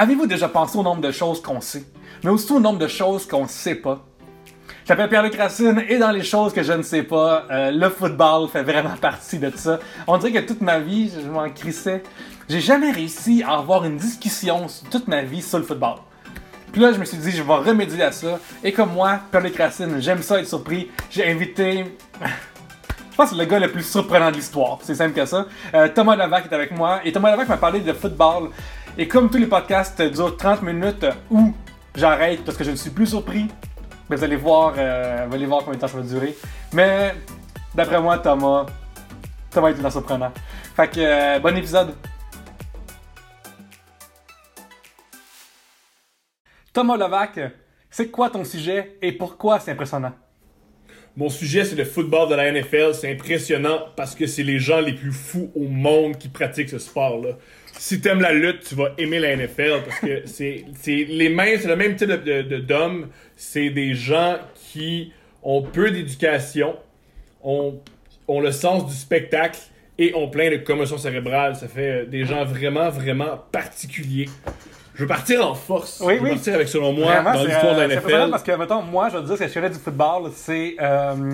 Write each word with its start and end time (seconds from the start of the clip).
Avez-vous 0.00 0.28
déjà 0.28 0.48
pensé 0.48 0.78
au 0.78 0.84
nombre 0.84 1.00
de 1.00 1.10
choses 1.10 1.42
qu'on 1.42 1.60
sait, 1.60 1.82
mais 2.22 2.30
aussi 2.30 2.52
au 2.52 2.60
nombre 2.60 2.78
de 2.78 2.86
choses 2.86 3.26
qu'on 3.26 3.42
ne 3.42 3.48
sait 3.48 3.74
pas? 3.74 4.06
Je 4.84 4.92
m'appelle 4.92 5.08
Pierre-Luc 5.08 5.36
et 5.88 5.98
dans 5.98 6.12
les 6.12 6.22
choses 6.22 6.52
que 6.52 6.62
je 6.62 6.72
ne 6.72 6.82
sais 6.82 7.02
pas, 7.02 7.46
euh, 7.50 7.72
le 7.72 7.88
football 7.88 8.48
fait 8.48 8.62
vraiment 8.62 8.96
partie 9.00 9.40
de 9.40 9.50
ça. 9.56 9.80
On 10.06 10.16
dirait 10.16 10.40
que 10.40 10.46
toute 10.46 10.60
ma 10.60 10.78
vie, 10.78 11.10
je 11.10 11.28
m'en 11.28 11.50
crissais. 11.50 12.04
J'ai 12.48 12.60
jamais 12.60 12.92
réussi 12.92 13.42
à 13.42 13.58
avoir 13.58 13.84
une 13.86 13.96
discussion 13.96 14.68
toute 14.88 15.08
ma 15.08 15.22
vie 15.22 15.42
sur 15.42 15.58
le 15.58 15.64
football. 15.64 15.96
Puis 16.70 16.80
là, 16.80 16.92
je 16.92 16.98
me 17.00 17.04
suis 17.04 17.18
dit, 17.18 17.32
je 17.32 17.42
vais 17.42 17.54
remédier 17.54 18.04
à 18.04 18.12
ça. 18.12 18.38
Et 18.62 18.70
comme 18.70 18.92
moi, 18.92 19.18
Pierre-Luc 19.32 19.60
j'aime 19.98 20.22
ça 20.22 20.38
être 20.38 20.46
surpris. 20.46 20.92
J'ai 21.10 21.28
invité. 21.28 21.86
Je 23.10 23.22
pense 23.24 23.30
que 23.30 23.36
c'est 23.36 23.42
le 23.42 23.50
gars 23.50 23.58
le 23.58 23.72
plus 23.72 23.82
surprenant 23.82 24.30
de 24.30 24.36
l'histoire. 24.36 24.78
C'est 24.82 24.94
simple 24.94 25.12
que 25.12 25.26
ça. 25.26 25.46
Euh, 25.74 25.88
Thomas 25.92 26.14
Levac 26.14 26.44
est 26.44 26.54
avec 26.54 26.70
moi. 26.70 27.00
Et 27.04 27.10
Thomas 27.10 27.32
Levac 27.32 27.48
m'a 27.48 27.56
parlé 27.56 27.80
de 27.80 27.92
football. 27.92 28.50
Et 29.00 29.06
comme 29.06 29.30
tous 29.30 29.38
les 29.38 29.46
podcasts 29.46 30.02
durent 30.02 30.36
30 30.36 30.62
minutes 30.62 31.06
où 31.30 31.54
j'arrête 31.94 32.44
parce 32.44 32.58
que 32.58 32.64
je 32.64 32.72
ne 32.72 32.76
suis 32.76 32.90
plus 32.90 33.06
surpris, 33.06 33.46
vous 34.10 34.24
allez 34.24 34.34
voir, 34.34 34.74
euh, 34.76 35.24
vous 35.28 35.36
allez 35.36 35.46
voir 35.46 35.60
combien 35.60 35.76
de 35.76 35.80
temps 35.80 35.86
ça 35.86 35.98
va 35.98 36.02
durer. 36.02 36.36
Mais 36.72 37.14
d'après 37.76 38.02
moi, 38.02 38.18
Thomas, 38.18 38.66
Thomas 39.52 39.68
est 39.68 39.74
tout 39.74 39.88
surprenant. 39.88 40.32
Fait 40.74 40.88
que 40.88 40.98
euh, 40.98 41.38
bon 41.38 41.56
épisode. 41.56 41.94
Thomas 46.72 46.96
Levac, 46.96 47.38
c'est 47.88 48.10
quoi 48.10 48.30
ton 48.30 48.42
sujet 48.42 48.98
et 49.00 49.12
pourquoi 49.12 49.60
c'est 49.60 49.70
impressionnant? 49.70 50.12
Mon 51.16 51.28
sujet, 51.28 51.64
c'est 51.64 51.74
le 51.74 51.84
football 51.84 52.28
de 52.28 52.34
la 52.36 52.52
NFL. 52.52 52.94
C'est 52.94 53.12
impressionnant 53.12 53.86
parce 53.96 54.14
que 54.14 54.26
c'est 54.26 54.44
les 54.44 54.58
gens 54.60 54.80
les 54.80 54.92
plus 54.92 55.10
fous 55.10 55.50
au 55.56 55.64
monde 55.64 56.16
qui 56.16 56.28
pratiquent 56.28 56.68
ce 56.68 56.78
sport-là. 56.78 57.30
Si 57.78 58.00
t'aimes 58.00 58.20
la 58.20 58.32
lutte, 58.32 58.64
tu 58.68 58.74
vas 58.74 58.90
aimer 58.98 59.20
la 59.20 59.36
NFL 59.36 59.82
parce 59.86 60.00
que 60.00 60.22
c'est 60.26 60.64
les 60.86 61.28
mêmes, 61.28 61.58
c'est 61.60 61.68
le 61.68 61.76
même 61.76 61.94
type 61.94 62.08
de, 62.08 62.42
de, 62.42 62.56
d'hommes. 62.58 63.08
C'est 63.36 63.70
des 63.70 63.94
gens 63.94 64.36
qui 64.54 65.12
ont 65.42 65.62
peu 65.62 65.90
d'éducation, 65.90 66.76
ont, 67.42 67.80
ont 68.26 68.40
le 68.40 68.50
sens 68.50 68.86
du 68.86 68.94
spectacle 68.94 69.60
et 69.96 70.12
ont 70.14 70.28
plein 70.28 70.50
de 70.50 70.56
commotions 70.56 70.98
cérébrales. 70.98 71.54
Ça 71.54 71.68
fait 71.68 72.06
des 72.06 72.24
gens 72.24 72.44
vraiment, 72.44 72.90
vraiment 72.90 73.38
particuliers. 73.52 74.28
Je 74.94 75.02
veux 75.02 75.08
partir 75.08 75.48
en 75.48 75.54
force. 75.54 76.00
Oui, 76.04 76.14
je 76.16 76.18
veux 76.18 76.24
oui. 76.24 76.34
partir 76.34 76.54
avec, 76.54 76.66
selon 76.66 76.92
moi, 76.92 77.22
dans 77.22 77.44
l'histoire 77.44 77.76
de 77.76 77.80
la 77.80 77.84
euh, 77.84 77.88
C'est 77.88 77.96
impressionnant 77.98 78.24
NFL. 78.24 78.30
parce 78.32 78.42
que, 78.42 78.52
mettons, 78.52 78.82
moi, 78.82 79.08
je 79.08 79.18
veux 79.18 79.22
dire, 79.22 79.36
ce 79.36 79.42
que 79.44 79.48
je 79.48 79.54
connais 79.54 79.70
du 79.70 79.78
football, 79.78 80.32
c'est. 80.34 80.74
Euh, 80.80 81.32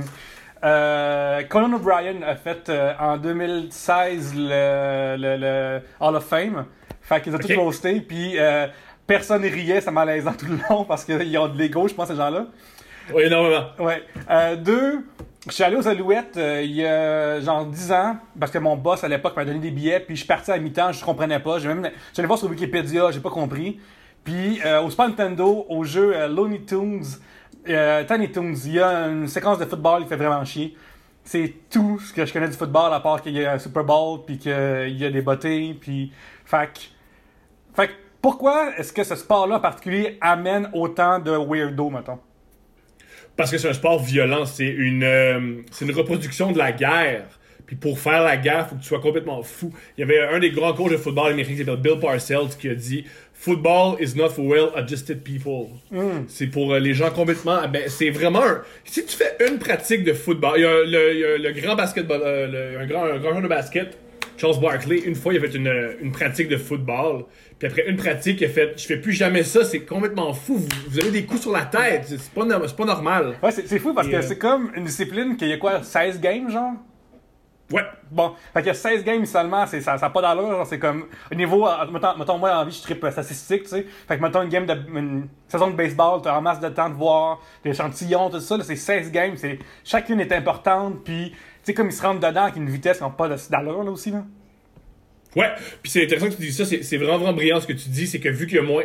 euh, 0.62 1.42
Conan 1.44 1.72
O'Brien 1.74 2.22
a 2.22 2.36
fait 2.36 2.68
euh, 2.68 2.92
en 2.98 3.16
2016 3.16 4.34
le, 4.36 5.16
le, 5.18 5.36
le 5.36 5.80
Hall 6.00 6.16
of 6.16 6.24
Fame. 6.24 6.64
Fait 7.02 7.20
qu'ils 7.20 7.32
ont 7.34 7.36
Ok. 7.36 7.46
tous 7.46 7.54
posté, 7.54 8.00
puis 8.00 8.38
euh, 8.38 8.66
personne 9.06 9.42
riait, 9.42 9.80
c'est 9.80 9.90
malaisant 9.90 10.32
tout 10.32 10.46
le 10.46 10.58
long 10.70 10.84
parce 10.84 11.04
qu'ils 11.04 11.36
ont 11.38 11.48
de 11.48 11.58
l'ego, 11.58 11.86
je 11.88 11.94
pense, 11.94 12.08
ces 12.08 12.16
gens-là. 12.16 12.46
Oui, 13.12 13.24
énormément. 13.24 13.66
Ouais. 13.78 14.02
Euh, 14.30 14.56
deux, 14.56 15.04
je 15.46 15.52
suis 15.52 15.62
allé 15.62 15.76
aux 15.76 15.86
Alouettes 15.86 16.38
euh, 16.38 16.62
il 16.64 16.72
y 16.72 16.86
a 16.86 17.38
genre 17.40 17.66
10 17.66 17.92
ans 17.92 18.16
parce 18.40 18.50
que 18.50 18.56
mon 18.56 18.76
boss 18.76 19.04
à 19.04 19.08
l'époque 19.08 19.36
m'a 19.36 19.44
donné 19.44 19.58
des 19.58 19.70
billets, 19.70 20.00
puis 20.00 20.14
je 20.16 20.20
suis 20.20 20.26
parti 20.28 20.50
à 20.50 20.56
mi-temps, 20.58 20.92
je 20.92 21.04
comprenais 21.04 21.38
pas. 21.40 21.58
J'ai 21.58 21.68
même, 21.68 21.90
j'allais 22.14 22.26
voir 22.26 22.38
sur 22.38 22.48
Wikipédia, 22.48 23.10
j'ai 23.10 23.20
pas 23.20 23.28
compris. 23.30 23.78
Puis 24.24 24.58
au 24.82 24.88
Super 24.88 25.08
Nintendo, 25.08 25.66
au 25.68 25.84
jeu 25.84 26.14
Looney 26.28 26.62
Tunes, 26.64 27.02
euh, 27.68 28.04
Toons, 28.04 28.54
il 28.64 28.72
y 28.72 28.80
a 28.80 29.06
une 29.08 29.28
séquence 29.28 29.58
de 29.58 29.64
football 29.64 30.02
qui 30.02 30.08
fait 30.08 30.16
vraiment 30.16 30.44
chier. 30.44 30.76
C'est 31.24 31.54
tout 31.70 31.98
ce 31.98 32.12
que 32.12 32.26
je 32.26 32.32
connais 32.32 32.48
du 32.48 32.56
football, 32.56 32.92
à 32.92 33.00
part 33.00 33.22
qu'il 33.22 33.32
y 33.32 33.44
a 33.44 33.52
un 33.52 33.58
Super 33.58 33.84
Bowl, 33.84 34.20
puis 34.26 34.38
qu'il 34.38 34.96
y 34.96 35.04
a 35.04 35.10
des 35.10 35.22
bottées, 35.22 35.74
puis... 35.80 36.12
Fait 36.44 36.68
que 37.88 37.92
pourquoi 38.24 38.72
est-ce 38.78 38.92
que 38.92 39.04
ce 39.04 39.16
sport-là 39.16 39.56
en 39.56 39.60
particulier 39.60 40.16
amène 40.20 40.70
autant 40.72 41.18
de 41.18 41.30
weirdo, 41.30 41.90
mettons? 41.90 42.18
Parce 43.36 43.50
que 43.50 43.58
c'est 43.58 43.68
un 43.68 43.74
sport 43.74 44.02
violent, 44.02 44.46
c'est 44.46 44.68
une, 44.68 45.02
euh, 45.02 45.62
c'est 45.70 45.84
une 45.84 45.94
reproduction 45.94 46.52
de 46.52 46.56
la 46.56 46.72
guerre. 46.72 47.26
Puis 47.74 47.90
pour 47.90 47.98
faire 47.98 48.22
la 48.22 48.36
guerre, 48.36 48.68
faut 48.68 48.76
que 48.76 48.80
tu 48.82 48.86
sois 48.86 49.00
complètement 49.00 49.42
fou. 49.42 49.72
Il 49.98 50.00
y 50.00 50.04
avait 50.04 50.20
un 50.20 50.38
des 50.38 50.50
grands 50.50 50.72
coachs 50.74 50.92
de 50.92 50.96
football 50.96 51.32
américain 51.32 51.52
qui 51.54 51.58
s'appelle 51.64 51.76
Bill 51.80 51.98
Parcells 52.00 52.50
qui 52.60 52.68
a 52.68 52.74
dit 52.74 53.04
Football 53.32 53.96
is 54.00 54.14
not 54.16 54.28
for 54.30 54.44
well-adjusted 54.44 55.22
people. 55.24 55.66
C'est 56.28 56.46
pour 56.46 56.72
euh, 56.72 56.78
les 56.78 56.94
gens 56.94 57.10
complètement. 57.10 57.66
Ben, 57.68 57.82
c'est 57.88 58.10
vraiment 58.10 58.44
un. 58.44 58.62
Si 58.84 59.04
tu 59.04 59.16
fais 59.16 59.36
une 59.48 59.58
pratique 59.58 60.04
de 60.04 60.12
football, 60.12 60.52
il 60.56 60.62
y 60.62 60.64
a 60.64 60.84
le, 60.84 61.12
il 61.14 61.18
y 61.20 61.24
a 61.24 61.38
le 61.38 61.52
grand 61.60 61.74
basketball, 61.74 62.20
euh, 62.24 62.72
le- 62.74 62.80
un, 62.80 62.86
grand, 62.86 63.04
un 63.04 63.18
grand 63.18 63.30
joueur 63.30 63.42
de 63.42 63.48
basket, 63.48 63.98
Charles 64.36 64.60
Barkley, 64.60 64.98
une 65.04 65.14
fois 65.16 65.34
il 65.34 65.38
a 65.38 65.48
fait 65.48 65.56
une, 65.56 65.94
une 66.00 66.12
pratique 66.12 66.48
de 66.48 66.56
football. 66.56 67.24
Puis 67.58 67.68
après 67.68 67.88
une 67.88 67.96
pratique, 67.96 68.40
il 68.40 68.44
a 68.46 68.48
fait 68.48 68.72
Je 68.76 68.86
fais 68.86 68.96
plus 68.98 69.12
jamais 69.12 69.42
ça, 69.42 69.64
c'est 69.64 69.80
complètement 69.80 70.32
fou. 70.32 70.56
Vous, 70.58 70.68
vous 70.88 71.00
avez 71.00 71.10
des 71.10 71.24
coups 71.24 71.42
sur 71.42 71.52
la 71.52 71.62
tête, 71.64 72.04
c'est 72.06 72.30
pas, 72.30 72.44
no- 72.44 72.66
c'est 72.66 72.76
pas 72.76 72.84
normal. 72.84 73.34
Ouais, 73.42 73.50
c'est 73.50 73.78
fou 73.78 73.92
parce 73.94 74.06
Et, 74.08 74.10
que 74.12 74.16
euh, 74.16 74.22
c'est 74.22 74.38
comme 74.38 74.70
une 74.76 74.84
discipline 74.84 75.36
qu'il 75.36 75.48
y 75.48 75.52
a 75.52 75.56
quoi, 75.58 75.82
16 75.82 76.20
games, 76.20 76.50
genre? 76.50 76.72
Ouais. 77.72 77.82
Bon, 78.10 78.34
fait 78.52 78.68
a 78.68 78.74
16 78.74 79.04
games 79.04 79.24
seulement, 79.24 79.66
c'est, 79.66 79.80
ça 79.80 79.96
n'a 79.96 80.10
pas 80.10 80.20
d'allure, 80.20 80.66
c'est 80.66 80.78
comme, 80.78 81.06
au 81.32 81.34
niveau, 81.34 81.66
euh, 81.66 81.86
mettons, 81.90 82.16
mettons, 82.16 82.38
moi, 82.38 82.54
en 82.56 82.64
vie, 82.66 82.76
je 82.76 82.82
tripe 82.82 83.06
statistique, 83.10 83.62
tu 83.62 83.68
sais. 83.70 83.86
Fait 84.06 84.18
que, 84.18 84.22
mettons, 84.22 84.42
une 84.42 84.50
game 84.50 84.66
de, 84.66 84.74
une 84.94 85.28
saison 85.48 85.70
de 85.70 85.74
baseball, 85.74 86.20
t'as 86.22 86.36
en 86.36 86.42
masse 86.42 86.60
de 86.60 86.68
temps 86.68 86.90
de 86.90 86.94
voir, 86.94 87.40
des 87.64 87.70
échantillons, 87.70 88.28
tout 88.28 88.40
ça, 88.40 88.58
là, 88.58 88.64
c'est 88.64 88.76
16 88.76 89.10
games, 89.10 89.36
c'est, 89.36 89.58
chacune 89.82 90.20
est 90.20 90.32
importante, 90.32 91.02
puis, 91.04 91.30
tu 91.30 91.36
sais, 91.62 91.74
comme 91.74 91.88
ils 91.88 91.92
se 91.92 92.02
rentrent 92.02 92.20
dedans 92.20 92.42
avec 92.42 92.56
une 92.56 92.68
vitesse 92.68 92.98
qui 92.98 93.02
n'a 93.04 93.10
pas 93.10 93.28
d'allure, 93.28 93.82
là, 93.82 93.90
aussi, 93.90 94.10
là. 94.10 94.24
Ouais, 95.34 95.48
puis 95.82 95.90
c'est 95.90 96.04
intéressant 96.04 96.28
que 96.28 96.34
tu 96.34 96.42
dis 96.42 96.52
ça, 96.52 96.64
c'est 96.64 96.82
c'est 96.82 96.96
vraiment, 96.96 97.18
vraiment 97.18 97.32
brillant 97.32 97.60
ce 97.60 97.66
que 97.66 97.72
tu 97.72 97.88
dis, 97.88 98.06
c'est 98.06 98.20
que 98.20 98.28
vu 98.28 98.46
qu'il 98.46 98.56
y 98.56 98.60
a 98.60 98.62
moins. 98.62 98.84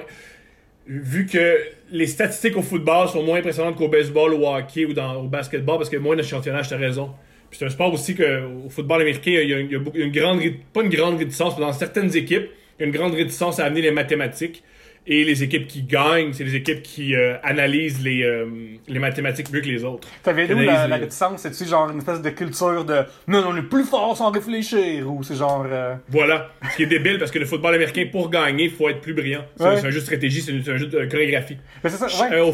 Vu 0.87 1.27
que 1.27 1.59
les 1.91 2.07
statistiques 2.07 2.57
au 2.57 2.63
football 2.63 3.07
sont 3.09 3.21
moins 3.21 3.37
impressionnantes 3.37 3.75
qu'au 3.75 3.89
baseball, 3.89 4.33
au 4.33 4.47
hockey 4.47 4.85
ou 4.85 4.93
dans, 4.93 5.17
au 5.17 5.27
basketball, 5.27 5.77
parce 5.77 5.89
qu'il 5.89 5.99
y 5.99 6.01
a 6.01 6.03
moins 6.03 6.15
d'échantillonnage, 6.15 6.69
t'as 6.69 6.77
raison. 6.77 7.13
C'est 7.51 7.65
un 7.65 7.69
sport 7.69 7.93
aussi 7.93 8.15
que 8.15 8.43
au 8.65 8.69
football 8.69 9.01
américain, 9.01 9.31
il 9.31 9.49
y 9.49 9.53
a, 9.53 9.59
il 9.59 9.71
y 9.71 9.75
a 9.75 9.79
beaucoup- 9.79 9.97
une 9.97 10.11
grande, 10.11 10.41
pas 10.73 10.81
une 10.81 10.89
grande 10.89 11.17
réticence, 11.17 11.55
mais 11.57 11.65
dans 11.65 11.73
certaines 11.73 12.15
équipes, 12.15 12.47
il 12.77 12.81
y 12.81 12.83
a 12.83 12.85
une 12.87 12.93
grande 12.93 13.13
réticence 13.15 13.59
à 13.59 13.65
amener 13.65 13.81
les 13.81 13.91
mathématiques. 13.91 14.63
Et 15.07 15.23
les 15.23 15.41
équipes 15.41 15.65
qui 15.65 15.81
gagnent, 15.81 16.33
c'est 16.33 16.43
les 16.43 16.55
équipes 16.55 16.83
qui 16.83 17.15
euh, 17.15 17.35
analysent 17.41 18.03
les, 18.03 18.21
euh, 18.21 18.45
les 18.87 18.99
mathématiques 18.99 19.51
mieux 19.51 19.61
que 19.61 19.65
les 19.67 19.83
autres. 19.83 20.07
T'avais 20.21 20.45
d'où 20.47 20.59
la, 20.59 20.87
la 20.87 20.97
les- 20.97 21.03
réticence? 21.05 21.41
C'est-tu 21.41 21.65
genre 21.67 21.89
une 21.89 21.97
espèce 21.97 22.21
de 22.21 22.29
culture 22.29 22.85
de, 22.85 22.99
non, 23.27 23.43
on 23.49 23.55
est 23.57 23.63
plus 23.63 23.85
fort 23.85 24.15
sans 24.15 24.29
réfléchir, 24.29 25.11
ou 25.11 25.23
c'est 25.23 25.35
genre, 25.35 25.65
euh, 25.67 25.95
Voilà. 26.09 26.51
Ce 26.71 26.75
qui 26.75 26.83
est 26.83 26.87
débile 26.87 27.17
parce 27.17 27.31
que 27.31 27.39
le 27.39 27.45
football 27.45 27.73
américain, 27.73 28.05
pour 28.11 28.29
gagner, 28.29 28.65
il 28.65 28.71
faut 28.71 28.87
être 28.87 29.01
plus 29.01 29.13
brillant. 29.15 29.45
C'est 29.57 29.63
Ouais. 29.63 29.85
un 29.85 29.89
jeu 29.89 29.99
de 29.99 30.05
stratégie, 30.05 30.41
c'est 30.41 30.51
un 30.71 30.77
jeu 30.77 30.85
de 30.85 31.05
chorégraphie. 31.05 31.57
mais 31.83 31.89
c'est 31.89 31.97
ça, 31.97 32.05
ouais. 32.29 32.35
Euh, 32.35 32.43
au 32.43 32.53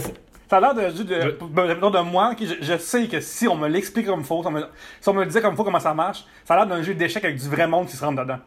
Ça 0.50 0.58
a 0.58 0.60
l'air 0.62 0.74
de, 0.76 0.82
de, 1.04 1.04
de, 1.04 1.90
de 1.98 2.02
moi, 2.04 2.36
que 2.36 2.46
je, 2.46 2.54
je 2.62 2.78
sais 2.78 3.08
que 3.08 3.20
si 3.20 3.48
on 3.48 3.56
me 3.56 3.68
l'explique 3.68 4.06
comme 4.06 4.20
il 4.20 4.26
faut, 4.26 4.42
si 4.42 4.48
on 4.48 4.52
me, 4.52 4.62
si 5.02 5.10
on 5.10 5.14
me 5.14 5.22
le 5.22 5.26
disait 5.26 5.42
comme 5.42 5.54
il 5.54 5.58
faut 5.58 5.64
comment 5.64 5.80
ça 5.80 5.94
marche, 5.94 6.24
ça 6.44 6.54
a 6.54 6.58
l'air 6.58 6.68
d'un 6.68 6.84
jeu 6.84 6.94
d'échecs 6.94 7.24
avec 7.26 7.38
du 7.38 7.50
vrai 7.50 7.68
monde 7.68 7.88
qui 7.88 7.96
se 7.96 8.04
rentre 8.06 8.22
dedans. 8.22 8.40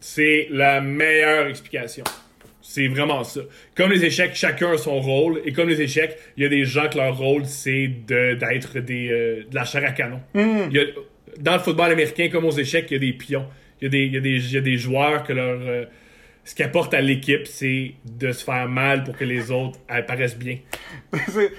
C'est 0.00 0.48
la 0.50 0.80
meilleure 0.80 1.46
explication. 1.46 2.04
C'est 2.60 2.86
vraiment 2.86 3.24
ça. 3.24 3.40
Comme 3.76 3.90
les 3.90 4.04
échecs, 4.04 4.32
chacun 4.34 4.72
a 4.72 4.78
son 4.78 5.00
rôle. 5.00 5.40
Et 5.44 5.52
comme 5.52 5.68
les 5.68 5.80
échecs, 5.80 6.16
il 6.36 6.44
y 6.44 6.46
a 6.46 6.48
des 6.48 6.64
gens 6.64 6.88
que 6.88 6.96
leur 6.96 7.16
rôle, 7.16 7.44
c'est 7.44 7.88
de- 7.88 8.34
d'être 8.34 8.78
des, 8.78 9.08
euh, 9.10 9.42
de 9.50 9.54
la 9.54 9.64
chair 9.64 9.82
à 9.84 9.90
canon. 9.90 10.20
Il 10.34 10.72
y 10.76 10.78
a- 10.80 10.84
dans 11.40 11.54
le 11.54 11.58
football 11.58 11.90
américain, 11.90 12.28
comme 12.30 12.44
aux 12.44 12.52
échecs, 12.52 12.86
il 12.90 12.94
y 12.94 12.96
a 12.96 13.00
des 13.00 13.12
pions. 13.12 13.46
Il 13.80 13.84
y 13.84 13.86
a 13.86 13.90
des, 13.90 14.04
il 14.04 14.14
y 14.14 14.16
a 14.16 14.20
des, 14.20 14.30
il 14.36 14.52
y 14.52 14.56
a 14.58 14.60
des 14.60 14.76
joueurs 14.76 15.24
que 15.24 15.32
leur... 15.32 15.58
euh, 15.60 15.84
ce 16.44 16.54
qu'ils 16.54 16.64
apportent 16.64 16.94
à 16.94 17.00
l'équipe, 17.00 17.46
c'est 17.46 17.94
de 18.04 18.32
se 18.32 18.44
faire 18.44 18.68
mal 18.68 19.04
pour 19.04 19.16
que 19.16 19.24
les 19.24 19.50
autres 19.50 19.78
apparaissent 19.88 20.36
bien. 20.36 20.58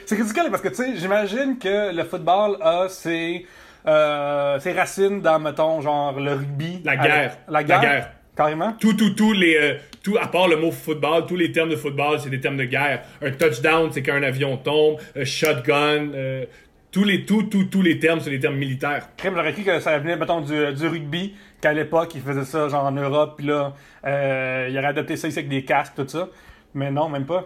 c'est 0.05 0.15
ridicule 0.15 0.47
parce 0.49 0.61
que, 0.61 0.69
tu 0.69 0.75
sais, 0.75 0.95
j'imagine 0.97 1.57
que 1.57 1.95
le 1.95 2.03
football 2.03 2.57
a 2.61 2.87
ses, 2.89 3.45
euh, 3.87 4.59
ses 4.59 4.73
racines 4.73 5.21
dans, 5.21 5.39
mettons, 5.39 5.81
genre 5.81 6.19
le 6.19 6.33
rugby. 6.33 6.81
La 6.83 6.97
guerre. 6.97 7.37
La 7.47 7.59
La 7.59 7.63
guerre? 7.63 7.81
guerre. 7.81 8.11
Carrément? 8.35 8.73
tout, 8.79 8.93
tout, 8.93 9.11
tout, 9.11 9.31
les, 9.31 9.55
euh, 9.55 9.75
tout, 10.01 10.17
à 10.19 10.25
part 10.27 10.47
le 10.47 10.55
mot 10.57 10.71
football, 10.71 11.27
tous 11.27 11.35
les 11.35 11.51
termes 11.51 11.69
de 11.69 11.75
football, 11.75 12.19
c'est 12.19 12.31
des 12.31 12.39
termes 12.39 12.57
de 12.57 12.63
guerre. 12.65 13.03
Un 13.21 13.29
touchdown, 13.29 13.89
c'est 13.91 14.01
quand 14.01 14.15
un 14.15 14.23
avion 14.23 14.57
tombe. 14.57 14.97
Un 15.15 15.23
shotgun, 15.23 16.09
euh, 16.15 16.45
tous 16.93 17.03
les, 17.03 17.25
tout, 17.25 17.43
tout, 17.43 17.65
tous 17.65 17.81
les 17.81 17.99
termes, 17.99 18.19
c'est 18.21 18.29
des 18.29 18.39
termes 18.39 18.55
militaires. 18.55 19.09
Crème, 19.17 19.33
j'aurais 19.35 19.51
cru 19.51 19.63
que 19.63 19.79
ça 19.79 19.97
venait, 19.97 20.15
mettons, 20.15 20.41
du, 20.41 20.73
du 20.73 20.87
rugby, 20.87 21.33
qu'à 21.59 21.73
l'époque, 21.73 22.13
ils 22.15 22.21
faisaient 22.21 22.45
ça, 22.45 22.69
genre 22.69 22.85
en 22.85 22.91
Europe, 22.91 23.33
puis 23.35 23.47
là, 23.47 23.73
euh, 24.05 24.67
ils 24.69 24.77
auraient 24.77 24.87
adopté 24.87 25.17
ça 25.17 25.27
ici 25.27 25.39
avec 25.39 25.49
des 25.49 25.65
casques, 25.65 25.95
tout 25.95 26.07
ça. 26.07 26.29
Mais 26.75 26.91
non, 26.91 27.09
même 27.09 27.25
pas. 27.25 27.45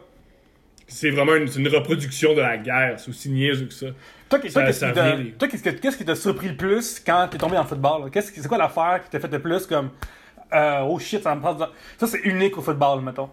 C'est 0.85 1.09
vraiment 1.09 1.35
une, 1.35 1.67
reproduction 1.67 2.33
de 2.33 2.41
la 2.41 2.57
guerre. 2.57 2.99
C'est 2.99 3.09
aussi 3.09 3.29
niaiseux 3.29 3.65
que 3.65 3.73
ça. 3.73 3.87
Toi, 4.29 4.39
qu'est-ce 4.39 5.97
qui 5.97 6.05
t'a- 6.05 6.15
surpris 6.15 6.49
le 6.49 6.57
plus 6.57 7.01
quand 7.05 7.27
t'es 7.29 7.37
tombé 7.37 7.55
dans 7.55 7.63
le 7.63 7.67
football? 7.67 8.11
Qu'est-ce 8.11 8.31
c'est 8.33 8.47
quoi 8.47 8.57
l'affaire 8.57 9.01
qui 9.03 9.09
t'a 9.09 9.19
fait 9.19 9.31
le 9.31 9.39
plus 9.39 9.65
comme 9.65 9.91
euh, 10.53 10.81
oh 10.87 10.99
shit, 10.99 11.23
ça 11.23 11.35
me 11.35 11.41
passe 11.41 11.57
dans- 11.57 11.69
Ça, 11.97 12.07
c'est 12.07 12.19
unique 12.19 12.57
au 12.57 12.61
football, 12.61 13.01
mettons. 13.01 13.29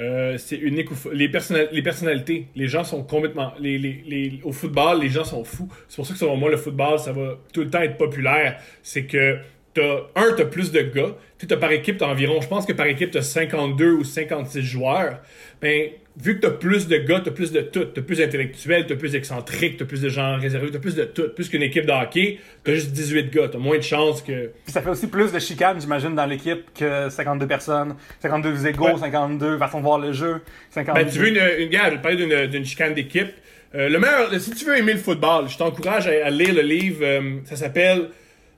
Euh, 0.00 0.38
c'est 0.38 0.56
unique. 0.56 0.88
Les, 1.12 1.28
personnal- 1.28 1.68
les 1.72 1.82
personnalités, 1.82 2.46
les 2.54 2.68
gens 2.68 2.84
sont 2.84 3.02
complètement. 3.02 3.52
Les, 3.60 4.40
au 4.44 4.52
football, 4.52 5.00
les 5.00 5.08
gens 5.10 5.24
sont 5.24 5.44
fous. 5.44 5.68
C'est 5.88 5.96
pour 5.96 6.06
ça 6.06 6.14
que 6.14 6.18
selon 6.18 6.36
moi, 6.36 6.50
le 6.50 6.56
football, 6.56 6.98
ça 6.98 7.12
va 7.12 7.38
tout 7.52 7.60
le 7.60 7.70
temps 7.70 7.82
être 7.82 7.98
populaire. 7.98 8.58
C'est 8.82 9.04
que 9.04 9.38
t'as, 9.74 9.98
un, 10.16 10.32
t'as 10.36 10.46
plus 10.46 10.72
de 10.72 10.80
gars. 10.80 11.14
Tu 11.38 11.46
par 11.46 11.72
équipe, 11.72 12.00
environ, 12.02 12.40
je 12.40 12.48
pense 12.48 12.64
que 12.66 12.72
par 12.72 12.86
équipe, 12.86 13.10
t'as 13.10 13.22
52 13.22 13.92
ou 13.92 14.04
56 14.04 14.62
joueurs. 14.62 15.20
Ben, 15.60 15.90
vu 16.22 16.36
que 16.36 16.40
t'as 16.46 16.50
plus 16.52 16.86
de 16.88 16.96
gars, 16.98 17.20
t'as 17.24 17.30
plus 17.30 17.52
de 17.52 17.60
tout. 17.60 17.84
T'as 17.84 18.02
plus 18.02 18.18
d'intellectuels, 18.18 18.86
t'as 18.86 18.96
plus 18.96 19.12
d'excentriques, 19.12 19.76
t'as 19.78 19.84
plus 19.84 20.00
de 20.02 20.08
gens 20.08 20.36
réservés, 20.38 20.70
t'as 20.70 20.78
plus 20.78 20.94
de 20.94 21.04
tout. 21.04 21.28
Plus 21.34 21.48
qu'une 21.48 21.62
équipe 21.62 21.86
de 21.86 21.92
hockey, 21.92 22.38
t'as 22.64 22.74
juste 22.74 22.92
18 22.92 23.30
gars. 23.32 23.48
T'as 23.50 23.58
moins 23.58 23.76
de 23.78 23.82
chances 23.82 24.22
que. 24.22 24.46
Puis 24.64 24.72
ça 24.72 24.82
fait 24.82 24.90
aussi 24.90 25.06
plus 25.06 25.32
de 25.32 25.38
chicanes, 25.38 25.80
j'imagine, 25.80 26.14
dans 26.14 26.26
l'équipe 26.26 26.64
que 26.74 27.08
52 27.08 27.46
personnes, 27.46 27.94
52 28.20 28.66
égaux, 28.66 28.86
Ouais. 28.88 28.98
52 28.98 29.58
façons 29.58 29.78
de 29.78 29.84
voir 29.84 29.98
le 29.98 30.12
jeu, 30.12 30.40
52... 30.70 31.02
Ben, 31.04 31.10
tu 31.10 31.18
veux 31.18 31.28
une, 31.28 31.62
une 31.64 31.68
gars, 31.70 31.90
je 31.90 31.96
parler 31.96 32.16
d'une, 32.16 32.46
d'une 32.46 32.64
chicane 32.64 32.94
d'équipe. 32.94 33.28
Euh, 33.74 33.88
le 33.88 33.98
meilleur, 34.00 34.34
si 34.40 34.50
tu 34.50 34.64
veux 34.64 34.76
aimer 34.76 34.94
le 34.94 34.98
football, 34.98 35.48
je 35.48 35.56
t'encourage 35.56 36.06
à, 36.08 36.26
à 36.26 36.30
lire 36.30 36.52
le 36.54 36.62
livre. 36.62 36.98
euh, 37.02 37.38
ça 37.44 37.54
s'appelle. 37.56 38.08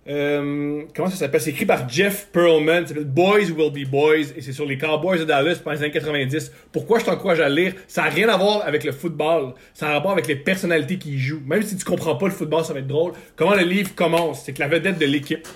Euh, 0.09 0.83
comment 0.97 1.09
ça 1.09 1.17
s'appelle? 1.17 1.41
C'est 1.41 1.51
écrit 1.51 1.65
par 1.67 1.89
Jeff 1.89 2.29
Pearlman. 2.33 2.83
Ça 2.83 2.89
s'appelle 2.89 3.05
Boys 3.05 3.51
Will 3.57 3.71
Be 3.73 3.89
Boys. 3.89 4.33
Et 4.37 4.41
c'est 4.41 4.53
sur 4.53 4.67
les 4.67 4.77
Cowboys 4.79 5.19
de 5.21 5.25
Dallas 5.25 5.61
pendant 5.63 5.77
les 5.77 5.83
années 5.85 5.93
90. 5.93 6.53
Pourquoi 6.73 6.99
je 6.99 7.05
t'encourage 7.05 7.41
à 7.41 7.49
lire? 7.49 7.75
Ça 7.87 8.03
n'a 8.03 8.09
rien 8.09 8.29
à 8.29 8.37
voir 8.37 8.63
avec 8.67 8.83
le 8.85 8.93
football. 8.93 9.55
Ça 9.75 9.87
a 9.87 9.91
un 9.91 9.93
rapport 9.95 10.11
avec 10.13 10.27
les 10.27 10.37
personnalités 10.37 10.99
qui 10.99 11.15
y 11.15 11.19
jouent. 11.19 11.43
Même 11.47 11.63
si 11.63 11.77
tu 11.77 11.85
comprends 11.85 12.17
pas 12.17 12.27
le 12.27 12.33
football, 12.33 12.65
ça 12.65 12.73
va 12.73 12.81
être 12.81 12.87
drôle. 12.89 13.13
Comment 13.37 13.55
le 13.55 13.63
livre 13.65 13.95
commence? 13.95 14.45
C'est 14.45 14.53
que 14.53 14.61
la 14.61 14.69
vedette 14.69 14.99
de 14.99 15.07
l'équipe. 15.07 15.47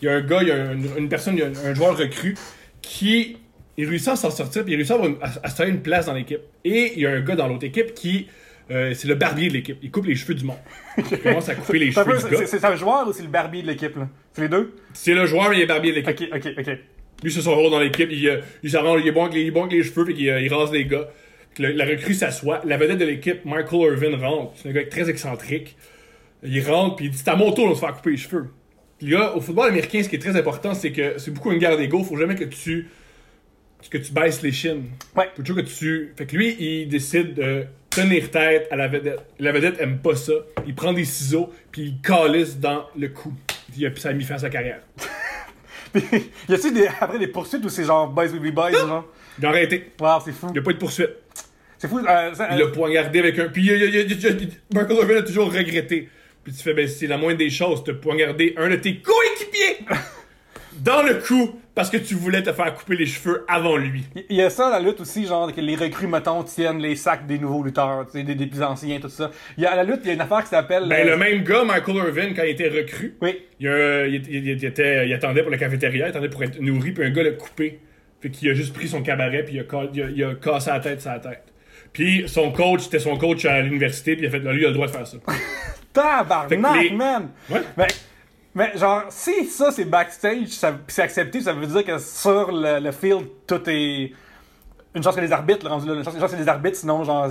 Il 0.00 0.06
y 0.06 0.08
a 0.08 0.14
un 0.14 0.20
gars, 0.20 0.38
il 0.42 0.48
y 0.48 0.50
a 0.50 0.56
un- 0.70 0.96
une 0.98 1.08
personne, 1.08 1.34
il 1.36 1.40
y 1.40 1.42
a 1.44 1.68
un, 1.70 1.74
joueur 1.74 1.96
recru 1.96 2.34
qui 2.80 3.36
il 3.78 3.88
réussit 3.88 4.08
à 4.08 4.16
s'en 4.16 4.30
sortir, 4.30 4.64
puis 4.64 4.74
il 4.74 4.76
réussit 4.76 4.94
à- 5.22 5.30
à 5.44 5.48
se 5.48 5.54
faire 5.54 5.66
une 5.68 5.80
place 5.80 6.06
dans 6.06 6.12
l'équipe. 6.12 6.40
Et 6.64 6.92
il 6.96 7.02
y 7.02 7.06
a 7.06 7.10
un 7.10 7.20
gars 7.20 7.36
dans 7.36 7.46
l'autre 7.48 7.64
équipe 7.64 7.94
qui, 7.94 8.26
euh, 8.72 8.94
c'est 8.94 9.06
le 9.08 9.14
barbier 9.14 9.48
de 9.48 9.52
l'équipe. 9.54 9.78
Il 9.82 9.90
coupe 9.90 10.06
les 10.06 10.14
cheveux 10.16 10.34
du 10.34 10.44
monde. 10.44 10.56
Il 10.98 11.18
commence 11.20 11.48
à 11.48 11.54
couper 11.54 11.78
les 11.78 11.92
cheveux 11.92 12.04
peu- 12.04 12.16
du 12.16 12.22
c'est- 12.22 12.30
gars. 12.30 12.46
c'est 12.46 12.58
c'est 12.58 12.64
un 12.66 12.76
joueur 12.76 13.06
ou 13.06 13.12
c'est 13.12 13.22
le 13.22 13.28
barbier 13.28 13.62
de 13.62 13.66
l'équipe? 13.68 13.94
C'est 14.32 14.42
les 14.42 14.48
deux? 14.48 14.74
C'est 14.94 15.14
le 15.14 15.26
joueur, 15.26 15.50
mais 15.50 15.56
il 15.58 15.62
est 15.62 15.66
barbier 15.66 15.92
de 15.92 15.96
l'équipe. 16.00 16.32
Ok, 16.34 16.40
ok, 16.46 16.54
ok. 16.58 16.78
Lui, 17.22 17.30
c'est 17.30 17.40
son 17.42 17.54
rôle 17.54 17.70
dans 17.70 17.78
l'équipe. 17.78 18.08
Il, 18.10 18.28
euh, 18.28 18.40
il 18.62 18.70
s'arrange, 18.70 19.00
il 19.02 19.06
est 19.08 19.12
bon 19.12 19.22
avec 19.24 19.34
les, 19.34 19.42
il 19.42 19.46
est 19.48 19.50
bon 19.52 19.60
avec 19.64 19.72
les 19.72 19.82
cheveux, 19.84 20.04
puis 20.04 20.14
il, 20.18 20.28
euh, 20.30 20.40
il 20.40 20.52
rase 20.52 20.72
les 20.72 20.84
gars. 20.86 21.08
Le- 21.58 21.72
la 21.72 21.84
recrue 21.84 22.14
s'assoit. 22.14 22.60
La 22.64 22.76
vedette 22.78 22.98
de 22.98 23.04
l'équipe, 23.04 23.44
Michael 23.44 23.92
Irvin, 23.92 24.16
rentre. 24.18 24.52
C'est 24.56 24.70
un 24.70 24.72
gars 24.72 24.84
très 24.86 25.08
excentrique. 25.10 25.76
Il 26.42 26.60
rentre, 26.66 26.96
puis 26.96 27.04
il 27.06 27.10
dit 27.10 27.18
C'est 27.18 27.28
à 27.28 27.36
mon 27.36 27.52
tour 27.52 27.68
de 27.68 27.74
se 27.74 27.80
faire 27.80 27.92
couper 27.94 28.10
les 28.10 28.16
cheveux. 28.16 28.46
Puis 28.98 29.08
là, 29.10 29.36
au 29.36 29.40
football 29.40 29.68
américain, 29.68 30.02
ce 30.02 30.08
qui 30.08 30.16
est 30.16 30.18
très 30.20 30.36
important, 30.36 30.74
c'est 30.74 30.92
que 30.92 31.18
c'est 31.18 31.30
beaucoup 31.32 31.52
une 31.52 31.58
guerre 31.58 31.76
d'ego. 31.76 32.02
Faut 32.02 32.16
jamais 32.16 32.34
que 32.36 32.44
tu, 32.44 32.88
que 33.90 33.98
tu 33.98 34.12
baisses 34.12 34.42
les 34.42 34.52
chines. 34.52 34.84
Ouais. 35.16 35.28
Faut 35.36 35.42
toujours 35.42 35.62
que 35.62 35.68
tu. 35.68 36.12
Fait 36.16 36.26
que 36.26 36.36
lui, 36.36 36.56
il 36.58 36.88
décide 36.88 37.34
de 37.34 37.64
tenir 37.94 38.30
tête 38.30 38.68
à 38.70 38.76
la 38.76 38.88
vedette. 38.88 39.20
La 39.38 39.52
vedette 39.52 39.80
aime 39.80 39.98
pas 39.98 40.16
ça. 40.16 40.32
Il 40.66 40.74
prend 40.74 40.92
des 40.92 41.04
ciseaux, 41.04 41.50
puis 41.70 41.82
il 41.82 42.00
calisse 42.00 42.58
dans 42.58 42.86
le 42.98 43.08
cou. 43.08 43.32
A, 43.82 43.96
ça 43.96 44.10
a 44.10 44.12
mis 44.12 44.24
fin 44.24 44.34
à 44.34 44.38
sa 44.38 44.50
carrière. 44.50 44.80
Puis, 45.92 46.02
y 46.48 46.54
a-tu 46.54 46.72
des, 46.72 46.86
après 47.00 47.18
des 47.18 47.26
poursuites 47.26 47.62
ou 47.64 47.68
c'est 47.68 47.84
genre 47.84 48.08
Boys 48.08 48.28
Be 48.28 48.50
Boys, 48.50 48.72
genre? 48.72 49.04
Il 49.38 49.44
a 49.44 49.50
arrêté. 49.50 49.92
Wow, 50.00 50.20
c'est 50.24 50.32
fou. 50.32 50.46
Il 50.48 50.52
n'y 50.54 50.58
a 50.58 50.62
pas 50.62 50.70
eu 50.70 50.74
de 50.74 50.78
poursuite. 50.78 51.10
C'est 51.78 51.86
fou. 51.88 51.98
euh, 51.98 52.34
ça- 52.34 52.48
Il 52.52 52.58
l'a 52.58 52.66
poignardé 52.68 53.18
avec 53.18 53.38
un. 53.38 53.48
Puis 53.48 53.66
il- 53.66 54.48
Michael 54.72 54.96
Irvin 54.96 55.16
a 55.18 55.22
toujours 55.22 55.52
regretté. 55.52 56.08
Puis 56.44 56.52
tu 56.54 56.62
fais, 56.62 56.72
ben 56.74 56.88
c'est 56.88 57.06
la 57.06 57.18
moindre 57.18 57.38
des 57.38 57.50
choses, 57.50 57.84
te 57.84 57.90
poignarder 57.90 58.54
un 58.56 58.68
de 58.70 58.76
tes 58.76 58.96
coéquipiers 59.00 59.84
dans 60.82 61.02
le 61.02 61.14
cou 61.14 61.58
parce 61.74 61.88
que 61.90 61.96
tu 61.96 62.14
voulais 62.14 62.42
te 62.42 62.52
faire 62.52 62.74
couper 62.74 62.96
les 62.96 63.06
cheveux 63.06 63.44
avant 63.48 63.76
lui. 63.76 64.04
Il 64.28 64.36
y 64.36 64.42
a 64.42 64.50
ça, 64.50 64.68
la 64.70 64.80
lutte 64.80 65.00
aussi, 65.00 65.26
genre 65.26 65.52
que 65.54 65.60
les 65.60 65.76
recrues, 65.76 66.06
mettons, 66.06 66.42
tiennent 66.42 66.80
les 66.80 66.96
sacs 66.96 67.26
des 67.26 67.38
nouveaux 67.38 67.62
lutteurs, 67.62 68.06
des, 68.12 68.22
des 68.24 68.46
plus 68.46 68.62
anciens, 68.62 69.00
tout 69.00 69.08
ça. 69.08 69.30
Il 69.56 69.62
y 69.62 69.66
a, 69.66 69.72
à 69.72 69.76
la 69.76 69.84
lutte, 69.84 70.00
il 70.02 70.08
y 70.08 70.10
a 70.10 70.14
une 70.14 70.20
affaire 70.20 70.42
qui 70.42 70.48
s'appelle... 70.48 70.86
Ben, 70.88 71.06
euh, 71.06 71.10
le 71.12 71.16
même 71.16 71.44
gars, 71.44 71.64
Michael 71.64 71.96
Irvin, 71.96 72.34
quand 72.34 72.42
il 72.42 72.50
était 72.50 72.68
recru, 72.68 73.14
Oui. 73.22 73.38
il, 73.60 73.66
il- 73.68 74.28
il- 74.34 74.48
il 74.48 74.64
était, 74.64 75.06
il 75.08 75.12
attendait 75.14 75.42
pour 75.42 75.50
la 75.50 75.56
cafétéria, 75.58 76.06
il 76.06 76.10
attendait 76.10 76.28
pour 76.28 76.42
être 76.42 76.60
nourri, 76.60 76.92
puis 76.92 77.04
un 77.06 77.10
gars 77.10 77.22
l'a 77.22 77.30
coupé. 77.32 77.78
Fait 78.20 78.30
qu'il 78.30 78.50
a 78.50 78.54
juste 78.54 78.74
pris 78.74 78.88
son 78.88 79.02
cabaret, 79.02 79.44
puis 79.44 79.54
il 79.54 79.60
a, 79.60 79.84
il 79.94 80.02
a- 80.02 80.10
il 80.10 80.24
a 80.24 80.34
cassé 80.34 80.70
la 80.70 80.80
tête 80.80 81.00
sa 81.00 81.18
tête. 81.18 81.44
Puis 81.92 82.24
son 82.26 82.52
coach, 82.52 82.82
c'était 82.82 82.98
son 82.98 83.16
coach 83.16 83.44
à 83.46 83.60
l'université, 83.62 84.14
puis 84.14 84.24
il 84.24 84.28
a 84.28 84.30
fait, 84.30 84.40
là, 84.40 84.52
lui, 84.52 84.62
il 84.62 84.64
a 84.66 84.68
le 84.68 84.74
droit 84.74 84.86
de 84.88 84.92
faire 84.92 85.06
ça. 85.06 85.16
Tabarnak, 85.92 86.82
les- 86.82 86.90
man! 86.90 87.28
Ouais. 87.50 87.60
Mais, 87.76 87.86
mais 88.54 88.76
genre, 88.76 89.04
si 89.10 89.46
ça 89.46 89.70
c'est 89.70 89.84
backstage, 89.84 90.48
c'est 90.88 91.02
accepté, 91.02 91.40
ça 91.40 91.52
veut 91.52 91.66
dire 91.66 91.84
que 91.84 91.98
sur 91.98 92.50
le, 92.52 92.90
field, 92.92 93.26
tout 93.46 93.60
est. 93.68 94.12
Une 94.94 95.02
chance 95.02 95.16
que 95.16 95.22
les 95.22 95.32
arbitres, 95.32 95.66
là, 95.66 95.74
une 95.76 96.04
chance, 96.04 96.14
une 96.14 96.20
chance 96.20 96.32
que 96.32 96.36
les 96.36 96.48
arbitres, 96.48 96.76
sinon, 96.76 97.02
genre, 97.02 97.30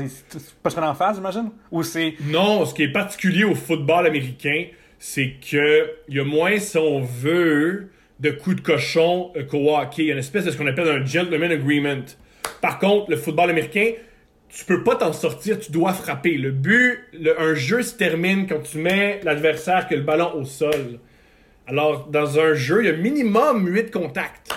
pas 0.63 0.89
en 0.89 0.95
face, 0.95 1.18
j'imagine? 1.18 1.51
Ou 1.71 1.83
c'est. 1.83 2.15
Non, 2.25 2.65
ce 2.65 2.73
qui 2.73 2.83
est 2.83 2.91
particulier 2.91 3.44
au 3.44 3.53
football 3.53 4.07
américain, 4.07 4.65
c'est 4.97 5.35
que 5.47 5.91
il 6.07 6.15
y 6.15 6.19
a 6.19 6.23
moins, 6.23 6.57
si 6.57 6.77
on 6.77 7.01
veut, 7.01 7.91
de 8.19 8.31
coups 8.31 8.57
de 8.57 8.62
cochon 8.62 9.31
euh, 9.35 9.44
qu'au 9.44 9.75
hockey. 9.75 10.03
Il 10.03 10.07
y 10.07 10.09
a 10.09 10.13
une 10.13 10.19
espèce 10.19 10.45
de 10.45 10.51
ce 10.51 10.57
qu'on 10.57 10.68
appelle 10.68 10.88
un 10.89 11.06
gentleman 11.06 11.51
agreement. 11.51 12.03
Par 12.62 12.79
contre, 12.79 13.09
le 13.09 13.18
football 13.18 13.50
américain, 13.50 13.91
tu 14.50 14.65
peux 14.65 14.83
pas 14.83 14.95
t'en 14.95 15.13
sortir, 15.13 15.59
tu 15.59 15.71
dois 15.71 15.94
frapper. 15.94 16.38
Le 16.38 16.51
but, 16.51 17.00
le- 17.13 17.39
un 17.39 17.56
jeu 17.56 17.81
se 17.81 17.95
termine 17.95 18.47
quand 18.47 18.62
tu 18.62 18.77
mets 18.77 19.19
l'adversaire 19.23 19.88
que 19.88 19.95
le 19.95 20.01
ballon 20.01 20.33
au 20.35 20.45
sol. 20.45 21.00
Alors, 21.71 22.07
dans 22.07 22.39
un 22.39 22.53
jeu, 22.53 22.83
il 22.83 22.88
y 22.88 22.89
a 22.89 22.97
minimum 22.97 23.65
8 23.68 23.91
contacts. 23.91 24.53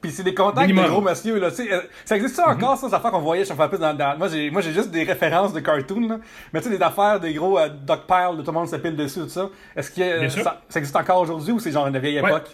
Pis 0.00 0.10
c'est 0.10 0.24
des 0.24 0.34
contacts 0.34 0.66
Minimum. 0.66 0.84
de 0.84 0.90
gros 0.90 1.00
monsieur, 1.00 1.38
là. 1.38 1.50
Tu 1.50 1.58
sais, 1.58 1.72
euh, 1.72 1.80
ça 2.04 2.16
existe 2.16 2.34
ça 2.34 2.48
encore, 2.48 2.76
ça, 2.76 2.88
ces 2.88 2.94
affaires 2.94 3.12
qu'on 3.12 3.20
voyait, 3.20 3.44
je 3.44 3.52
me 3.52 3.68
plus 3.68 3.78
dans, 3.78 3.94
dans- 3.94 4.18
Moi, 4.18 4.26
j'ai, 4.28 4.50
moi, 4.50 4.60
j'ai 4.60 4.72
juste 4.72 4.90
des 4.90 5.04
références 5.04 5.52
de 5.52 5.60
cartoons, 5.60 6.08
là. 6.08 6.18
Mais 6.52 6.60
tu 6.60 6.68
sais, 6.68 6.76
des 6.76 6.82
affaires, 6.82 7.20
des 7.20 7.32
gros 7.34 7.56
euh, 7.58 7.68
dogpiles, 7.68 8.36
de 8.38 8.42
tout 8.42 8.50
le 8.50 8.58
monde 8.58 8.68
se 8.68 8.74
pile 8.76 8.96
dessus, 8.96 9.20
tout 9.20 9.28
ça. 9.28 9.48
Est-ce 9.76 9.90
que 9.92 10.00
euh, 10.00 10.28
ça, 10.28 10.60
ça 10.68 10.78
existe 10.80 10.96
encore 10.96 11.20
aujourd'hui 11.20 11.52
ou 11.52 11.60
c'est 11.60 11.70
genre 11.70 11.86
une 11.86 11.98
vieille 11.98 12.20
Ouais. 12.20 12.30
époque? 12.30 12.48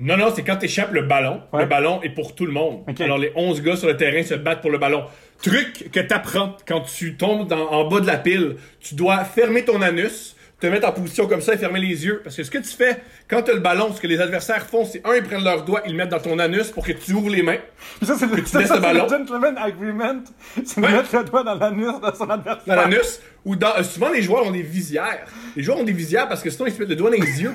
Non, 0.00 0.16
non, 0.18 0.32
c'est 0.34 0.42
quand 0.42 0.56
tu 0.56 0.64
échappes 0.66 0.92
le 0.92 1.02
ballon. 1.02 1.40
Ouais. 1.52 1.62
Le 1.62 1.66
ballon 1.68 2.02
est 2.02 2.10
pour 2.10 2.34
tout 2.34 2.44
le 2.44 2.52
monde. 2.52 2.82
Alors, 3.00 3.18
les 3.18 3.32
11 3.36 3.62
gars 3.62 3.76
sur 3.76 3.88
le 3.88 3.96
terrain 3.96 4.22
se 4.22 4.34
battent 4.34 4.60
pour 4.60 4.70
le 4.70 4.78
ballon. 4.78 5.04
Truc 5.42 5.90
que 5.92 6.00
t'apprends 6.00 6.56
quand 6.68 6.80
tu 6.82 7.16
tombes 7.16 7.46
dans- 7.48 7.70
en 7.70 7.88
bas 7.88 8.00
de 8.00 8.06
la 8.06 8.16
pile, 8.18 8.56
tu 8.80 8.96
dois 8.96 9.24
fermer 9.24 9.64
ton 9.64 9.80
anus, 9.80 10.36
te 10.62 10.66
mettre 10.68 10.88
en 10.88 10.92
position 10.92 11.26
comme 11.26 11.40
ça 11.40 11.54
et 11.54 11.58
fermer 11.58 11.80
les 11.80 12.04
yeux. 12.06 12.20
Parce 12.22 12.36
que 12.36 12.44
ce 12.44 12.50
que 12.50 12.58
tu 12.58 12.70
fais 12.70 13.02
quand 13.28 13.42
t'as 13.42 13.52
le 13.52 13.58
ballon, 13.60 13.92
ce 13.92 14.00
que 14.00 14.06
les 14.06 14.20
adversaires 14.20 14.64
font, 14.66 14.84
c'est 14.84 15.04
un, 15.06 15.14
ils 15.16 15.22
prennent 15.22 15.42
leurs 15.44 15.64
doigts, 15.64 15.82
ils 15.84 15.90
le 15.92 15.96
mettent 15.98 16.10
dans 16.10 16.20
ton 16.20 16.38
anus 16.38 16.68
pour 16.70 16.86
que 16.86 16.92
tu 16.92 17.12
ouvres 17.12 17.30
les 17.30 17.42
mains. 17.42 17.58
Ça, 18.02 18.14
c'est 18.16 18.26
le, 18.26 18.36
tu 18.36 18.46
ça, 18.46 18.64
ça, 18.64 18.80
gentleman 19.08 19.56
agreement. 19.58 20.22
C'est 20.64 20.80
de 20.80 20.86
Ouais. 20.86 20.92
mettre 20.92 21.16
le 21.16 21.24
doigt 21.24 21.42
dans 21.42 21.54
l'anus 21.54 21.86
de 22.00 22.16
son 22.16 22.30
adversaire. 22.30 22.62
Dans 22.66 22.76
l'anus, 22.76 23.20
ou 23.44 23.56
dans, 23.56 23.74
euh, 23.76 23.82
souvent 23.82 24.10
les 24.10 24.22
joueurs 24.22 24.46
ont 24.46 24.50
des 24.52 24.62
visières. 24.62 25.26
Les 25.56 25.62
joueurs 25.64 25.78
ont 25.80 25.84
des 25.84 25.92
visières 25.92 26.28
parce 26.28 26.42
que 26.42 26.50
sinon 26.50 26.66
ils 26.66 26.72
se 26.72 26.78
mettent 26.78 26.88
le 26.90 26.96
doigt 26.96 27.10
dans 27.10 27.22
les 27.22 27.42
yeux. 27.42 27.54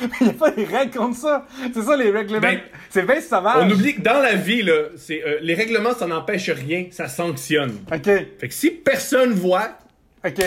Il 0.20 0.24
n'y 0.26 0.30
a 0.30 0.32
pas 0.34 0.50
des 0.50 0.64
règles 0.64 0.96
contre 0.96 1.18
ça. 1.18 1.46
C'est 1.74 1.82
ça, 1.82 1.96
les 1.96 2.10
règlements. 2.10 2.40
Ben, 2.40 2.60
c'est 2.88 3.04
bien 3.06 3.20
sauvage. 3.20 3.66
On 3.66 3.70
oublie 3.70 3.94
que 3.96 4.00
dans 4.00 4.20
la 4.20 4.34
vie, 4.34 4.62
là, 4.62 4.84
c'est, 4.96 5.22
euh, 5.24 5.38
les 5.42 5.54
règlements, 5.54 5.92
ça 5.94 6.06
n'empêche 6.06 6.48
rien, 6.50 6.86
ça 6.90 7.08
sanctionne. 7.08 7.78
OK, 7.92 8.04
Fait 8.04 8.48
que 8.48 8.54
si 8.54 8.70
personne 8.70 9.32
voit, 9.32 9.76
OK. 10.24 10.40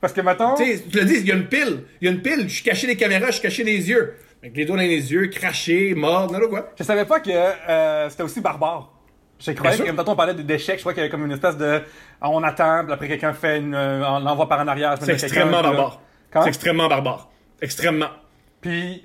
Parce 0.00 0.12
que, 0.12 0.20
mettons... 0.20 0.54
Tu 0.54 0.64
sais, 0.64 0.84
tu 0.88 0.98
le 0.98 1.04
dis, 1.04 1.16
il 1.16 1.26
y 1.26 1.32
a 1.32 1.34
une 1.34 1.46
pile. 1.48 1.84
Il 2.00 2.06
y 2.06 2.08
a 2.08 2.12
une 2.12 2.22
pile. 2.22 2.48
Je 2.48 2.54
suis 2.54 2.64
caché 2.64 2.86
des 2.86 2.96
caméras, 2.96 3.26
je 3.26 3.32
suis 3.32 3.42
caché 3.42 3.64
les 3.64 3.88
yeux. 3.88 4.14
Avec 4.42 4.56
les 4.56 4.64
doigts 4.64 4.76
dans 4.76 4.82
les 4.82 5.12
yeux, 5.12 5.26
craché, 5.26 5.94
mort, 5.94 6.30
n'importe 6.30 6.50
quoi. 6.50 6.70
Je 6.78 6.84
savais 6.84 7.04
pas 7.04 7.18
que 7.18 7.30
euh, 7.30 8.08
c'était 8.08 8.22
aussi 8.22 8.40
barbare. 8.40 8.92
Croyais 9.54 9.76
sûr. 9.76 9.86
que, 9.86 9.90
tantôt 9.92 10.12
on 10.12 10.16
parlait 10.16 10.34
d'échecs, 10.34 10.76
je 10.76 10.82
crois 10.82 10.92
qu'il 10.92 11.00
y 11.00 11.04
avait 11.04 11.10
comme 11.10 11.24
une 11.24 11.32
espèce 11.32 11.56
de... 11.56 11.80
On 12.20 12.42
attend, 12.42 12.84
puis 12.84 12.92
après 12.92 13.08
quelqu'un 13.08 13.32
fait 13.32 13.58
une... 13.58 13.74
euh, 13.74 14.08
on 14.08 14.20
l'envoie 14.20 14.48
par 14.48 14.60
en 14.60 14.66
arrière. 14.66 14.96
C'est 15.00 15.12
extrêmement 15.12 15.62
barbare. 15.62 16.00
C'est 16.32 16.48
extrêmement 16.48 16.88
barbare. 16.88 17.28
Extrêmement. 17.60 18.10
Puis, 18.60 19.04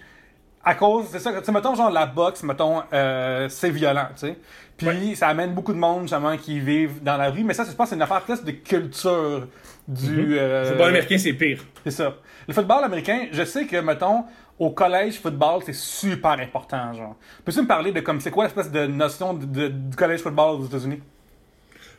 à 0.64 0.76
cause, 0.76 1.06
c'est 1.12 1.20
ça, 1.20 1.32
tu 1.34 1.44
sais, 1.44 1.52
mettons, 1.52 1.76
genre, 1.76 1.92
la 1.92 2.06
boxe, 2.06 2.44
mettons, 2.44 2.84
euh, 2.94 3.48
c'est 3.50 3.70
violent, 3.70 4.08
tu 4.16 4.28
sais. 4.28 4.38
Puis, 4.78 5.16
ça 5.16 5.28
amène 5.28 5.54
beaucoup 5.54 5.74
de 5.74 5.78
monde, 5.78 6.04
justement, 6.04 6.36
qui 6.38 6.60
vivent 6.60 7.02
dans 7.04 7.18
la 7.18 7.30
rue. 7.30 7.44
Mais 7.44 7.54
ça, 7.54 7.64
je 7.64 7.72
pense, 7.76 7.90
c'est 7.90 7.96
une 7.96 8.02
affaire 8.02 8.22
plus 8.22 8.44
de 8.44 8.52
culture 8.52 9.48
du... 9.88 10.38
euh, 10.38 10.62
Le 10.64 10.68
football 10.70 10.90
américain, 10.90 11.18
c'est 11.18 11.34
pire. 11.34 11.64
C'est 11.84 11.92
ça. 11.92 12.16
Le 12.48 12.54
football 12.54 12.84
américain, 12.84 13.28
je 13.32 13.44
sais 13.44 13.66
que, 13.66 13.78
mettons, 13.78 14.24
au 14.60 14.70
collège 14.72 15.16
football, 15.16 15.62
c'est 15.66 15.76
super 15.76 16.32
important, 16.32 16.94
genre. 16.94 17.16
Peux-tu 17.44 17.62
me 17.62 17.68
parler 17.68 17.92
de 17.92 18.00
comme, 18.00 18.20
c'est 18.20 18.32
quoi 18.32 18.46
l'espèce 18.46 18.72
de 18.72 18.86
notion 18.86 19.34
de- 19.34 19.46
de- 19.46 19.68
du 19.68 19.96
collège 19.96 20.22
football 20.22 20.62
aux 20.62 20.66
États-Unis? 20.66 21.00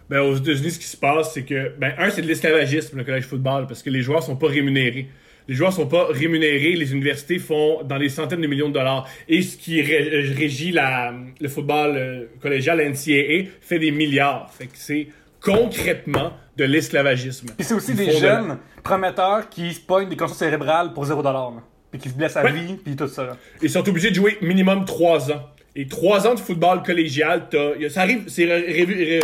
Ben, 0.09 0.21
aux 0.21 0.37
États-Unis, 0.37 0.71
ce 0.73 0.79
qui 0.79 0.87
se 0.87 0.97
passe, 0.97 1.33
c'est 1.33 1.45
que, 1.45 1.75
ben, 1.79 1.95
un, 1.99 2.11
c'est 2.11 2.23
de 2.23 2.26
l'esclavagisme, 2.26 2.97
le 2.99 3.05
collège 3.05 3.25
football, 3.25 3.67
parce 3.67 3.83
que 3.83 3.91
les 3.91 4.03
joueurs 4.03 4.23
sont 4.23 4.37
pas 4.37 4.49
rémunérés. 4.49 5.09
Les 5.49 5.55
joueurs 5.55 5.73
sont 5.75 5.87
pas 5.87 6.07
rémunérés, 6.11 6.73
les 6.73 6.93
universités 6.93 7.38
font 7.38 7.83
dans 7.83 7.97
les 7.97 8.09
centaines 8.09 8.41
de 8.41 8.47
millions 8.47 8.69
de 8.69 8.75
dollars. 8.75 9.07
Et 9.29 9.43
ce 9.43 9.57
qui 9.59 9.81
ré- 9.83 10.21
régit 10.35 10.73
la, 10.73 11.12
le 11.41 11.49
football 11.49 11.97
euh, 11.97 12.25
collégial, 12.41 12.79
la 12.79 12.88
NCAA, 12.88 13.50
fait 13.61 13.79
des 13.79 13.91
milliards. 13.91 14.50
Fait 14.55 14.67
que 14.67 14.73
c'est 14.75 15.09
concrètement 15.44 16.32
de 16.56 16.64
l'esclavagisme. 16.64 17.48
Puis 17.56 17.64
c'est 17.64 17.74
aussi 17.74 17.92
Ils 17.92 17.96
des 17.96 18.06
de 18.06 18.12
jeunes 18.12 18.58
prometteurs 18.82 19.48
qui 19.48 19.72
se 19.74 19.80
pognent 19.80 20.08
des 20.08 20.16
conditions 20.16 20.38
cérébrales 20.38 20.92
pour 20.92 21.04
0$, 21.04 21.22
là. 21.22 21.50
Puis 21.90 22.00
qui 22.00 22.08
se 22.08 22.14
blessent 22.14 22.36
à 22.36 22.42
Ouais. 22.44 22.52
vie, 22.52 22.74
puis 22.74 22.96
tout 22.96 23.08
ça. 23.08 23.36
Ils 23.62 23.70
sont 23.70 23.88
obligés 23.88 24.10
de 24.10 24.14
jouer 24.16 24.38
minimum 24.40 24.84
3 24.84 25.30
ans. 25.32 25.42
Et 25.76 25.86
3 25.88 26.26
ans 26.26 26.34
de 26.34 26.40
football 26.40 26.82
collégial, 26.82 27.48
t'as- 27.50 27.88
ça, 27.88 28.02
arrive, 28.02 28.28
c'est 28.28 28.46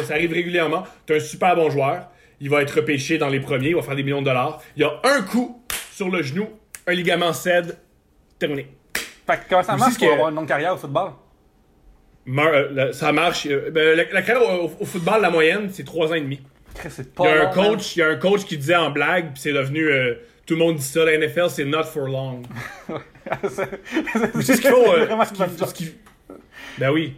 ça 0.04 0.14
arrive 0.14 0.32
régulièrement. 0.32 0.84
Tu 1.06 1.12
as 1.12 1.16
un 1.16 1.20
super 1.20 1.54
bon 1.56 1.70
joueur, 1.70 2.08
il 2.40 2.50
va 2.50 2.62
être 2.62 2.72
repêché 2.76 3.18
dans 3.18 3.28
les 3.28 3.40
premiers, 3.40 3.68
il 3.70 3.76
va 3.76 3.82
faire 3.82 3.96
des 3.96 4.02
millions 4.02 4.20
de 4.20 4.26
dollars. 4.26 4.60
Il 4.76 4.82
y 4.82 4.84
a 4.84 4.92
un 5.04 5.22
coup 5.22 5.62
sur 5.92 6.10
le 6.10 6.22
genou, 6.22 6.48
un 6.86 6.92
ligament 6.92 7.32
cède, 7.32 7.76
terminé. 8.38 8.66
Fait 9.26 9.36
que 9.36 9.42
comment 9.48 9.62
ça 9.62 9.76
marche 9.76 9.96
pour 9.98 10.12
avoir 10.12 10.28
une 10.30 10.34
longue 10.36 10.48
carrière 10.48 10.74
au 10.74 10.76
football? 10.76 11.12
Euh, 12.28 12.92
ça 12.92 13.12
marche. 13.12 13.46
euh, 13.46 13.70
ben, 13.70 13.96
la, 14.12 14.22
carrière 14.22 14.62
au, 14.62 14.70
au 14.80 14.84
football, 14.84 15.20
la 15.22 15.30
moyenne, 15.30 15.68
c'est 15.72 15.84
3 15.84 16.10
ans 16.12 16.14
et 16.14 16.20
demi. 16.20 16.40
Il 16.84 17.24
y 17.24 17.26
a 17.26 17.30
un 17.32 17.34
long, 17.36 17.44
man. 17.44 17.52
coach, 17.52 17.96
il 17.96 17.98
y 17.98 18.02
a 18.02 18.08
un 18.08 18.16
coach 18.16 18.44
qui 18.44 18.56
disait 18.56 18.76
en 18.76 18.90
blague, 18.90 19.32
puis 19.32 19.42
c'est 19.42 19.52
devenu. 19.52 19.86
euh, 19.90 20.14
tout 20.46 20.54
le 20.54 20.60
monde 20.60 20.76
dit 20.76 20.82
ça, 20.82 21.04
la 21.04 21.16
NFL, 21.16 21.48
c'est 21.48 21.64
not 21.64 21.84
for 21.84 22.08
long. 22.08 22.42
c'est 24.40 24.54
ce 24.54 24.60
qu'il 24.60 24.70
faut. 24.70 24.92
euh, 24.92 25.06
ce 25.24 25.84
Ben 26.78 26.90
oui. 26.90 27.14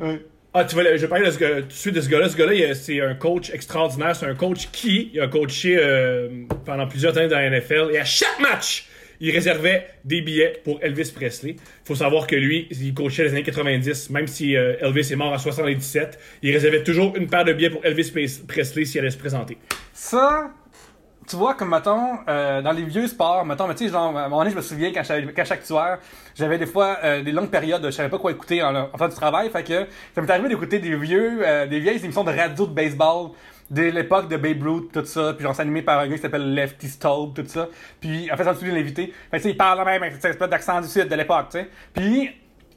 Ah, 0.54 0.64
tu 0.64 0.76
le- 0.76 0.97
je 0.97 1.02
vais 1.02 1.09
parler 1.09 1.25
de 1.25 1.30
ce 1.30 1.38
gars, 1.38 1.62
tout 1.62 1.68
de 1.68 1.73
suite 1.73 1.94
de 1.94 2.00
ce 2.02 2.11
gars-là. 2.11 2.28
Ce 2.28 2.37
gars-là, 2.37 2.75
c'est 2.75 3.00
un 3.00 3.14
coach 3.14 3.50
extraordinaire. 3.50 4.14
C'est 4.14 4.26
un 4.26 4.35
coach 4.35 4.68
qui 4.71 5.11
il 5.14 5.21
a 5.21 5.28
coaché 5.28 5.78
euh, 5.78 6.28
pendant 6.66 6.87
plusieurs 6.87 7.16
années 7.16 7.28
dans 7.28 7.38
la 7.38 7.49
NFL. 7.49 7.88
Et 7.94 7.99
à 7.99 8.04
chaque 8.04 8.38
match, 8.38 8.87
il 9.23 9.31
réservait 9.31 9.87
des 10.05 10.21
billets 10.21 10.61
pour 10.64 10.81
Elvis 10.83 11.12
Presley. 11.14 11.52
Il 11.52 11.87
faut 11.87 11.95
savoir 11.95 12.26
que 12.26 12.35
lui, 12.35 12.67
il 12.73 12.93
coachait 12.93 13.23
les 13.23 13.31
années 13.31 13.45
90. 13.45 14.11
Même 14.11 14.26
si 14.26 14.57
euh, 14.57 14.75
Elvis 14.81 15.12
est 15.12 15.17
mort 15.17 15.33
en 15.33 15.38
77, 15.38 16.19
il 16.43 16.52
réservait 16.52 16.83
toujours 16.83 17.17
une 17.17 17.29
paire 17.29 17.45
de 17.45 17.52
billets 17.52 17.71
pour 17.71 17.85
Elvis 17.85 18.11
Presley 18.49 18.85
s'il 18.85 19.00
allait 19.00 19.11
se 19.11 19.17
présenter. 19.17 19.59
Ça, 19.93 20.50
tu 21.29 21.37
vois, 21.37 21.55
comme 21.55 21.71
mettons, 21.71 22.19
euh, 22.29 22.62
dans 22.62 22.73
les 22.73 22.83
vieux 22.83 23.07
sports, 23.07 23.47
mettons, 23.47 23.69
mais 23.69 23.76
tu 23.76 23.87
sais, 23.87 23.93
genre, 23.93 24.17
à 24.17 24.25
un 24.25 24.29
moment 24.29 24.41
donné, 24.41 24.50
je 24.50 24.57
me 24.57 24.61
souviens 24.61 24.93
quand 24.93 25.05
j'étais 25.05 25.52
actuaire, 25.52 26.00
j'avais 26.35 26.59
des 26.59 26.67
fois 26.67 26.99
euh, 27.05 27.23
des 27.23 27.31
longues 27.31 27.50
périodes, 27.50 27.85
je 27.85 27.91
savais 27.91 28.09
pas 28.09 28.19
quoi 28.19 28.33
écouter 28.33 28.61
en, 28.61 28.75
en 28.75 28.91
faisant 28.95 29.09
du 29.09 29.14
travail, 29.14 29.50
fait 29.50 29.62
que 29.62 29.87
ça 30.17 30.21
m'est 30.21 30.31
arrivé 30.31 30.49
d'écouter 30.49 30.81
des 30.81 30.97
vieux, 30.97 31.45
des 31.71 31.79
vieilles 31.79 32.02
émissions 32.02 32.25
de 32.25 32.33
radio 32.33 32.67
de 32.67 32.75
baseball 32.75 33.31
de 33.73 33.83
l'époque 33.83 34.29
de 34.29 34.37
Babe 34.37 34.62
Ruth, 34.62 34.93
tout 34.93 35.05
ça, 35.05 35.33
puis 35.33 35.43
genre 35.43 35.55
c'est 35.57 35.62
animé 35.62 35.83
par 35.83 35.99
un 35.99 36.07
gars 36.07 36.14
qui 36.14 36.23
s'appelle 36.23 36.55
Lefty 36.55 36.88
Staub, 36.88 37.35
tout 37.35 37.45
ça, 37.47 37.69
puis 38.00 38.31
en 38.31 38.37
fait, 38.37 38.45
ça 38.45 38.52
me 38.52 38.57
souvient 38.57 38.73
de 38.73 38.79
l'invité, 38.79 39.12
fait 39.31 39.38
tu 39.38 39.43
sais, 39.45 39.50
il 39.50 39.57
parle 39.57 39.85
même 39.85 40.02
avec 40.02 40.14
cette 40.14 40.26
espèce 40.26 40.49
d'accent 40.49 40.81
du 40.81 40.88
sud 40.88 41.09
de 41.09 41.14
l'époque, 41.14 41.47
tu 41.50 41.59
sais, 41.59 41.69
puis 41.95 42.31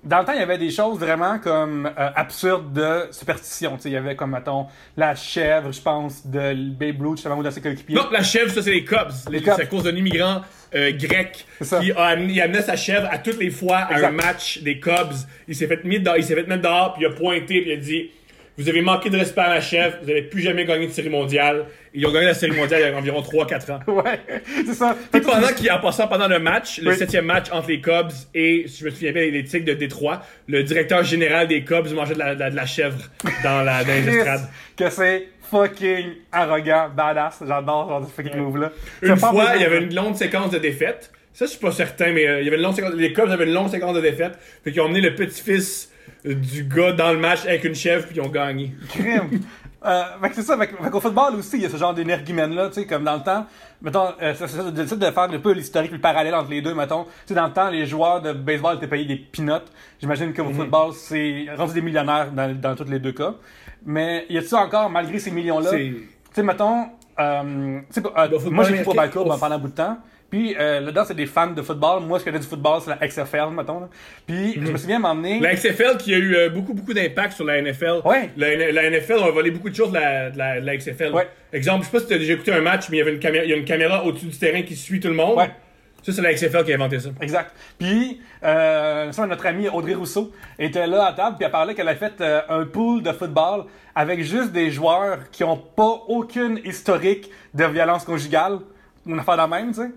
dans 0.05 0.19
le 0.19 0.25
temps, 0.25 0.33
il 0.33 0.39
y 0.39 0.43
avait 0.43 0.59
des 0.59 0.69
choses 0.69 0.99
vraiment 0.99 1.39
comme 1.39 1.87
euh, 1.87 2.09
absurdes 2.15 2.71
de 2.73 3.07
superstition. 3.11 3.75
Tu 3.75 3.81
sais, 3.81 3.89
il 3.89 3.93
y 3.93 3.97
avait 3.97 4.15
comme, 4.15 4.31
mettons, 4.31 4.67
la 4.95 5.15
chèvre, 5.15 5.71
je 5.71 5.81
pense, 5.81 6.27
de 6.27 6.53
Babe 6.53 7.01
Ruth, 7.01 7.17
justement, 7.17 7.37
ou 7.37 7.43
de 7.43 7.49
ses 7.49 7.59
coéquipiers. 7.59 7.95
Non, 7.95 8.09
la 8.11 8.21
chèvre, 8.21 8.51
ça, 8.51 8.61
c'est 8.61 8.71
les 8.71 8.85
Cubs. 8.85 9.09
Les-. 9.31 9.39
C'est 9.39 9.49
à 9.49 9.65
cause 9.65 9.83
d'un 9.83 9.95
immigrant 9.95 10.41
euh, 10.75 10.91
grec 10.91 11.45
qui 11.59 11.91
a 11.91 12.03
amené, 12.03 12.33
il 12.33 12.41
amenait 12.41 12.61
sa 12.61 12.75
chèvre 12.75 13.07
à 13.11 13.17
toutes 13.17 13.39
les 13.39 13.49
fois 13.49 13.77
à 13.77 13.93
Exact. 13.93 14.07
un 14.07 14.11
match 14.11 14.61
des 14.61 14.79
Cubs. 14.79 15.15
Il 15.47 15.55
s'est 15.55 15.67
fait, 15.67 15.83
mis 15.83 15.95
il 15.95 16.23
s'est 16.23 16.35
fait 16.35 16.47
mettre 16.47 16.61
dehors, 16.61 16.93
puis 16.93 17.03
il 17.03 17.07
a 17.07 17.15
pointé, 17.15 17.61
puis 17.61 17.71
il 17.71 17.73
a 17.73 17.77
dit 17.77 18.11
Vous 18.57 18.69
avez 18.69 18.81
manqué 18.81 19.09
de 19.09 19.17
respect 19.17 19.41
à 19.41 19.49
ma 19.49 19.59
chèvre, 19.61 19.97
vous 20.01 20.07
n'allez 20.07 20.21
plus 20.21 20.41
jamais 20.41 20.63
gagner 20.65 20.87
de 20.87 20.91
série 20.91 21.09
mondiale. 21.09 21.65
Ils 21.93 22.05
ont 22.07 22.11
gagné 22.11 22.27
la 22.27 22.33
série 22.33 22.55
mondiale 22.55 22.81
il 22.85 22.89
y 22.89 22.93
a 22.93 22.97
environ 22.97 23.21
3-4 23.21 23.71
ans. 23.73 23.79
Ouais, 23.87 24.19
c'est 24.65 24.73
ça. 24.73 24.95
Puis 25.11 25.21
pendant 25.21 25.47
qu'il 25.49 25.69
en 25.71 25.79
passant 25.79 26.07
pendant 26.07 26.27
le 26.29 26.39
match, 26.39 26.79
le 26.81 26.93
septième 26.93 27.25
match 27.25 27.47
entre 27.51 27.67
les 27.67 27.81
Cubs 27.81 28.11
et, 28.33 28.65
si 28.67 28.79
je 28.79 28.85
me 28.85 28.89
souviens 28.91 29.11
bien, 29.11 29.23
les 29.29 29.43
Tigres 29.43 29.65
de 29.65 29.73
Détroit, 29.73 30.21
le 30.47 30.63
directeur 30.63 31.03
général 31.03 31.47
des 31.49 31.63
Cubs 31.65 31.91
mangeait 31.93 32.13
de 32.13 32.19
la, 32.19 32.33
de 32.35 32.39
la- 32.39 32.49
de 32.49 32.55
la 32.55 32.65
chèvre 32.65 32.97
dans, 33.43 33.61
la, 33.61 33.83
dans 33.83 33.93
les 33.93 34.01
Chris, 34.03 34.15
estrades. 34.17 34.47
que 34.77 34.89
c'est 34.89 35.27
fucking 35.51 36.05
arrogant, 36.31 36.89
badass. 36.95 37.43
J'adore 37.45 38.07
ce 38.07 38.21
fucking 38.21 38.39
move-là. 38.41 38.71
Une 39.01 39.17
fois, 39.17 39.51
il 39.55 39.61
y 39.61 39.65
avait 39.65 39.81
une 39.83 39.93
longue 39.93 40.15
séquence 40.15 40.51
de 40.51 40.59
défaites. 40.59 41.11
Ça, 41.35 41.45
je 41.45 41.51
suis 41.51 41.59
pas 41.59 41.71
certain, 41.73 42.13
mais 42.13 42.25
euh, 42.27 42.39
il 42.39 42.45
y 42.45 42.47
avait 42.47 42.55
une 42.57 42.63
longue 42.63 42.75
séquence. 42.75 42.93
Les 42.93 43.11
Cubs 43.11 43.29
avaient 43.29 43.45
une 43.45 43.53
longue 43.53 43.69
séquence 43.69 43.93
de 43.95 43.99
défaites. 44.01 44.39
Fait 44.63 44.71
qu'ils 44.71 44.79
ont 44.81 44.85
emmené 44.85 45.01
le 45.01 45.13
petit-fils 45.15 45.91
euh, 46.25 46.33
du 46.33 46.63
gars 46.63 46.93
dans 46.93 47.11
le 47.11 47.17
match 47.19 47.45
avec 47.45 47.65
une 47.65 47.75
chèvre, 47.75 48.05
puis 48.07 48.15
ils 48.15 48.21
ont 48.21 48.29
gagné. 48.29 48.71
crime. 48.89 49.41
Euh, 49.85 50.03
fait 50.21 50.29
que 50.29 50.35
c'est 50.35 50.41
ça, 50.43 50.57
fait, 50.57 50.67
fait 50.67 50.89
qu'au 50.89 50.99
football 51.01 51.35
aussi, 51.35 51.57
il 51.57 51.63
y 51.63 51.65
a 51.65 51.69
ce 51.69 51.77
genre 51.77 51.93
d'énergumène-là, 51.93 52.69
tu 52.69 52.75
sais, 52.81 52.87
comme 52.87 53.03
dans 53.03 53.17
le 53.17 53.21
temps, 53.21 53.45
mettons, 53.83 54.07
euh, 54.19 54.33
c'est 54.33 54.47
c'est 54.47 54.57
ça, 54.57 54.63
j'essaie 54.75 54.95
de 54.95 55.05
faire 55.05 55.19
un 55.23 55.37
peu 55.39 55.51
l'historique, 55.51 55.91
le 55.91 55.99
parallèle 55.99 56.33
entre 56.33 56.49
les 56.49 56.61
deux, 56.61 56.73
mettons, 56.73 57.03
tu 57.03 57.09
sais, 57.27 57.33
dans 57.35 57.45
le 57.45 57.53
temps, 57.53 57.69
les 57.69 57.85
joueurs 57.85 58.19
de 58.21 58.33
baseball 58.33 58.77
étaient 58.77 58.87
payés 58.87 59.05
des 59.05 59.17
peanuts, 59.17 59.61
j'imagine 60.01 60.33
que 60.33 60.41
au 60.41 60.45
football, 60.55 60.93
c'est 60.95 61.45
rendu 61.55 61.73
des 61.75 61.81
millionnaires 61.81 62.31
dans, 62.31 62.51
dans 62.59 62.75
tous 62.75 62.89
les 62.89 62.97
deux 62.97 63.11
cas, 63.11 63.35
mais 63.85 64.25
y 64.29 64.39
a-tu 64.39 64.55
encore, 64.55 64.89
malgré 64.89 65.19
ces 65.19 65.29
millions-là, 65.29 65.69
tu 65.89 66.07
sais, 66.33 66.41
mettons, 66.41 66.87
euh, 67.19 67.79
tu 67.93 68.01
sais, 68.01 68.07
euh, 68.07 68.27
moi 68.49 68.63
j'ai 68.63 68.83
Ball 68.95 69.09
Club 69.11 69.27
au- 69.27 69.37
pendant 69.37 69.55
un 69.55 69.59
bout 69.59 69.67
de 69.67 69.73
temps. 69.75 69.97
Puis 70.29 70.55
euh, 70.59 70.79
là-dedans, 70.81 71.03
c'est 71.05 71.15
des 71.15 71.25
fans 71.25 71.47
de 71.51 71.61
football. 71.61 72.03
Moi, 72.03 72.19
ce 72.19 72.25
que 72.25 72.31
j'ai 72.31 72.39
du 72.39 72.47
football, 72.47 72.81
c'est 72.83 72.89
la 72.89 73.07
XFL, 73.07 73.51
mettons. 73.51 73.79
là. 73.79 73.89
Puis 74.25 74.53
je 74.53 74.71
me 74.71 74.77
souviens 74.77 74.99
m'emmener. 74.99 75.39
La 75.39 75.53
XFL 75.55 75.97
qui 75.97 76.13
a 76.13 76.17
eu 76.17 76.35
euh, 76.35 76.49
beaucoup, 76.49 76.73
beaucoup 76.73 76.93
d'impact 76.93 77.33
sur 77.33 77.45
la 77.45 77.61
NFL. 77.61 78.01
Ouais. 78.05 78.29
La, 78.35 78.89
NFL 78.89 79.23
a 79.23 79.31
volé 79.31 79.51
beaucoup 79.51 79.69
de 79.69 79.75
choses 79.75 79.89
de 79.89 79.95
la, 79.97 80.29
de 80.31 80.37
la, 80.37 80.61
de 80.61 80.65
la 80.65 80.77
XFL. 80.77 81.13
Ouais. 81.13 81.27
Exemple, 81.53 81.81
je 81.81 81.85
sais 81.85 81.91
pas 81.91 81.99
si 81.99 82.07
tu 82.07 82.13
as 82.13 82.17
déjà 82.17 82.33
écouté 82.33 82.51
un 82.53 82.61
match, 82.61 82.89
mais 82.89 82.97
il 82.97 82.99
y 82.99 83.01
avait 83.01 83.13
une 83.13 83.19
caméra, 83.19 83.43
il 83.45 83.49
y 83.49 83.53
a 83.53 83.57
une 83.57 83.65
caméra 83.65 84.03
au-dessus 84.03 84.25
du 84.25 84.37
terrain 84.37 84.61
qui 84.63 84.75
suit 84.75 84.99
tout 84.99 85.07
le 85.07 85.13
monde. 85.13 85.37
Ouais. 85.37 85.49
Ça, 86.05 86.11
c'est 86.11 86.21
la 86.21 86.33
XFL 86.35 86.63
qui 86.63 86.71
a 86.71 86.75
inventé 86.75 86.99
ça. 86.99 87.09
Exact. 87.19 87.51
Puis, 87.79 88.21
euh, 88.43 89.11
ça, 89.11 89.25
notre 89.25 89.43
amie 89.47 89.67
Audrey 89.69 89.95
Rousseau 89.95 90.31
était 90.59 90.85
là 90.85 91.07
à 91.07 91.13
table, 91.13 91.35
puis 91.37 91.45
elle 91.45 91.51
parlait 91.51 91.73
qu'elle 91.73 91.87
a 91.87 91.95
fait 91.95 92.21
euh, 92.21 92.41
un 92.47 92.65
pool 92.65 93.01
de 93.01 93.11
football 93.11 93.63
avec 93.95 94.21
juste 94.21 94.51
des 94.51 94.69
joueurs 94.69 95.31
qui 95.31 95.43
ont 95.43 95.57
pas 95.57 96.03
aucune 96.07 96.59
historique 96.63 97.31
de 97.55 97.65
violence 97.65 98.03
conjugale, 98.03 98.59
une 99.07 99.17
affaire 99.17 99.33
de 99.33 99.41
la 99.41 99.47
même, 99.47 99.69
tu 99.69 99.81
sais. 99.81 99.89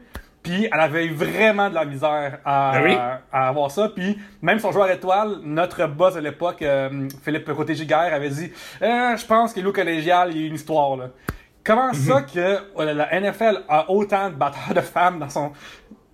Puis, 0.48 0.68
elle 0.72 0.80
avait 0.80 1.04
eu 1.06 1.12
vraiment 1.12 1.68
de 1.68 1.74
la 1.74 1.84
misère 1.84 2.38
à, 2.44 2.80
oui? 2.82 2.96
à 3.32 3.48
avoir 3.48 3.70
ça. 3.70 3.88
Puis, 3.94 4.18
même 4.40 4.58
son 4.58 4.72
joueur 4.72 4.90
étoile, 4.90 5.36
notre 5.42 5.86
boss 5.86 6.14
de 6.14 6.20
l'époque, 6.20 6.62
euh, 6.62 7.08
Philippe 7.22 7.52
Côté-Giguère, 7.52 8.12
avait 8.14 8.30
dit 8.30 8.50
Euh, 8.82 9.16
Je 9.16 9.26
pense 9.26 9.52
que 9.52 9.60
l'eau 9.60 9.72
collégial, 9.72 10.30
il 10.34 10.40
y 10.40 10.44
a 10.44 10.46
une 10.48 10.54
histoire, 10.54 10.96
là. 10.96 11.10
Comment 11.64 11.92
ça 11.92 12.22
que 12.22 12.38
euh, 12.38 12.94
la 12.94 13.20
NFL 13.20 13.62
a 13.68 13.90
autant 13.90 14.30
de 14.30 14.34
batteurs 14.36 14.72
de 14.74 14.80
femmes 14.80 15.18
dans 15.18 15.28
son, 15.28 15.52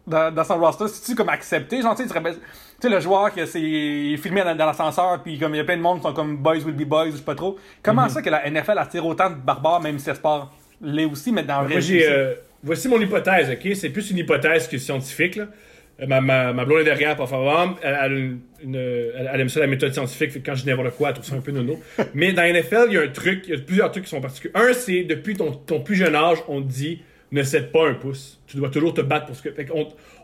dans, 0.07 0.35
dans 0.35 0.43
son 0.43 0.59
roster, 0.59 0.89
c'est-tu 0.89 1.15
comme 1.15 1.29
accepté? 1.29 1.81
Genre, 1.81 1.95
tu 1.95 2.03
sais, 2.03 2.09
tu 2.09 2.15
rappelles- 2.15 2.35
tu 2.41 2.41
sais, 2.81 2.89
le 2.89 2.99
joueur 2.99 3.31
qui 3.33 3.39
est 3.41 4.17
filmé 4.17 4.43
dans, 4.43 4.57
dans 4.57 4.67
l'ascenseur, 4.67 5.23
puis 5.23 5.39
comme 5.39 5.55
il 5.55 5.59
y 5.59 5.61
a 5.61 5.65
plein 5.65 5.77
de 5.77 5.83
monde 5.83 5.99
qui 5.99 6.03
sont 6.09 6.13
comme 6.13 6.39
boys 6.39 6.57
will 6.65 6.75
be 6.75 6.83
boys, 6.89 7.07
je 7.13 7.17
sais 7.19 7.23
pas 7.23 7.37
trop. 7.37 7.57
Comment 7.85 8.09
ça 8.09 8.21
que 8.21 8.31
la 8.31 8.51
NFL 8.51 8.79
attire 8.79 9.07
autant 9.07 9.31
de 9.31 9.37
barbares, 9.37 9.81
même 9.81 9.99
si 10.01 10.07
c'est 10.07 10.15
sport 10.15 10.53
l'est 10.81 11.05
aussi, 11.05 11.31
mais 11.31 11.45
dans 11.45 11.61
le 11.63 11.69
vrai 11.69 11.81
voici 12.65 12.89
mon 12.89 13.01
hypothèse, 13.01 13.51
ok? 13.51 13.75
C'est 13.77 13.91
plus 13.91 14.11
une 14.11 14.19
hypothèse 14.19 14.67
que 14.69 14.79
scientifique, 14.79 15.37
là. 15.37 15.49
Euh, 16.01 16.07
Ma, 16.09 16.21
ma, 16.21 16.53
ma 16.53 16.65
blonde 16.65 16.81
est 16.81 16.85
derrière, 16.85 17.15
pour 17.15 17.29
favor. 17.29 17.79
Elle, 17.81 17.89
elle, 17.89 17.95
a 17.95 18.07
une- 18.09 18.41
une- 18.65 18.75
elle, 18.75 19.31
elle 19.33 19.41
aime 19.43 19.49
ça, 19.49 19.61
la 19.61 19.69
méthode 19.69 19.93
scientifique. 19.93 20.33
Fait 20.33 20.41
que 20.41 20.47
quand 20.47 20.57
je 20.57 20.65
dis 20.65 20.69
n'importe 20.69 20.97
quoi, 20.97 21.11
elle 21.11 21.15
trouve 21.15 21.27
ça 21.27 21.37
un 21.37 21.41
peu 21.41 21.53
nono. 21.53 21.79
Mais 22.15 22.33
dans 22.33 22.43
la 22.43 22.49
NFL, 22.49 22.87
il 22.89 22.95
y 22.95 22.99
a 22.99 23.03
un 23.03 23.09
truc, 23.09 23.45
il 23.47 23.55
y 23.55 23.57
a 23.57 23.61
plusieurs 23.61 23.93
trucs 23.93 24.03
qui 24.05 24.11
sont 24.11 24.21
particuliers. 24.21 24.55
Un, 24.57 24.73
c'est 24.73 25.05
depuis 25.05 25.37
ton, 25.37 25.53
ton 25.53 25.81
plus 25.81 25.95
jeune 25.95 26.17
âge, 26.17 26.39
on 26.49 26.61
te 26.63 26.67
dit 26.67 27.03
ne 27.31 27.43
cède 27.45 27.71
pas 27.71 27.87
un 27.89 27.95
pouce. 27.95 28.41
Tu 28.49 28.57
dois 28.57 28.71
toujours 28.71 28.93
te 28.93 29.03
battre 29.03 29.27
pour 29.27 29.37
ce 29.37 29.43
que. 29.43 29.53
Fait 29.53 29.69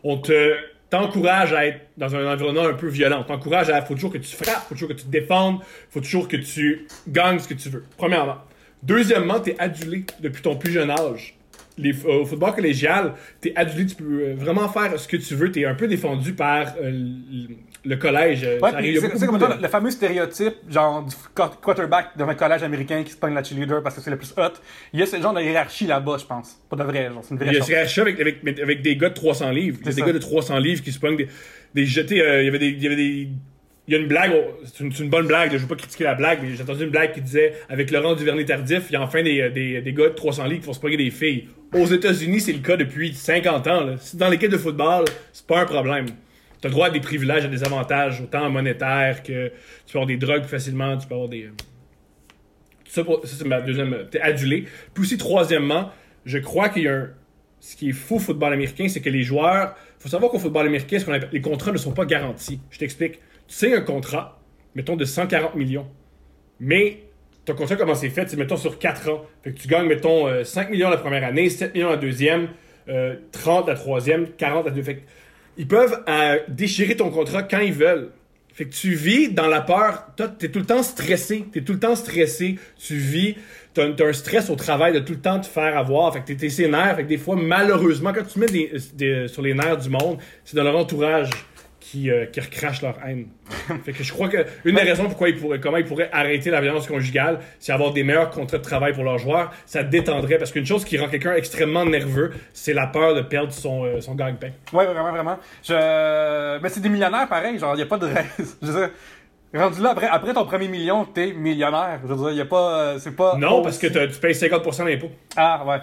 on 0.03 0.17
te 0.17 0.55
t'encourage 0.89 1.53
à 1.53 1.65
être 1.65 1.79
dans 1.97 2.13
un 2.17 2.25
environnement 2.33 2.65
un 2.65 2.73
peu 2.73 2.87
violent. 2.89 3.21
On 3.21 3.23
t'encourage 3.23 3.69
à. 3.69 3.81
Faut 3.81 3.93
toujours 3.93 4.11
que 4.11 4.17
tu 4.17 4.35
frappes, 4.35 4.63
faut 4.67 4.75
toujours 4.75 4.89
que 4.89 4.93
tu 4.95 5.05
te 5.05 5.09
défendes, 5.11 5.59
faut 5.89 6.01
toujours 6.01 6.27
que 6.27 6.35
tu 6.35 6.85
gagnes 7.07 7.39
ce 7.39 7.47
que 7.47 7.53
tu 7.53 7.69
veux. 7.69 7.83
Premièrement. 7.97 8.39
Deuxièmement, 8.83 9.39
t'es 9.39 9.55
adulé 9.57 10.03
depuis 10.19 10.41
ton 10.41 10.55
plus 10.57 10.71
jeune 10.73 10.89
âge. 10.89 11.37
Les, 11.77 11.93
euh, 12.05 12.21
au 12.21 12.25
football 12.25 12.53
collégial, 12.53 13.13
t'es 13.39 13.53
adulé, 13.55 13.85
tu 13.85 13.95
peux 13.95 14.03
euh, 14.21 14.33
vraiment 14.35 14.67
faire 14.69 14.99
ce 14.99 15.07
que 15.07 15.17
tu 15.17 15.35
veux. 15.35 15.51
T'es 15.51 15.65
un 15.65 15.73
peu 15.73 15.87
défendu 15.87 16.33
par 16.33 16.67
euh, 16.81 16.91
le, 16.91 17.55
le 17.85 17.95
collège. 17.95 18.41
euh, 18.43 18.59
Ouais, 18.59 18.71
c'est 19.17 19.25
comme 19.25 19.37
de- 19.39 19.61
le, 19.61 19.67
fameux 19.69 19.89
stéréotype, 19.89 20.53
genre 20.69 21.03
du 21.03 21.15
qu- 21.15 21.57
quarterback 21.63 22.09
dans 22.17 22.27
un 22.27 22.35
collège 22.35 22.61
américain 22.63 23.01
qui 23.03 23.11
se 23.11 23.17
pogne 23.17 23.33
la 23.33 23.43
cheerleader 23.43 23.81
parce 23.81 23.95
que 23.95 24.01
c'est 24.01 24.11
le 24.11 24.17
plus 24.17 24.33
hot. 24.37 24.51
Il 24.93 24.99
y 24.99 25.03
a 25.03 25.05
ce 25.05 25.19
genre 25.21 25.33
de 25.33 25.41
hiérarchie 25.41 25.87
là-bas, 25.87 26.17
je 26.19 26.25
pense. 26.25 26.59
Pas 26.69 26.75
de 26.75 26.83
vrai, 26.83 27.05
genre, 27.11 27.23
c'est 27.23 27.31
une 27.31 27.37
vraie 27.37 27.47
Il 27.47 27.53
y 27.53 27.55
a 27.55 27.59
chose. 27.59 27.69
ce 27.69 27.73
rachat 27.75 28.01
avec, 28.01 28.19
avec, 28.19 28.59
avec 28.59 28.81
des 28.81 28.97
gars 28.97 29.09
de 29.09 29.13
300 29.15 29.49
livres. 29.51 29.77
Il 29.81 29.87
y 29.87 29.89
a 29.89 29.93
des 29.93 30.01
gars 30.01 30.13
de 30.13 30.19
300 30.19 30.59
livres 30.59 30.83
qui 30.83 30.91
se 30.91 30.99
pognent 30.99 31.17
des, 31.17 31.27
des 31.73 31.85
jetés. 31.85 32.21
euh, 32.21 32.41
il 32.41 32.45
y 32.45 32.49
avait 32.49 32.59
des. 32.59 32.67
Il 32.69 32.83
y 32.83 32.85
avait 32.87 32.95
des 32.97 33.29
il 33.87 33.95
y 33.95 33.97
a 33.97 33.99
une 33.99 34.07
blague, 34.07 34.31
oh, 34.35 34.53
c'est 34.63 34.79
une, 35.01 35.09
bonne 35.09 35.25
blague, 35.25 35.51
je 35.53 35.57
veux 35.57 35.67
pas 35.67 35.75
critiquer 35.75 36.03
la 36.03 36.13
blague, 36.13 36.39
mais 36.43 36.55
j'ai 36.55 36.61
entendu 36.61 36.83
une 36.83 36.91
blague 36.91 37.13
qui 37.13 37.19
disait 37.19 37.53
avec 37.67 37.89
Laurent 37.91 38.13
Duvernay-Tardif, 38.15 38.83
il 38.89 38.93
y 38.93 38.95
a 38.95 39.01
enfin 39.01 39.23
des, 39.23 39.49
des, 39.49 39.81
des 39.81 39.93
gars 39.93 40.09
de 40.09 40.13
300 40.13 40.45
livres 40.45 40.59
qui 40.59 40.65
font 40.67 40.73
se 40.73 40.79
pogner 40.79 40.97
des 40.97 41.09
filles. 41.09 41.49
Aux 41.73 41.85
États-Unis, 41.85 42.41
c'est 42.41 42.53
le 42.53 42.59
cas 42.59 42.75
depuis 42.75 43.13
50 43.13 43.67
ans. 43.67 43.81
Là. 43.85 43.95
Dans 44.15 44.29
l'équipe 44.29 44.51
de 44.51 44.57
football, 44.57 45.05
c'est 45.31 45.47
pas 45.47 45.61
un 45.61 45.65
problème. 45.65 46.05
Tu 46.61 46.67
as 46.67 46.69
droit 46.69 46.87
à 46.87 46.89
des 46.89 46.99
privilèges, 46.99 47.45
à 47.45 47.47
des 47.47 47.63
avantages, 47.63 48.21
autant 48.21 48.49
monétaires 48.49 49.23
que 49.23 49.47
tu 49.47 49.93
peux 49.93 49.99
avoir 49.99 50.05
des 50.05 50.17
drogues 50.17 50.43
facilement, 50.43 50.97
tu 50.97 51.07
peux 51.07 51.13
avoir 51.13 51.29
des. 51.29 51.45
euh, 51.45 51.51
Ça, 52.85 53.03
ça, 53.03 53.35
c'est 53.37 53.47
ma 53.47 53.61
deuxième. 53.61 53.95
T'es 54.11 54.19
adulé. 54.19 54.67
Puis 54.93 55.03
aussi, 55.03 55.17
troisièmement, 55.17 55.91
je 56.25 56.37
crois 56.39 56.69
qu'il 56.69 56.83
y 56.83 56.87
a 56.87 56.93
un. 56.95 57.09
Ce 57.61 57.75
qui 57.75 57.89
est 57.89 57.93
fou 57.93 58.15
au 58.15 58.19
football 58.19 58.53
américain, 58.53 58.87
c'est 58.89 59.01
que 59.01 59.09
les 59.09 59.21
joueurs. 59.23 59.75
faut 59.99 60.09
savoir 60.09 60.31
qu'au 60.31 60.39
football 60.39 60.65
américain, 60.65 60.97
les 61.31 61.41
contrats 61.41 61.71
ne 61.71 61.77
sont 61.77 61.93
pas 61.93 62.05
garantis. 62.05 62.59
Je 62.71 62.79
t'explique. 62.79 63.19
Tu 63.47 63.55
signes 63.55 63.75
un 63.75 63.81
contrat, 63.81 64.41
mettons, 64.75 64.95
de 64.95 65.05
140 65.05 65.55
millions. 65.55 65.87
Mais 66.59 67.03
ton 67.45 67.55
contrat, 67.55 67.75
comment 67.75 67.95
c'est 67.95 68.09
fait, 68.09 68.29
c'est 68.29 68.37
mettons 68.37 68.57
sur 68.57 68.77
4 68.77 69.09
ans. 69.09 69.25
Fait 69.43 69.51
que 69.51 69.59
tu 69.59 69.67
gagnes, 69.67 69.87
mettons, 69.87 70.27
euh, 70.27 70.43
5 70.43 70.69
millions 70.69 70.89
la 70.89 70.97
première 70.97 71.23
année, 71.23 71.49
7 71.49 71.73
millions 71.73 71.89
la 71.89 71.97
deuxième, 71.97 72.49
euh, 72.87 73.15
30 73.31 73.67
la 73.67 73.75
troisième, 73.75 74.27
40 74.37 74.65
la 74.65 74.71
deuxième. 74.71 74.97
Ils 75.57 75.67
peuvent 75.67 76.03
euh, 76.07 76.39
déchirer 76.47 76.95
ton 76.95 77.09
contrat 77.09 77.43
quand 77.43 77.59
ils 77.59 77.73
veulent. 77.73 78.09
Fait 78.53 78.65
que 78.65 78.73
tu 78.73 78.93
vis 78.93 79.29
dans 79.29 79.47
la 79.47 79.61
peur. 79.61 80.07
T'es 80.37 80.49
tout 80.49 80.59
le 80.59 80.65
temps 80.65 80.83
stressé. 80.83 81.45
T'es 81.53 81.61
tout 81.61 81.73
le 81.73 81.79
temps 81.79 81.95
stressé. 81.95 82.59
Tu 82.77 82.95
vis. 82.95 83.35
T'as 83.73 83.87
un, 83.87 84.13
stress 84.13 84.49
au 84.49 84.55
travail 84.55 84.91
de 84.93 84.99
tout 84.99 85.13
le 85.13 85.21
temps 85.21 85.39
te 85.39 85.47
faire 85.47 85.77
avoir. 85.77 86.13
Fait 86.13 86.19
que 86.19 86.33
t'es 86.33 86.49
ses 86.49 86.67
nerfs. 86.67 86.97
Fait 86.97 87.03
que 87.03 87.07
des 87.07 87.17
fois, 87.17 87.37
malheureusement, 87.37 88.11
quand 88.11 88.25
tu 88.25 88.39
mets 88.39 88.47
des- 88.47 89.27
sur 89.29 89.41
les 89.41 89.53
nerfs 89.53 89.77
du 89.77 89.89
monde, 89.89 90.17
c'est 90.43 90.57
dans 90.57 90.63
leur 90.63 90.75
entourage 90.75 91.29
qui, 91.91 92.09
euh, 92.09 92.25
qui 92.25 92.39
recrachent 92.39 92.81
leur 92.81 92.95
haine. 93.05 93.27
fait 93.83 93.91
que 93.91 94.01
je 94.01 94.13
crois 94.13 94.29
que 94.29 94.45
une 94.63 94.75
des 94.75 94.81
raisons 94.81 95.05
pourquoi 95.05 95.27
ils 95.27 95.35
pourraient, 95.37 95.59
comment 95.59 95.75
ils 95.75 95.83
pourraient 95.85 96.09
arrêter 96.13 96.49
la 96.49 96.61
violence 96.61 96.87
conjugale, 96.87 97.39
c'est 97.59 97.73
avoir 97.73 97.91
des 97.91 98.03
meilleurs 98.03 98.29
contrats 98.29 98.59
de 98.59 98.63
travail 98.63 98.93
pour 98.93 99.03
leurs 99.03 99.17
joueurs. 99.17 99.51
Ça 99.65 99.83
détendrait 99.83 100.37
parce 100.37 100.53
qu'une 100.53 100.65
chose 100.65 100.85
qui 100.85 100.97
rend 100.97 101.09
quelqu'un 101.09 101.33
extrêmement 101.33 101.83
nerveux, 101.83 102.31
c'est 102.53 102.73
la 102.73 102.87
peur 102.87 103.13
de 103.13 103.21
perdre 103.21 103.51
son, 103.51 103.83
euh, 103.83 103.99
son 103.99 104.15
gagne-pain. 104.15 104.51
Ouais, 104.71 104.85
vraiment, 104.85 105.11
vraiment. 105.11 105.37
Je... 105.63 106.59
Mais 106.61 106.69
c'est 106.69 106.79
des 106.79 106.87
millionnaires 106.89 107.27
pareil, 107.27 107.59
genre, 107.59 107.77
y 107.77 107.81
a 107.81 107.85
pas 107.85 107.97
de 107.97 108.05
reste. 108.05 108.57
Je 108.61 108.71
dire, 108.71 108.89
rendu 109.53 109.81
là, 109.81 109.89
après, 109.89 110.07
après 110.07 110.33
ton 110.33 110.45
premier 110.45 110.69
million, 110.69 111.03
t'es 111.03 111.33
millionnaire. 111.33 111.99
Je 112.07 112.13
veux 112.13 112.15
dire, 112.15 112.31
y 112.31 112.41
a 112.41 112.45
pas. 112.45 112.79
euh, 112.79 112.99
C'est 112.99 113.15
pas. 113.17 113.35
Non, 113.37 113.61
parce 113.61 113.77
que 113.77 113.87
tu 113.87 114.19
payes 114.21 114.31
50% 114.33 114.85
d'impôts. 114.85 115.11
Ah, 115.35 115.65
ouais. 115.67 115.79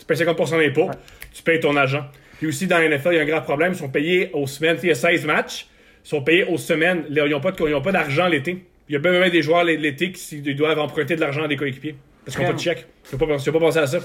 Tu 0.00 0.04
payes 0.04 0.16
50% 0.16 0.58
d'impôts, 0.58 0.90
tu 1.32 1.44
payes 1.44 1.60
ton 1.60 1.76
agent. 1.76 2.04
Puis 2.42 2.48
aussi, 2.48 2.66
dans 2.66 2.78
la 2.78 2.88
NFL, 2.88 3.10
il 3.12 3.14
y 3.14 3.18
a 3.20 3.22
un 3.22 3.24
grave 3.24 3.44
problème. 3.44 3.70
Ils 3.72 3.78
sont 3.78 3.88
payés 3.88 4.28
aux 4.32 4.48
semaines. 4.48 4.76
Il 4.82 4.88
y 4.88 4.90
a 4.90 4.96
16 4.96 5.26
matchs. 5.26 5.68
Ils 6.04 6.08
sont 6.08 6.22
payés 6.22 6.42
aux 6.42 6.58
semaines. 6.58 7.04
Ils 7.08 7.14
n'ont 7.30 7.38
pas, 7.38 7.52
de- 7.52 7.90
d'argent 7.92 8.26
l'été. 8.26 8.64
Il 8.88 8.94
y 8.94 8.96
a 8.96 8.98
bien, 8.98 9.12
bien 9.12 9.30
des 9.30 9.42
joueurs 9.42 9.62
l'été 9.62 10.10
qui 10.10 10.38
ils 10.44 10.56
doivent 10.56 10.80
emprunter 10.80 11.14
de 11.14 11.20
l'argent 11.20 11.44
à 11.44 11.46
des 11.46 11.54
coéquipiers. 11.54 11.94
Parce 12.24 12.36
qu'ils 12.36 12.44
n'ont 12.44 12.50
pas 12.50 12.56
de 12.56 12.60
chèque. 12.60 12.86
Tu 13.08 13.14
n'as 13.14 13.18
pas, 13.20 13.26
pas 13.52 13.58
pensé 13.60 13.78
à 13.78 13.86
ça. 13.86 13.98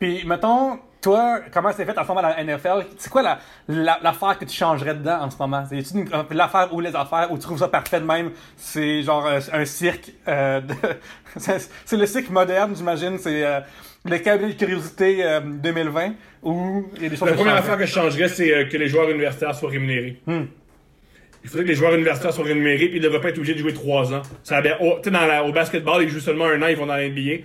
Puis, 0.00 0.24
mettons, 0.26 0.80
toi, 1.10 1.40
comment 1.52 1.70
c'est 1.72 1.84
fait 1.84 1.96
en 1.96 2.02
ce 2.02 2.08
moment 2.08 2.22
dans 2.22 2.28
la 2.28 2.42
NFL? 2.42 2.84
C'est 2.98 3.10
quoi 3.10 3.22
la- 3.22 3.38
la- 3.68 3.98
l'affaire 4.02 4.36
que 4.38 4.44
tu 4.44 4.56
changerais 4.56 4.94
dedans 4.94 5.20
en 5.22 5.30
ce 5.30 5.36
moment? 5.38 5.64
C'est 5.68 5.76
euh, 5.96 6.22
l'affaire 6.32 6.68
ou 6.74 6.80
les 6.80 6.94
affaires 6.96 7.28
où 7.30 7.36
tu 7.36 7.42
trouves 7.42 7.58
ça 7.58 7.68
parfait 7.68 8.00
de 8.00 8.04
même? 8.06 8.32
C'est 8.56 9.02
genre 9.02 9.24
euh, 9.26 9.38
un 9.52 9.64
cirque. 9.64 10.10
euh, 10.26 10.60
c'est 11.36 11.96
le 11.96 12.06
cirque 12.06 12.30
moderne, 12.30 12.74
j'imagine. 12.76 13.18
C'est 13.18 13.44
euh, 13.44 13.60
le 14.04 14.18
cabinet 14.18 14.52
de 14.52 14.58
curiosité 14.58 15.24
euh, 15.24 15.40
2020 15.40 16.14
où 16.42 16.86
il 16.96 17.02
y 17.02 17.06
a 17.06 17.08
des 17.08 17.16
choses 17.16 17.28
La 17.28 17.34
première 17.34 17.54
affaire 17.56 17.78
que 17.78 17.86
je 17.86 17.92
changerais, 17.92 18.28
c'est 18.28 18.68
que 18.68 18.76
les 18.76 18.88
joueurs 18.88 19.08
universitaires 19.08 19.54
soient 19.54 19.70
rémunérés. 19.70 20.20
Hmm. 20.26 20.44
Il 21.44 21.48
faudrait 21.50 21.64
que 21.64 21.68
les 21.68 21.74
joueurs 21.76 21.94
universitaires 21.94 22.32
soient 22.32 22.44
rémunérés, 22.44 22.88
puis 22.88 22.96
ils 22.96 23.00
ne 23.00 23.04
devraient 23.04 23.20
pas 23.20 23.28
être 23.28 23.38
obligés 23.38 23.54
de 23.54 23.60
jouer 23.60 23.72
3 23.72 24.12
ans. 24.12 24.22
Ça 24.42 24.60
bien- 24.60 24.76
au, 24.80 24.94
tu 24.96 25.04
sais, 25.04 25.10
dans 25.12 25.24
la- 25.26 25.44
au 25.44 25.52
basketball, 25.52 26.02
ils 26.02 26.08
jouent 26.08 26.18
seulement 26.18 26.46
un 26.46 26.60
an, 26.62 26.66
ils 26.66 26.76
vont 26.76 26.86
dans 26.86 26.96
la 26.96 27.04
NBA. 27.08 27.20
Tu 27.20 27.44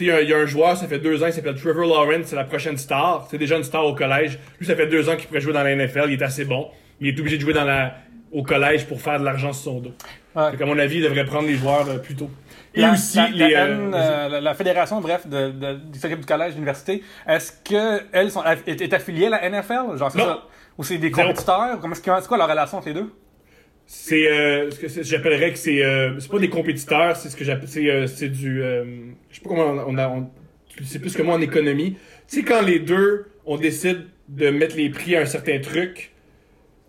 il 0.00 0.06
y 0.06 0.10
a 0.10 0.16
un- 0.16 0.20
il 0.20 0.28
y, 0.28 0.34
a 0.34 0.38
un 0.38 0.46
joueur, 0.46 0.76
ça 0.76 0.86
fait 0.86 0.98
deux 0.98 1.22
ans, 1.22 1.26
il 1.26 1.32
s'appelle 1.32 1.54
Trevor 1.54 1.86
Lawrence, 1.86 2.26
c'est 2.26 2.36
la 2.36 2.44
prochaine 2.44 2.76
star. 2.78 3.26
C'est 3.30 3.38
déjà 3.38 3.56
une 3.56 3.64
star 3.64 3.84
au 3.84 3.94
collège. 3.94 4.38
Lui, 4.58 4.66
ça 4.66 4.74
fait 4.74 4.86
deux 4.86 5.08
ans 5.08 5.16
qu'il 5.16 5.26
pourrait 5.28 5.40
jouer 5.40 5.52
dans 5.52 5.62
la 5.62 5.70
NFL, 5.74 6.04
il 6.08 6.14
est 6.14 6.22
assez 6.22 6.44
bon. 6.44 6.68
Il 7.00 7.08
est 7.08 7.18
obligé 7.20 7.36
de 7.36 7.42
jouer 7.42 7.52
dans 7.52 7.64
la, 7.64 7.94
au 8.32 8.42
collège 8.42 8.86
pour 8.86 9.00
faire 9.00 9.18
de 9.20 9.24
l'argent 9.24 9.52
sur 9.52 9.64
son 9.72 9.80
dos. 9.80 9.92
Ouais. 10.34 10.50
Fait 10.52 10.56
qu'à 10.56 10.66
mon 10.66 10.78
avis, 10.78 10.96
il 10.96 11.02
devrait 11.02 11.24
prendre 11.26 11.46
les 11.46 11.56
joueurs 11.56 11.86
euh, 11.88 11.98
plus 11.98 12.14
tôt. 12.16 12.30
Et 12.74 12.80
La, 12.80 12.92
aussi, 12.92 13.18
la, 13.18 13.28
les. 13.28 13.50
la, 13.52 13.60
euh, 13.64 13.74
N, 13.88 13.94
euh, 13.94 14.28
la- 14.40 14.54
fédération, 14.54 15.00
bref, 15.02 15.26
de, 15.26 15.50
de, 15.50 15.74
du 15.74 15.98
s'occupe 15.98 16.20
du 16.20 16.26
collège, 16.26 16.50
de 16.50 16.54
l'université, 16.54 17.02
est-ce 17.28 17.52
aff- 17.70 18.62
est, 18.66 18.80
est 18.80 18.92
affiliée 18.94 19.26
à 19.26 19.30
la 19.30 19.50
NFL? 19.50 19.98
Genre, 19.98 20.10
c'est 20.10 20.18
ça? 20.18 20.42
Ou 20.78 20.84
c'est 20.84 20.96
des 20.96 21.10
compétiteurs? 21.10 21.78
Comment 21.82 21.92
est-ce 21.94 22.02
c'est 22.02 22.26
quoi 22.28 22.38
leur 22.38 22.48
relation 22.48 22.78
entre 22.78 22.88
les 22.88 22.94
deux? 22.94 23.12
C'est 23.86 24.30
euh, 24.30 24.70
ce 24.70 24.78
que 24.80 25.02
j'appellerais 25.02 25.52
que 25.52 25.58
c'est 25.58 25.84
euh, 25.84 26.18
c'est 26.18 26.30
pas 26.30 26.38
des 26.38 26.48
compétiteurs, 26.48 27.16
c'est 27.16 27.28
ce 27.28 27.36
que 27.36 27.44
j'appelle 27.44 27.68
c'est 27.68 27.90
euh, 27.90 28.06
c'est 28.06 28.28
du 28.28 28.62
euh, 28.62 28.84
je 29.30 29.36
sais 29.36 29.42
pas 29.42 29.50
comment 29.50 29.84
on 29.86 29.98
a 29.98 30.08
on, 30.08 30.30
c'est 30.82 30.98
plus 30.98 31.14
que 31.14 31.22
moi 31.22 31.34
en 31.34 31.40
économie. 31.40 31.96
Tu 32.28 32.38
sais 32.38 32.42
quand 32.42 32.62
les 32.62 32.78
deux 32.78 33.26
on 33.44 33.56
décide 33.58 34.06
de 34.28 34.50
mettre 34.50 34.76
les 34.76 34.88
prix 34.88 35.16
à 35.16 35.20
un 35.22 35.26
certain 35.26 35.58
truc 35.60 36.12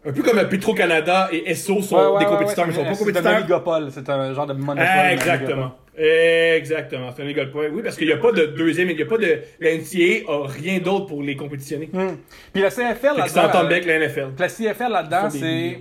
un 0.06 0.12
peu 0.12 0.22
comme 0.22 0.38
Petro 0.50 0.74
Canada 0.74 1.30
et 1.32 1.50
Esso 1.50 1.82
sont 1.82 1.96
Ouais, 1.96 2.08
ouais, 2.08 2.20
des 2.20 2.26
compétiteurs 2.26 2.66
ouais, 2.68 2.74
mais 2.74 2.74
ils 2.74 2.76
sont 2.76 2.84
pas 2.84 2.94
c'est 2.94 3.04
un 3.04 3.06
compétiteurs. 3.06 3.38
oligopole, 3.40 3.92
c'est 3.92 4.10
un 4.10 4.34
genre 4.34 4.48
de 4.48 4.54
monopole. 4.54 4.86
Ah, 4.86 5.14
exactement. 5.14 5.76
Exactement, 5.96 7.12
c'est 7.16 7.24
un 7.24 7.28
égal 7.28 7.52
point. 7.52 7.68
Oui, 7.72 7.82
parce 7.84 7.96
qu'il 7.98 8.08
n'y 8.08 8.14
a 8.14 8.18
pas 8.18 8.32
de 8.32 8.48
deuxième, 8.48 8.90
il 8.90 8.96
n'y 8.96 9.02
a 9.02 9.06
pas 9.06 9.18
de. 9.18 9.40
La 9.60 9.76
NCAA 9.78 10.30
a 10.32 10.48
rien 10.48 10.80
d'autre 10.80 11.06
pour 11.06 11.22
les 11.22 11.36
compétitionner. 11.36 11.90
oligopole. 11.94 12.16
Hmm. 12.16 12.18
Puis 12.52 12.62
la 12.64 12.70
CFL 12.70 13.18
là-dedans. 13.18 13.28
s'entendent 13.28 13.66
euh, 13.66 13.68
bien 13.68 13.78
avec 13.78 13.86
la 13.86 14.00
NFL. 14.00 14.28
La 14.40 14.48
CFL 14.50 14.92
là-dedans, 14.92 15.30
Ils 15.34 15.40
c'est. 15.40 15.80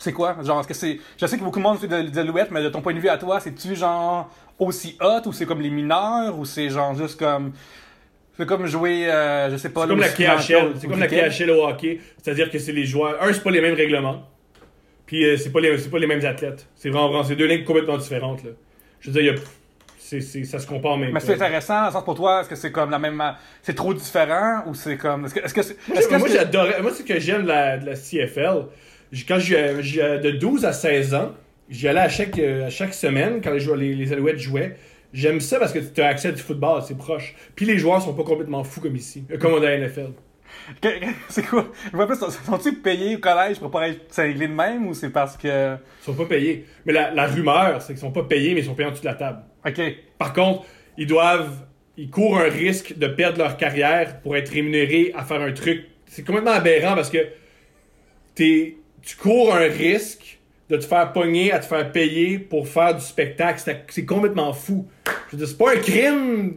C'est 0.00 0.12
quoi? 0.12 0.36
Genre, 0.42 0.58
est-ce 0.60 0.68
que 0.68 0.72
c'est. 0.74 0.98
Je 1.20 1.26
sais 1.26 1.36
que 1.36 1.44
beaucoup 1.44 1.58
de 1.58 1.62
monde 1.64 1.78
fait 1.78 1.86
de, 1.86 2.00
de 2.00 2.32
mais 2.50 2.62
de 2.62 2.70
ton 2.70 2.80
point 2.80 2.94
de 2.94 2.98
vue 3.00 3.10
à 3.10 3.18
toi, 3.18 3.38
c'est-tu 3.38 3.76
genre 3.76 4.30
aussi 4.58 4.96
hot 5.00 5.20
ou 5.26 5.32
c'est 5.32 5.44
comme 5.44 5.60
les 5.60 5.68
mineurs 5.68 6.38
ou 6.38 6.46
c'est 6.46 6.70
genre 6.70 6.94
juste 6.94 7.18
comme. 7.18 7.52
C'est 8.36 8.46
comme 8.46 8.64
jouer, 8.66 9.10
euh, 9.10 9.50
je 9.50 9.58
sais 9.58 9.68
pas, 9.68 9.82
C'est 9.82 9.88
comme 9.88 10.00
la 10.00 10.08
KHL. 10.08 10.72
C'est 10.80 10.88
comme 10.88 10.98
la. 10.98 11.06
KHL 11.06 11.50
au 11.50 11.66
hockey. 11.68 12.00
C'est-à-dire 12.16 12.50
que 12.50 12.58
c'est 12.58 12.72
les 12.72 12.84
joueurs. 12.86 13.22
Un, 13.22 13.30
c'est 13.34 13.42
pas 13.42 13.50
les 13.50 13.60
mêmes 13.60 13.74
règlements. 13.74 14.22
Puis 15.04 15.22
euh, 15.26 15.36
c'est 15.36 15.50
pas 15.50 15.60
les 15.60 15.76
pas 15.76 15.98
les 15.98 16.06
mêmes 16.06 16.24
athlètes. 16.24 16.66
C'est 16.74 16.88
vraiment, 16.88 17.22
c'est 17.22 17.36
deux 17.36 17.46
lignes 17.46 17.64
complètement 17.64 17.98
différentes 17.98 18.42
là. 18.42 18.50
Je 19.00 19.10
veux 19.10 19.20
dire, 19.20 19.34
y 19.34 19.36
a- 19.36 20.44
ça 20.44 20.58
se 20.58 20.66
compare 20.66 20.96
même. 20.96 21.12
Mais 21.12 21.20
c'est 21.20 21.34
intéressant, 21.34 21.80
dans 21.80 21.86
le 21.86 21.92
sens 21.92 22.04
pour 22.04 22.14
toi, 22.14 22.40
est-ce 22.40 22.48
que 22.48 22.56
c'est 22.56 22.72
comme 22.72 22.90
la 22.90 22.98
même. 22.98 23.22
C'est 23.62 23.74
trop 23.74 23.92
différent 23.92 24.62
ou 24.66 24.74
c'est 24.74 24.96
comme. 24.96 25.26
Est-ce 25.26 25.34
que. 25.34 25.40
Est-ce 25.40 25.52
que 25.54 25.62
c'est- 25.62 25.76
Moi, 25.88 26.02
que 26.02 26.14
moi, 26.16 26.28
j'adorais. 26.28 26.80
Moi, 26.80 26.90
c'est 26.94 27.04
que 27.04 27.20
j'aime 27.20 27.42
de 27.42 27.48
la, 27.48 27.76
de 27.76 27.84
la 27.86 27.94
CFL. 27.96 28.64
Quand 29.26 29.38
j'ai 29.38 29.82
j'ai- 29.82 30.18
de 30.18 30.30
12 30.30 30.64
à 30.64 30.72
16 30.72 31.14
ans, 31.14 31.32
j'y 31.68 31.88
allais 31.88 32.00
à 32.00 32.08
chaque, 32.08 32.38
euh, 32.38 32.66
à 32.66 32.70
chaque 32.70 32.94
semaine 32.94 33.40
quand 33.42 33.52
les, 33.52 33.60
joueurs, 33.60 33.76
les, 33.76 33.94
les 33.94 34.12
Alouettes 34.12 34.38
jouaient. 34.38 34.76
J'aime 35.12 35.40
ça 35.40 35.58
parce 35.58 35.72
que 35.72 35.80
tu 35.80 36.00
as 36.00 36.06
accès 36.06 36.28
à 36.28 36.32
du 36.32 36.40
football, 36.40 36.82
c'est 36.86 36.96
proche. 36.96 37.34
Puis 37.56 37.66
les 37.66 37.78
joueurs 37.78 38.00
sont 38.00 38.14
pas 38.14 38.22
complètement 38.22 38.62
fous 38.62 38.80
comme 38.80 38.94
ici, 38.94 39.24
euh, 39.32 39.38
comme 39.38 39.52
on 39.54 39.62
a 39.62 39.66
à 39.66 39.70
la 39.70 39.78
NFL. 39.78 40.10
C'est 41.28 41.42
quoi? 41.46 41.68
Je 41.90 41.96
vois 41.96 42.06
plus, 42.06 42.16
sont- 42.16 42.30
sont-ils 42.30 42.76
payés 42.80 43.16
au 43.16 43.18
collège 43.18 43.58
pour 43.58 43.70
pas 43.70 43.88
être 43.88 44.12
cinglés 44.12 44.46
de 44.48 44.52
même 44.52 44.86
ou 44.86 44.94
c'est 44.94 45.10
parce 45.10 45.36
que. 45.36 45.74
Ils 45.74 46.04
sont 46.04 46.14
pas 46.14 46.26
payés. 46.26 46.64
Mais 46.86 46.92
la, 46.92 47.10
la 47.12 47.26
rumeur, 47.26 47.80
c'est 47.82 47.92
qu'ils 47.94 48.00
sont 48.00 48.12
pas 48.12 48.22
payés, 48.24 48.54
mais 48.54 48.60
ils 48.60 48.66
sont 48.66 48.74
payés 48.74 48.88
en 48.88 48.92
dessous 48.92 49.02
de 49.02 49.08
la 49.08 49.14
table. 49.14 49.40
Ok. 49.66 49.80
Par 50.18 50.32
contre, 50.32 50.64
ils 50.96 51.06
doivent. 51.06 51.66
Ils 51.96 52.08
courent 52.10 52.38
un 52.38 52.48
risque 52.48 52.96
de 52.96 53.06
perdre 53.08 53.38
leur 53.38 53.56
carrière 53.56 54.20
pour 54.22 54.36
être 54.36 54.50
rémunérés 54.50 55.12
à 55.16 55.24
faire 55.24 55.40
un 55.40 55.52
truc. 55.52 55.86
C'est 56.06 56.24
complètement 56.24 56.52
aberrant 56.52 56.94
parce 56.94 57.10
que 57.10 57.18
t'es, 58.34 58.76
tu 59.02 59.16
cours 59.16 59.54
un 59.54 59.60
risque 59.68 60.38
de 60.68 60.76
te 60.76 60.84
faire 60.84 61.12
pogner 61.12 61.52
à 61.52 61.58
te 61.58 61.66
faire 61.66 61.90
payer 61.90 62.38
pour 62.38 62.68
faire 62.68 62.94
du 62.94 63.00
spectacle. 63.00 63.60
C'est, 63.88 64.04
complètement 64.06 64.52
fou. 64.52 64.86
Je 65.30 65.36
veux 65.36 65.38
dire, 65.38 65.48
c'est 65.48 65.58
pas 65.58 65.72
un 65.72 65.76
crime. 65.80 66.54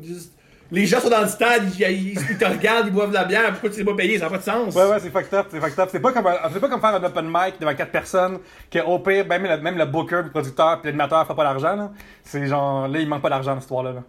Les 0.72 0.86
gens 0.88 1.00
sont 1.00 1.10
dans 1.10 1.22
le 1.22 1.28
stade, 1.28 1.72
ils, 1.78 1.82
ils- 1.92 2.20
ils 2.32 2.38
te 2.38 2.46
regardent, 2.46 2.88
ils 2.88 2.94
boivent 2.94 3.10
de 3.10 3.14
la 3.16 3.26
bière. 3.26 3.52
Pourquoi 3.52 3.70
tu 3.70 3.76
t'es 3.78 3.84
pas 3.84 3.96
payé? 3.96 4.18
Ça 4.18 4.26
n'a 4.26 4.32
pas 4.32 4.38
de 4.38 4.44
sens. 4.44 4.74
Ouais, 4.76 4.86
ouais, 4.86 5.00
c'est 5.00 5.12
fucked 5.12 5.34
up, 5.34 5.48
c'est 5.52 5.60
fucked 5.60 5.80
up. 5.80 5.90
C'est 5.92 6.00
pas 6.00 6.12
comme, 6.12 6.28
c'est 6.52 6.60
pas 6.60 6.70
comme 6.70 6.82
faire 6.82 6.96
un 6.96 7.04
open 7.04 7.26
mic 7.28 7.60
devant 7.60 7.76
quatre 7.76 7.92
personnes, 7.92 8.40
que 8.72 8.80
au 8.80 8.98
pire, 9.00 9.26
ben, 9.26 9.40
même, 9.42 9.52
le, 9.52 9.62
même 9.62 9.78
le 9.78 9.86
booker, 9.86 10.22
le 10.24 10.32
producteur, 10.32 10.80
puis 10.82 10.88
l'animateur 10.88 11.28
fait 11.28 11.36
pas 11.36 11.44
d'argent. 11.44 11.92
C'est 12.24 12.46
genre, 12.48 12.88
là, 12.88 13.00
il 13.00 13.08
manque 13.08 13.22
pas 13.22 13.30
d'argent, 13.30 13.54
cette 13.56 13.64
histoire-là, 13.64 13.94
là. 13.94 14.04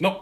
Non. 0.00 0.20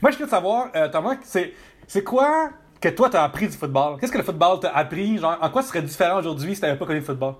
Moi, 0.00 0.10
je 0.12 0.18
veux 0.18 0.28
savoir, 0.28 0.68
euh, 0.76 0.88
Thomas, 0.88 1.16
c'est, 1.24 1.52
c'est 1.86 2.02
quoi 2.04 2.50
que 2.90 2.96
toi, 2.96 3.08
t'as 3.10 3.24
appris 3.24 3.46
du 3.48 3.56
football? 3.56 3.98
Qu'est-ce 4.00 4.12
que 4.12 4.18
le 4.18 4.24
football 4.24 4.60
t'a 4.60 4.70
appris? 4.70 5.18
Genre, 5.18 5.36
en 5.40 5.50
quoi 5.50 5.62
ce 5.62 5.68
serait 5.68 5.82
différent 5.82 6.18
aujourd'hui 6.18 6.54
si 6.54 6.60
t'avais 6.60 6.78
pas 6.78 6.86
connu 6.86 6.98
le 7.00 7.04
football? 7.04 7.34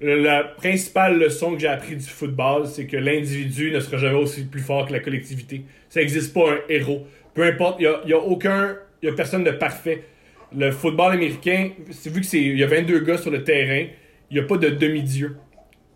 La 0.00 0.44
principale 0.44 1.18
leçon 1.18 1.52
que 1.54 1.58
j'ai 1.60 1.68
appris 1.68 1.96
du 1.96 2.04
football, 2.04 2.66
c'est 2.66 2.86
que 2.86 2.96
l'individu 2.98 3.70
ne 3.72 3.80
sera 3.80 3.96
jamais 3.96 4.18
aussi 4.18 4.44
plus 4.44 4.60
fort 4.60 4.86
que 4.86 4.92
la 4.92 5.00
collectivité. 5.00 5.64
Ça 5.88 6.00
n'existe 6.00 6.34
pas 6.34 6.50
un 6.52 6.58
héros. 6.68 7.06
Peu 7.34 7.44
importe, 7.44 7.76
il 7.80 7.88
n'y 8.06 8.12
a, 8.12 8.16
a 8.16 8.20
aucun. 8.20 8.76
Il 9.02 9.08
a 9.08 9.12
personne 9.12 9.44
de 9.44 9.50
parfait. 9.52 10.04
Le 10.54 10.70
football 10.70 11.12
américain, 11.12 11.70
vu 12.06 12.20
que 12.20 12.26
c'est. 12.26 12.40
Il 12.40 12.58
y 12.58 12.64
a 12.64 12.66
22 12.66 13.00
gars 13.00 13.16
sur 13.18 13.30
le 13.30 13.42
terrain, 13.42 13.86
il 14.30 14.34
n'y 14.34 14.40
a 14.40 14.42
pas 14.46 14.56
de 14.58 14.68
demi-dieu. 14.68 15.36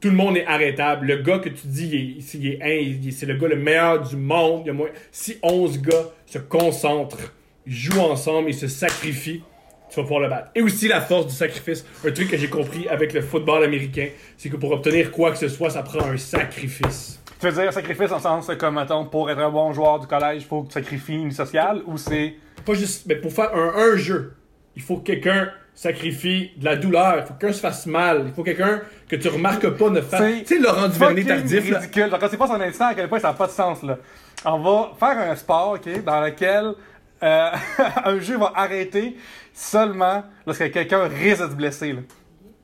Tout 0.01 0.09
le 0.09 0.17
monde 0.17 0.39
est 0.39 0.47
arrêtable. 0.47 1.07
Le 1.07 1.17
gars 1.17 1.39
que 1.39 1.51
tu 1.51 1.67
dis, 1.67 2.17
est- 2.27 3.11
c'est 3.11 3.27
le 3.27 3.35
gars 3.35 3.49
le 3.49 3.57
meilleur 3.57 4.01
du 4.01 4.17
monde. 4.17 4.67
Y 4.67 4.71
a 4.71 4.73
moins, 4.73 4.89
si 5.13 5.37
11 5.43 5.81
gars 5.83 6.07
se 6.25 6.39
concentrent, 6.39 7.35
jouent 7.71 8.01
ensemble 8.01 8.49
et 8.51 8.53
se 8.53 8.67
sacrifient, 8.69 9.43
tu 9.89 9.97
vas 9.97 10.03
pouvoir 10.03 10.21
le 10.21 10.29
battre. 10.29 10.51
Et 10.55 10.63
aussi 10.63 10.89
la 10.89 11.01
force 11.01 11.27
du 11.27 11.35
sacrifice. 11.35 11.85
Un 12.07 12.11
truc 12.11 12.31
que 12.31 12.37
j'ai 12.37 12.49
compris 12.49 12.89
avec 12.89 13.13
le 13.13 13.23
football 13.23 13.65
américain, 13.65 14.09
c'est 14.37 14.49
que 14.49 14.57
pour 14.57 14.73
obtenir 14.73 15.11
quoi 15.11 15.31
que 15.31 15.39
ce 15.39 15.49
soit, 15.49 15.71
ça 15.71 15.83
prend 15.83 16.05
un 16.05 16.17
sacrifice. 16.17 17.23
Tu 17.41 17.47
veux 17.49 17.53
dire 17.63 17.73
sacrifice 17.73 18.13
en 18.13 18.21
sens 18.21 18.51
comme, 18.59 18.75
mettons, 18.75 19.07
pour 19.07 19.31
être 19.31 19.39
un 19.41 19.51
bon 19.51 19.73
joueur 19.73 19.99
du 19.99 20.07
collège, 20.07 20.43
il 20.43 20.47
faut 20.47 20.63
que 20.63 20.69
tu 20.69 20.75
sacrifies 20.75 21.15
une 21.15 21.33
sociale, 21.33 21.83
ou 21.87 21.97
c'est. 21.97 22.35
Pas 22.67 22.75
juste, 22.75 23.07
mais 23.07 23.17
pour 23.17 23.33
faire 23.33 23.55
un, 23.55 23.73
un 23.93 23.97
jeu, 23.97 24.35
il 24.77 24.83
faut 24.83 24.99
que 24.99 25.05
quelqu'un 25.05 25.49
sacrifie 25.75 26.51
de 26.59 26.65
la 26.67 26.77
douleur, 26.77 27.17
il 27.19 27.23
faut 27.23 27.33
que 27.35 27.39
quelqu'un 27.41 27.55
se 27.55 27.61
fasse 27.61 27.87
mal, 27.87 28.25
il 28.27 28.33
faut 28.35 28.43
que 28.43 28.51
quelqu'un 28.51 28.83
que 29.09 29.17
tu 29.17 29.29
remarques 29.29 29.69
pas 29.71 29.89
ne 29.89 30.01
fasse. 30.03 30.21
C'est 30.21 30.45
Tu 30.45 30.57
sais, 30.57 30.61
Laurent 30.61 30.89
Duvernay 30.89 31.25
tardif, 31.25 31.71
là. 31.71 31.79
ridicule. 31.79 32.11
Quand 32.21 32.29
tu 32.29 32.37
penses 32.37 32.51
un 32.51 32.61
instant 32.61 32.89
à 32.89 32.95
quel 32.95 33.09
point 33.09 33.19
ça 33.19 33.29
n'a 33.29 33.35
pas 33.35 33.47
de 33.47 33.53
sens, 33.53 33.83
là. 33.83 33.97
On 34.45 34.59
va 34.59 34.93
faire 34.99 35.19
un 35.31 35.35
sport, 35.37 35.77
OK, 35.77 36.05
dans 36.05 36.21
lequel 36.21 36.75
euh, 37.23 37.51
un 38.05 38.19
jeu 38.21 38.37
va 38.39 38.53
arrêter 38.55 39.17
seulement 39.53 40.25
lorsque 40.47 40.71
quelqu'un 40.71 41.05
risque 41.09 41.43
de 41.45 41.51
se 41.51 41.55
blesser, 41.55 41.93
là. 41.93 42.01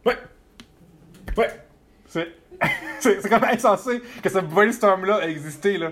Ouais. 0.05 0.17
Ouais. 1.37 1.49
C'est, 2.09 2.29
c'est, 3.01 3.21
c'est 3.21 3.29
comme 3.29 3.45
insensé 3.45 4.01
que 4.23 4.29
ce 4.31 4.39
brainstorm-là 4.39 5.17
a 5.23 5.29
existé, 5.29 5.79
là. 5.79 5.91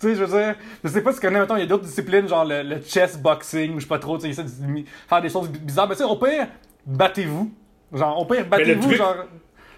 Tu 0.00 0.06
sais, 0.08 0.14
je 0.14 0.22
veux 0.24 0.38
dire, 0.40 0.54
je 0.84 0.88
sais 0.88 1.02
pas 1.02 1.10
si 1.12 1.18
tu 1.18 1.26
connais, 1.26 1.40
mettons, 1.40 1.56
il 1.56 1.60
y 1.60 1.62
a 1.64 1.66
d'autres 1.66 1.84
disciplines, 1.86 2.28
genre 2.28 2.44
le, 2.44 2.62
le 2.62 2.76
chess 2.86 3.18
boxing, 3.18 3.72
ou 3.74 3.78
je 3.78 3.82
sais 3.82 3.88
pas 3.88 3.98
trop, 3.98 4.16
tu 4.16 4.32
sais, 4.32 4.42
de 4.44 4.48
faire 5.08 5.20
des 5.20 5.28
choses 5.28 5.48
bi- 5.50 5.58
bizarres. 5.58 5.88
Mais 5.88 5.96
tu 5.96 6.02
sais, 6.02 6.08
au 6.08 6.14
pire, 6.16 6.46
battez-vous. 6.86 7.52
Genre, 7.92 8.20
au 8.20 8.24
pire, 8.24 8.46
battez-vous, 8.46 8.92
genre. 8.94 9.16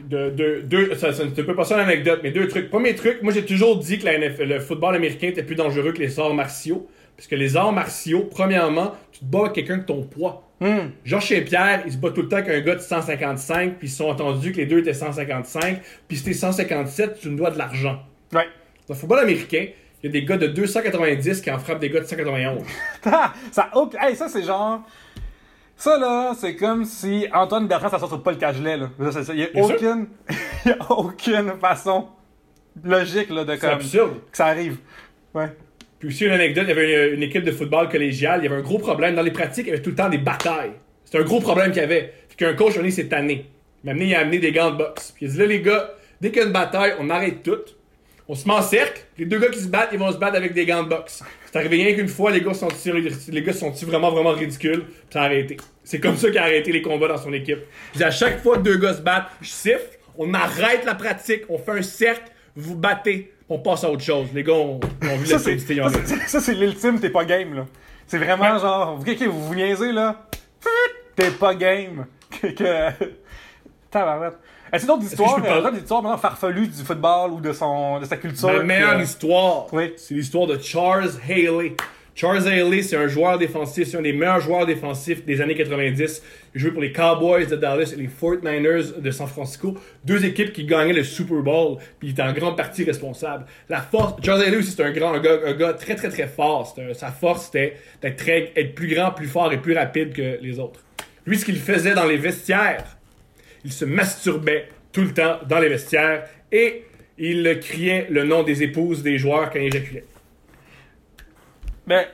de, 0.00 0.28
de- 0.28 0.60
deux, 0.62 0.94
ça, 0.96 1.14
ça, 1.14 1.24
tu 1.34 1.42
peux 1.44 1.54
passer 1.54 1.72
une 1.72 1.80
anecdote, 1.80 2.20
mais 2.22 2.32
deux 2.32 2.48
trucs. 2.48 2.68
Premier 2.68 2.94
truc, 2.94 3.22
moi 3.22 3.32
j'ai 3.32 3.46
toujours 3.46 3.78
dit 3.78 3.98
que 3.98 4.04
la 4.04 4.18
NFL 4.18 4.44
le 4.44 4.60
football 4.60 4.94
américain 4.94 5.28
était 5.28 5.42
plus 5.42 5.54
dangereux 5.56 5.92
que 5.92 6.00
les 6.00 6.18
arts 6.20 6.34
martiaux. 6.34 6.86
Parce 7.20 7.28
que 7.28 7.36
les 7.36 7.54
arts 7.54 7.72
martiaux, 7.72 8.26
premièrement, 8.30 8.94
tu 9.12 9.20
te 9.20 9.24
bats 9.26 9.40
avec 9.40 9.52
quelqu'un 9.52 9.76
de 9.76 9.82
ton 9.82 10.04
poids. 10.04 10.42
Hmm. 10.58 10.88
Georges 11.04 11.28
Saint-Pierre, 11.28 11.82
il 11.84 11.92
se 11.92 11.98
bat 11.98 12.08
tout 12.12 12.22
le 12.22 12.28
temps 12.28 12.38
avec 12.38 12.48
un 12.48 12.60
gars 12.60 12.76
de 12.76 12.80
155, 12.80 13.76
puis 13.76 13.88
ils 13.88 13.90
se 13.90 13.98
sont 13.98 14.06
entendus 14.06 14.52
que 14.52 14.56
les 14.56 14.64
deux 14.64 14.78
étaient 14.78 14.94
155, 14.94 15.82
puis 16.08 16.16
si 16.16 16.24
t'es 16.24 16.32
157, 16.32 17.20
tu 17.20 17.28
me 17.28 17.36
dois 17.36 17.50
de 17.50 17.58
l'argent. 17.58 18.02
Ouais. 18.32 18.46
Dans 18.88 18.94
le 18.94 18.98
football 18.98 19.18
américain, 19.18 19.66
il 20.02 20.06
y 20.06 20.08
a 20.08 20.12
des 20.12 20.24
gars 20.24 20.38
de 20.38 20.46
290 20.46 21.42
qui 21.42 21.50
en 21.50 21.58
frappent 21.58 21.78
des 21.78 21.90
gars 21.90 22.00
de 22.00 22.06
191. 22.06 22.62
ça, 23.52 23.70
hey, 24.00 24.16
ça 24.16 24.30
c'est 24.30 24.42
genre. 24.42 24.80
Ça 25.76 25.98
là, 25.98 26.32
c'est 26.40 26.56
comme 26.56 26.86
si 26.86 27.26
Antoine 27.34 27.68
Bertrand 27.68 27.90
ça 27.90 27.98
sort 27.98 28.08
sur 28.08 28.22
Paul 28.22 28.38
Cagelet 28.38 28.78
là. 28.78 28.88
Il 28.98 29.40
y 29.40 29.44
a 29.44 29.62
aucune, 29.62 30.06
a 30.80 30.92
aucune 30.92 31.52
façon 31.60 32.08
logique 32.82 33.28
là 33.28 33.44
de 33.44 33.52
C'est 33.52 33.60
comme 33.60 33.70
absurde. 33.72 34.14
que 34.30 34.38
ça 34.38 34.46
arrive. 34.46 34.78
Ouais. 35.34 35.54
Puis 36.00 36.08
aussi, 36.08 36.24
une 36.24 36.32
anecdote, 36.32 36.64
il 36.66 36.70
y 36.70 36.72
avait 36.72 37.14
une, 37.14 37.22
équipe 37.22 37.44
de 37.44 37.52
football 37.52 37.90
collégial, 37.90 38.40
il 38.40 38.44
y 38.44 38.46
avait 38.48 38.60
un 38.60 38.64
gros 38.64 38.78
problème. 38.78 39.14
Dans 39.14 39.22
les 39.22 39.30
pratiques, 39.30 39.66
il 39.66 39.70
y 39.70 39.72
avait 39.72 39.82
tout 39.82 39.90
le 39.90 39.96
temps 39.96 40.08
des 40.08 40.18
batailles. 40.18 40.72
C'était 41.04 41.18
un 41.18 41.24
gros 41.24 41.40
problème 41.40 41.72
qu'il 41.72 41.82
y 41.82 41.84
avait. 41.84 42.12
Puis 42.26 42.38
qu'un 42.38 42.54
coach, 42.54 42.74
on 42.80 42.84
est 42.84 42.90
s'est 42.90 43.08
tanné. 43.08 43.46
Il 43.84 43.86
m'a 43.86 43.92
amené, 43.92 44.06
il 44.06 44.14
a 44.14 44.20
amené 44.20 44.38
des 44.38 44.50
gants 44.50 44.70
de 44.70 44.78
boxe. 44.78 45.12
Puis 45.14 45.26
il 45.26 45.28
a 45.28 45.32
dit 45.32 45.38
là, 45.38 45.46
les 45.46 45.60
gars, 45.60 45.94
dès 46.20 46.30
qu'il 46.30 46.38
y 46.38 46.42
a 46.42 46.46
une 46.46 46.52
bataille, 46.52 46.94
on 46.98 47.10
arrête 47.10 47.42
tout. 47.42 47.58
On 48.28 48.34
se 48.34 48.48
met 48.48 48.54
en 48.54 48.62
cercle. 48.62 49.02
Les 49.18 49.26
deux 49.26 49.38
gars 49.38 49.48
qui 49.48 49.60
se 49.60 49.68
battent, 49.68 49.90
ils 49.92 49.98
vont 49.98 50.10
se 50.10 50.16
battre 50.16 50.36
avec 50.36 50.54
des 50.54 50.64
gants 50.64 50.84
de 50.84 50.88
boxe. 50.88 51.22
C'est 51.44 51.58
arrivé 51.58 51.82
rien 51.82 51.94
qu'une 51.94 52.08
fois, 52.08 52.30
les 52.30 52.40
gars 52.40 52.54
sont 52.54 52.68
les 53.28 53.42
gars 53.42 53.52
sont 53.52 53.70
vraiment, 53.70 54.10
vraiment 54.10 54.30
ridicules? 54.30 54.84
Puis 54.84 54.94
ça 55.10 55.22
a 55.22 55.24
arrêté. 55.24 55.58
C'est 55.84 56.00
comme 56.00 56.16
ça 56.16 56.28
qu'il 56.28 56.38
a 56.38 56.44
arrêté 56.44 56.72
les 56.72 56.80
combats 56.80 57.08
dans 57.08 57.18
son 57.18 57.32
équipe. 57.32 57.58
Dit 57.94 58.04
à 58.04 58.10
chaque 58.10 58.40
fois 58.40 58.56
que 58.56 58.62
deux 58.62 58.76
gars 58.76 58.94
se 58.94 59.02
battent, 59.02 59.26
je 59.42 59.50
siffle, 59.50 59.98
on 60.16 60.32
arrête 60.32 60.84
la 60.86 60.94
pratique, 60.94 61.42
on 61.48 61.58
fait 61.58 61.72
un 61.72 61.82
cercle, 61.82 62.30
vous 62.54 62.76
battez, 62.76 63.32
on 63.50 63.58
passe 63.58 63.84
à 63.84 63.90
autre 63.90 64.02
chose. 64.02 64.28
Les 64.32 64.42
gars 64.42 64.52
ont, 64.54 64.80
ont 65.02 65.16
vu 65.16 65.26
Ça 65.26 65.34
la 65.34 65.40
ont 65.86 65.88
ça, 66.26 66.40
c'est- 66.40 66.54
l'ultime, 66.54 66.98
t'es 67.00 67.10
pas 67.10 67.24
game 67.24 67.54
là. 67.54 67.66
C'est 68.06 68.18
vraiment 68.18 68.58
genre, 68.58 68.96
vous, 68.96 69.08
ok, 69.10 69.22
vous 69.24 69.46
vous 69.48 69.54
niaisez 69.54 69.92
là, 69.92 70.22
t'es 71.16 71.30
pas 71.30 71.54
game. 71.54 72.06
Que, 72.40 72.46
que... 72.46 72.90
Tabarouette. 73.90 74.38
Est-ce 74.72 74.86
d'autres 74.86 75.02
je 75.02 75.06
histoires, 75.08 75.40
euh, 75.44 75.62
d'autres 75.62 75.78
histoires 75.78 76.00
maintenant 76.02 76.16
farfelues 76.16 76.68
du 76.68 76.82
football 76.84 77.32
ou 77.32 77.40
de 77.40 77.52
son, 77.52 77.98
de 77.98 78.04
sa 78.04 78.16
culture? 78.16 78.48
Ma 78.52 78.62
meilleure 78.62 78.96
que- 78.98 79.02
histoire, 79.02 79.66
Oui. 79.72 79.92
c'est 79.96 80.14
l'histoire 80.14 80.46
de 80.46 80.56
Charles 80.58 81.10
Haley. 81.28 81.74
Charles 82.20 82.46
Haley, 82.46 82.82
c'est 82.82 82.98
un 82.98 83.08
joueur 83.08 83.38
défensif, 83.38 83.88
c'est 83.88 83.96
un 83.96 84.02
des 84.02 84.12
meilleurs 84.12 84.40
joueurs 84.40 84.66
défensifs 84.66 85.24
des 85.24 85.40
années 85.40 85.54
90. 85.54 86.22
Il 86.54 86.60
jouait 86.60 86.70
pour 86.70 86.82
les 86.82 86.92
Cowboys 86.92 87.46
de 87.46 87.56
Dallas 87.56 87.94
et 87.94 87.96
les 87.96 88.08
49ers 88.08 89.00
de 89.00 89.10
San 89.10 89.26
Francisco. 89.26 89.78
Deux 90.04 90.22
équipes 90.26 90.52
qui 90.52 90.66
gagnaient 90.66 90.92
le 90.92 91.02
Super 91.02 91.38
Bowl, 91.38 91.78
puis 91.98 92.08
il 92.08 92.10
était 92.10 92.20
en 92.20 92.34
grande 92.34 92.58
partie 92.58 92.84
responsable. 92.84 93.46
La 93.70 93.80
force, 93.80 94.22
Charles 94.22 94.42
Haley 94.42 94.58
aussi, 94.58 94.72
c'est 94.72 94.82
un 94.82 94.90
grand, 94.90 95.14
un 95.14 95.20
gars, 95.20 95.38
un 95.46 95.54
gars 95.54 95.72
très 95.72 95.94
très 95.94 96.10
très 96.10 96.26
fort. 96.26 96.76
Sa 96.92 97.10
force, 97.10 97.46
c'était 97.46 97.76
d'être 98.02 98.28
être 98.28 98.74
plus 98.74 98.94
grand, 98.94 99.12
plus 99.12 99.26
fort 99.26 99.50
et 99.54 99.56
plus 99.56 99.72
rapide 99.72 100.12
que 100.12 100.38
les 100.42 100.58
autres. 100.58 100.84
Lui, 101.24 101.38
ce 101.38 101.46
qu'il 101.46 101.56
faisait 101.56 101.94
dans 101.94 102.04
les 102.04 102.18
vestiaires, 102.18 102.98
il 103.64 103.72
se 103.72 103.86
masturbait 103.86 104.68
tout 104.92 105.04
le 105.04 105.14
temps 105.14 105.38
dans 105.48 105.58
les 105.58 105.70
vestiaires 105.70 106.24
et 106.52 106.84
il 107.16 107.58
criait 107.62 108.08
le 108.10 108.24
nom 108.24 108.42
des 108.42 108.62
épouses 108.62 109.02
des 109.02 109.16
joueurs 109.16 109.48
quand 109.48 109.58
il 109.58 109.74
éjaculait. 109.74 110.04
Ben. 111.90 112.06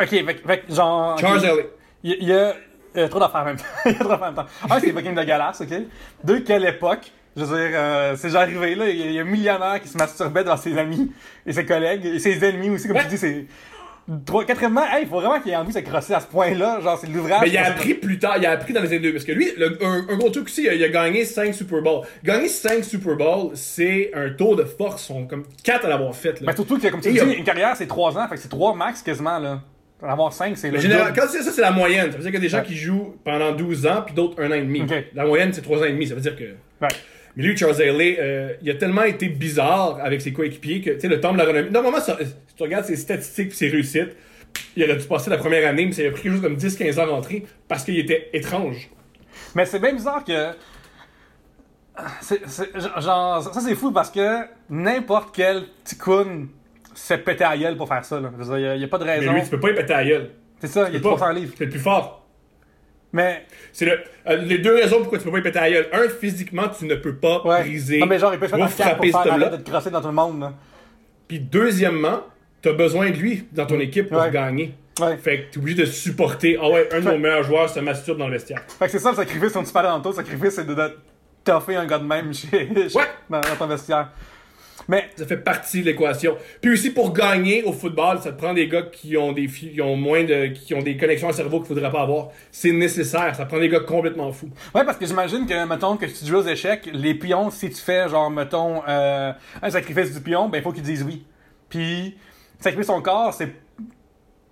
Ok, 0.00 0.08
fait, 0.08 0.42
fait 0.46 0.64
genre. 0.68 1.18
Charles 1.18 1.44
Haley. 1.46 1.70
Il 2.02 2.24
y, 2.28 2.32
a 2.32 2.54
euh, 2.96 3.08
trop 3.08 3.18
d'affaires 3.20 3.40
en 3.40 3.44
même 3.46 3.56
temps. 3.56 3.64
Il 3.86 3.92
y 3.92 3.94
a 3.94 3.98
trop 3.98 4.08
d'affaires 4.08 4.28
en 4.28 4.32
même 4.32 4.44
temps. 4.44 4.46
Un, 4.74 4.80
c'est 4.80 4.92
fucking 4.92 5.14
dégueulasse, 5.14 5.60
ok? 5.62 5.74
Deux, 6.24 6.40
quelle 6.40 6.64
époque? 6.66 7.10
Je 7.36 7.44
veux 7.44 7.68
dire, 7.68 7.78
euh, 7.78 8.16
c'est 8.16 8.28
déjà 8.28 8.40
arrivé, 8.40 8.74
là. 8.74 8.88
Il 8.88 8.96
y, 8.98 9.02
a- 9.02 9.06
il 9.06 9.12
y 9.12 9.18
a 9.18 9.22
un 9.22 9.24
millionnaire 9.24 9.80
qui 9.80 9.88
se 9.88 9.96
masturbait 9.96 10.42
devant 10.44 10.56
ses 10.58 10.76
amis 10.76 11.10
et 11.46 11.52
ses 11.52 11.64
collègues 11.64 12.04
et 12.04 12.18
ses 12.18 12.42
ennemis 12.44 12.70
aussi, 12.70 12.86
comme 12.86 12.96
Ouais. 12.96 13.02
tu 13.04 13.08
dis, 13.10 13.18
c'est. 13.18 13.46
Trois, 14.26 14.44
quatrièmement, 14.44 14.82
hey, 14.90 15.02
il 15.02 15.08
faut 15.08 15.20
vraiment 15.20 15.40
qu'il 15.40 15.52
ait 15.52 15.56
envie 15.56 15.72
de 15.72 15.78
se 15.78 15.84
crosser 15.84 16.14
à 16.14 16.20
ce 16.20 16.26
point-là. 16.26 16.80
Genre, 16.80 16.98
c'est 17.00 17.06
l'ouvrage. 17.08 17.40
Mais 17.42 17.48
il 17.50 17.56
a 17.56 17.66
appris 17.66 17.94
plus 17.94 18.18
tard, 18.18 18.36
il 18.38 18.46
a 18.46 18.50
appris 18.52 18.72
dans 18.72 18.80
les 18.82 18.88
années 18.88 18.98
2. 18.98 19.12
Parce 19.12 19.24
que 19.24 19.32
lui, 19.32 19.48
le- 19.56 19.78
un, 19.84 20.06
un 20.08 20.16
gros 20.16 20.30
truc 20.30 20.46
aussi, 20.46 20.64
il 20.64 20.82
a, 20.84 20.88
gagné 20.88 21.24
5 21.24 21.54
Super 21.54 21.80
Bowls. 21.82 22.04
Gagner 22.24 22.48
5 22.48 22.82
Super 22.84 23.16
Bowls, 23.16 23.52
c'est 23.54 24.10
un 24.14 24.30
tour 24.30 24.56
de 24.56 24.64
force. 24.64 25.04
Sont 25.04 25.26
comme 25.26 25.44
4 25.62 25.86
à 25.86 25.88
l'avoir 25.88 26.14
fait. 26.14 26.40
Là. 26.40 26.46
Ben, 26.46 26.54
surtout 26.56 26.78
que, 26.78 26.88
comme 26.88 27.00
tu 27.00 27.12
dis, 27.12 27.20
a- 27.20 27.24
une 27.24 27.44
carrière, 27.44 27.76
c'est 27.76 27.86
trois 27.86 28.18
ans. 28.18 28.26
Fait 28.28 28.34
que 28.34 28.40
c'est 28.40 28.48
trois 28.48 28.74
max 28.74 29.02
quasiment, 29.02 29.38
là. 29.38 29.60
En 30.02 30.08
avoir 30.08 30.32
cinq, 30.32 30.56
c'est 30.56 30.68
le. 30.68 30.74
Mais 30.78 30.80
général- 30.80 31.12
quand 31.14 31.26
c'est 31.28 31.42
ça, 31.42 31.52
c'est 31.52 31.60
la 31.60 31.72
moyenne. 31.72 32.10
Ça 32.10 32.16
veut 32.16 32.22
dire 32.22 32.30
qu'il 32.32 32.34
y 32.34 32.36
a 32.38 32.40
des 32.40 32.48
gens 32.48 32.58
Ouais. 32.60 32.64
qui 32.64 32.74
jouent 32.74 33.16
pendant 33.22 33.52
12 33.52 33.86
ans, 33.86 34.02
puis 34.04 34.14
d'autres 34.14 34.42
un 34.42 34.50
an 34.50 34.54
et 34.54 34.62
demi. 34.62 34.82
La 35.14 35.26
moyenne, 35.26 35.52
c'est 35.52 35.60
3 35.60 35.80
ans 35.80 35.84
et 35.84 35.92
demi. 35.92 36.06
Ça 36.06 36.14
veut 36.14 36.22
dire 36.22 36.34
que. 36.36 36.44
Ouais. 36.80 36.88
Mais 37.36 37.44
lui, 37.44 37.56
Charles 37.56 37.80
Haley, 37.80 38.16
euh, 38.18 38.52
il 38.62 38.70
a 38.70 38.74
tellement 38.74 39.04
été 39.04 39.28
bizarre 39.28 39.98
avec 40.02 40.20
ses 40.20 40.32
coéquipiers 40.32 40.80
que, 40.80 40.90
tu 40.90 41.00
sais, 41.00 41.08
le 41.08 41.20
temps 41.20 41.32
de 41.32 41.38
la 41.38 41.44
renommée. 41.44 41.70
Normalement, 41.70 42.00
ça- 42.00 42.18
si 42.20 42.54
tu 42.56 42.62
regardes 42.62 42.84
ses 42.84 42.96
statistiques 42.96 43.52
et 43.52 43.54
ses 43.54 43.68
réussites, 43.68 44.16
il 44.76 44.82
aurait 44.84 44.96
dû 44.96 45.06
passer 45.06 45.30
la 45.30 45.38
première 45.38 45.68
année, 45.68 45.86
mais 45.86 45.92
ça 45.92 46.02
a 46.02 46.10
pris 46.10 46.22
quelque 46.22 46.32
chose 46.32 46.42
comme 46.42 46.56
10-15 46.56 46.98
ans 46.98 47.02
à 47.02 47.06
rentrer 47.06 47.44
parce 47.68 47.84
qu'il 47.84 47.98
était 47.98 48.30
étrange. 48.32 48.90
Mais 49.54 49.64
c'est 49.64 49.78
bien 49.78 49.92
bizarre 49.92 50.24
que. 50.24 50.50
genre, 53.00 53.42
ça 53.42 53.60
c'est 53.60 53.74
fou 53.74 53.92
parce 53.92 54.10
que 54.10 54.40
n'importe 54.68 55.34
quel 55.34 55.64
ticoun 55.84 56.48
se 56.94 57.06
fait 57.14 57.18
péter 57.18 57.44
à 57.44 57.56
gueule 57.56 57.76
pour 57.76 57.88
faire 57.88 58.04
ça. 58.04 58.20
Là. 58.20 58.30
Il 58.74 58.78
n'y 58.78 58.84
a, 58.84 58.88
pas 58.88 58.98
de 58.98 59.04
Mais 59.04 59.18
raison. 59.18 59.32
lui, 59.32 59.42
tu 59.42 59.50
peux 59.50 59.60
pas 59.60 59.70
y 59.70 59.74
péter 59.74 59.92
la 59.92 60.04
gueule. 60.04 60.30
C'est 60.60 60.66
ça, 60.66 60.88
il 60.88 60.96
Tu 60.96 61.00
pas. 61.00 61.10
300 61.16 61.32
livres. 61.32 61.54
C'est 61.56 61.64
le 61.64 61.70
plus 61.70 61.78
fort. 61.80 62.19
Mais, 63.12 63.44
C'est 63.72 63.86
le, 63.86 63.98
euh, 64.28 64.36
les 64.36 64.58
deux 64.58 64.74
raisons 64.74 64.98
pourquoi 65.00 65.18
tu 65.18 65.24
peux 65.24 65.32
pas 65.32 65.38
y 65.38 65.42
péter 65.42 65.58
la 65.60 65.70
gueule. 65.70 65.88
Un, 65.92 66.08
physiquement, 66.08 66.68
tu 66.68 66.84
ne 66.84 66.94
peux 66.94 67.16
pas 67.16 67.42
ouais. 67.44 67.62
briser 67.62 67.98
Non, 67.98 68.06
mais 68.06 68.18
genre, 68.18 68.32
il 68.32 68.38
peut 68.38 68.46
cap 68.46 68.58
pour 68.60 68.68
frapper 68.70 69.10
faire 69.10 69.50
de 69.50 69.56
te 69.56 69.68
crosser 69.70 69.90
dans 69.90 70.00
tout 70.00 70.06
le 70.08 70.12
monde. 70.14 70.40
Là. 70.40 70.52
Puis 71.26 71.40
deuxièmement, 71.40 72.20
t'as 72.62 72.72
besoin 72.72 73.10
de 73.10 73.16
lui 73.16 73.46
dans 73.52 73.66
ton 73.66 73.80
équipe 73.80 74.08
pour 74.08 74.20
Ouais. 74.20 74.30
gagner. 74.30 74.74
Ouais. 75.00 75.16
Fait 75.16 75.42
que 75.42 75.52
t'es 75.52 75.58
obligé 75.58 75.80
de 75.82 75.86
supporter. 75.86 76.58
Ah 76.60 76.68
ouais, 76.68 76.88
un 76.92 77.00
de 77.00 77.04
nos 77.10 77.18
meilleurs 77.18 77.42
joueurs 77.42 77.68
se 77.70 77.80
masturbe 77.80 78.18
dans 78.18 78.26
le 78.26 78.32
vestiaire. 78.34 78.62
Fait 78.78 78.84
que 78.86 78.90
c'est 78.92 78.98
ça 78.98 79.10
le 79.10 79.16
sacrifice 79.16 79.52
quand 79.52 79.62
tu 79.64 79.72
parlais 79.72 79.88
dans 79.88 80.08
le 80.10 80.14
sacrifice, 80.14 80.50
c'est 80.54 80.66
de, 80.66 80.74
de 80.74 80.96
toffer 81.42 81.76
un 81.76 81.86
gars 81.86 81.98
de 81.98 82.04
même 82.04 82.32
chez, 82.34 82.48
chez- 82.48 82.96
Ouais. 82.98 83.04
dans, 83.30 83.40
dans 83.40 83.56
ton 83.58 83.66
vestiaire. 83.66 84.08
Mais, 84.90 85.04
Ça 85.16 85.24
fait 85.24 85.36
partie 85.36 85.80
de 85.82 85.86
l'équation. 85.86 86.36
Puis 86.60 86.72
aussi 86.72 86.90
pour 86.90 87.12
gagner 87.12 87.62
au 87.62 87.72
football, 87.72 88.18
ça 88.20 88.32
te 88.32 88.38
prend 88.38 88.52
des 88.52 88.66
gars 88.68 88.82
qui 88.82 89.16
ont 89.16 89.32
des 89.32 89.46
qui 89.46 89.80
ont 89.80 89.94
moins 89.96 90.24
de 90.24 90.46
qui 90.48 90.74
ont 90.74 90.82
des 90.82 90.96
connexions 90.96 91.28
au 91.28 91.32
cerveau 91.32 91.58
qu'il 91.60 91.68
faudrait 91.68 91.90
pas 91.92 92.02
avoir. 92.02 92.30
C'est 92.50 92.72
nécessaire. 92.72 93.34
Ça 93.36 93.46
prend 93.46 93.58
des 93.60 93.68
gars 93.68 93.80
complètement 93.80 94.32
fous. 94.32 94.50
ouais, 94.74 94.84
parce 94.84 94.96
que 94.98 95.06
j'imagine 95.06 95.46
que, 95.46 95.66
mettons, 95.66 95.96
que 95.96 96.08
si 96.08 96.24
tu 96.24 96.30
joues 96.30 96.38
aux 96.38 96.46
échecs, 96.48 96.88
les 96.92 97.14
pions, 97.14 97.50
si 97.50 97.70
tu 97.70 97.76
fais, 97.80 98.08
genre, 98.08 98.30
mettons, 98.30 98.82
euh, 98.88 99.32
un 99.62 99.70
sacrifice 99.70 100.12
du 100.12 100.20
pion, 100.20 100.48
ben, 100.48 100.58
il 100.58 100.62
faut 100.62 100.72
qu'ils 100.72 100.82
disent 100.82 101.04
oui. 101.04 101.24
Puis, 101.68 102.16
sacrifier 102.58 102.84
son 102.84 103.00
corps, 103.00 103.32
c'est 103.32 103.50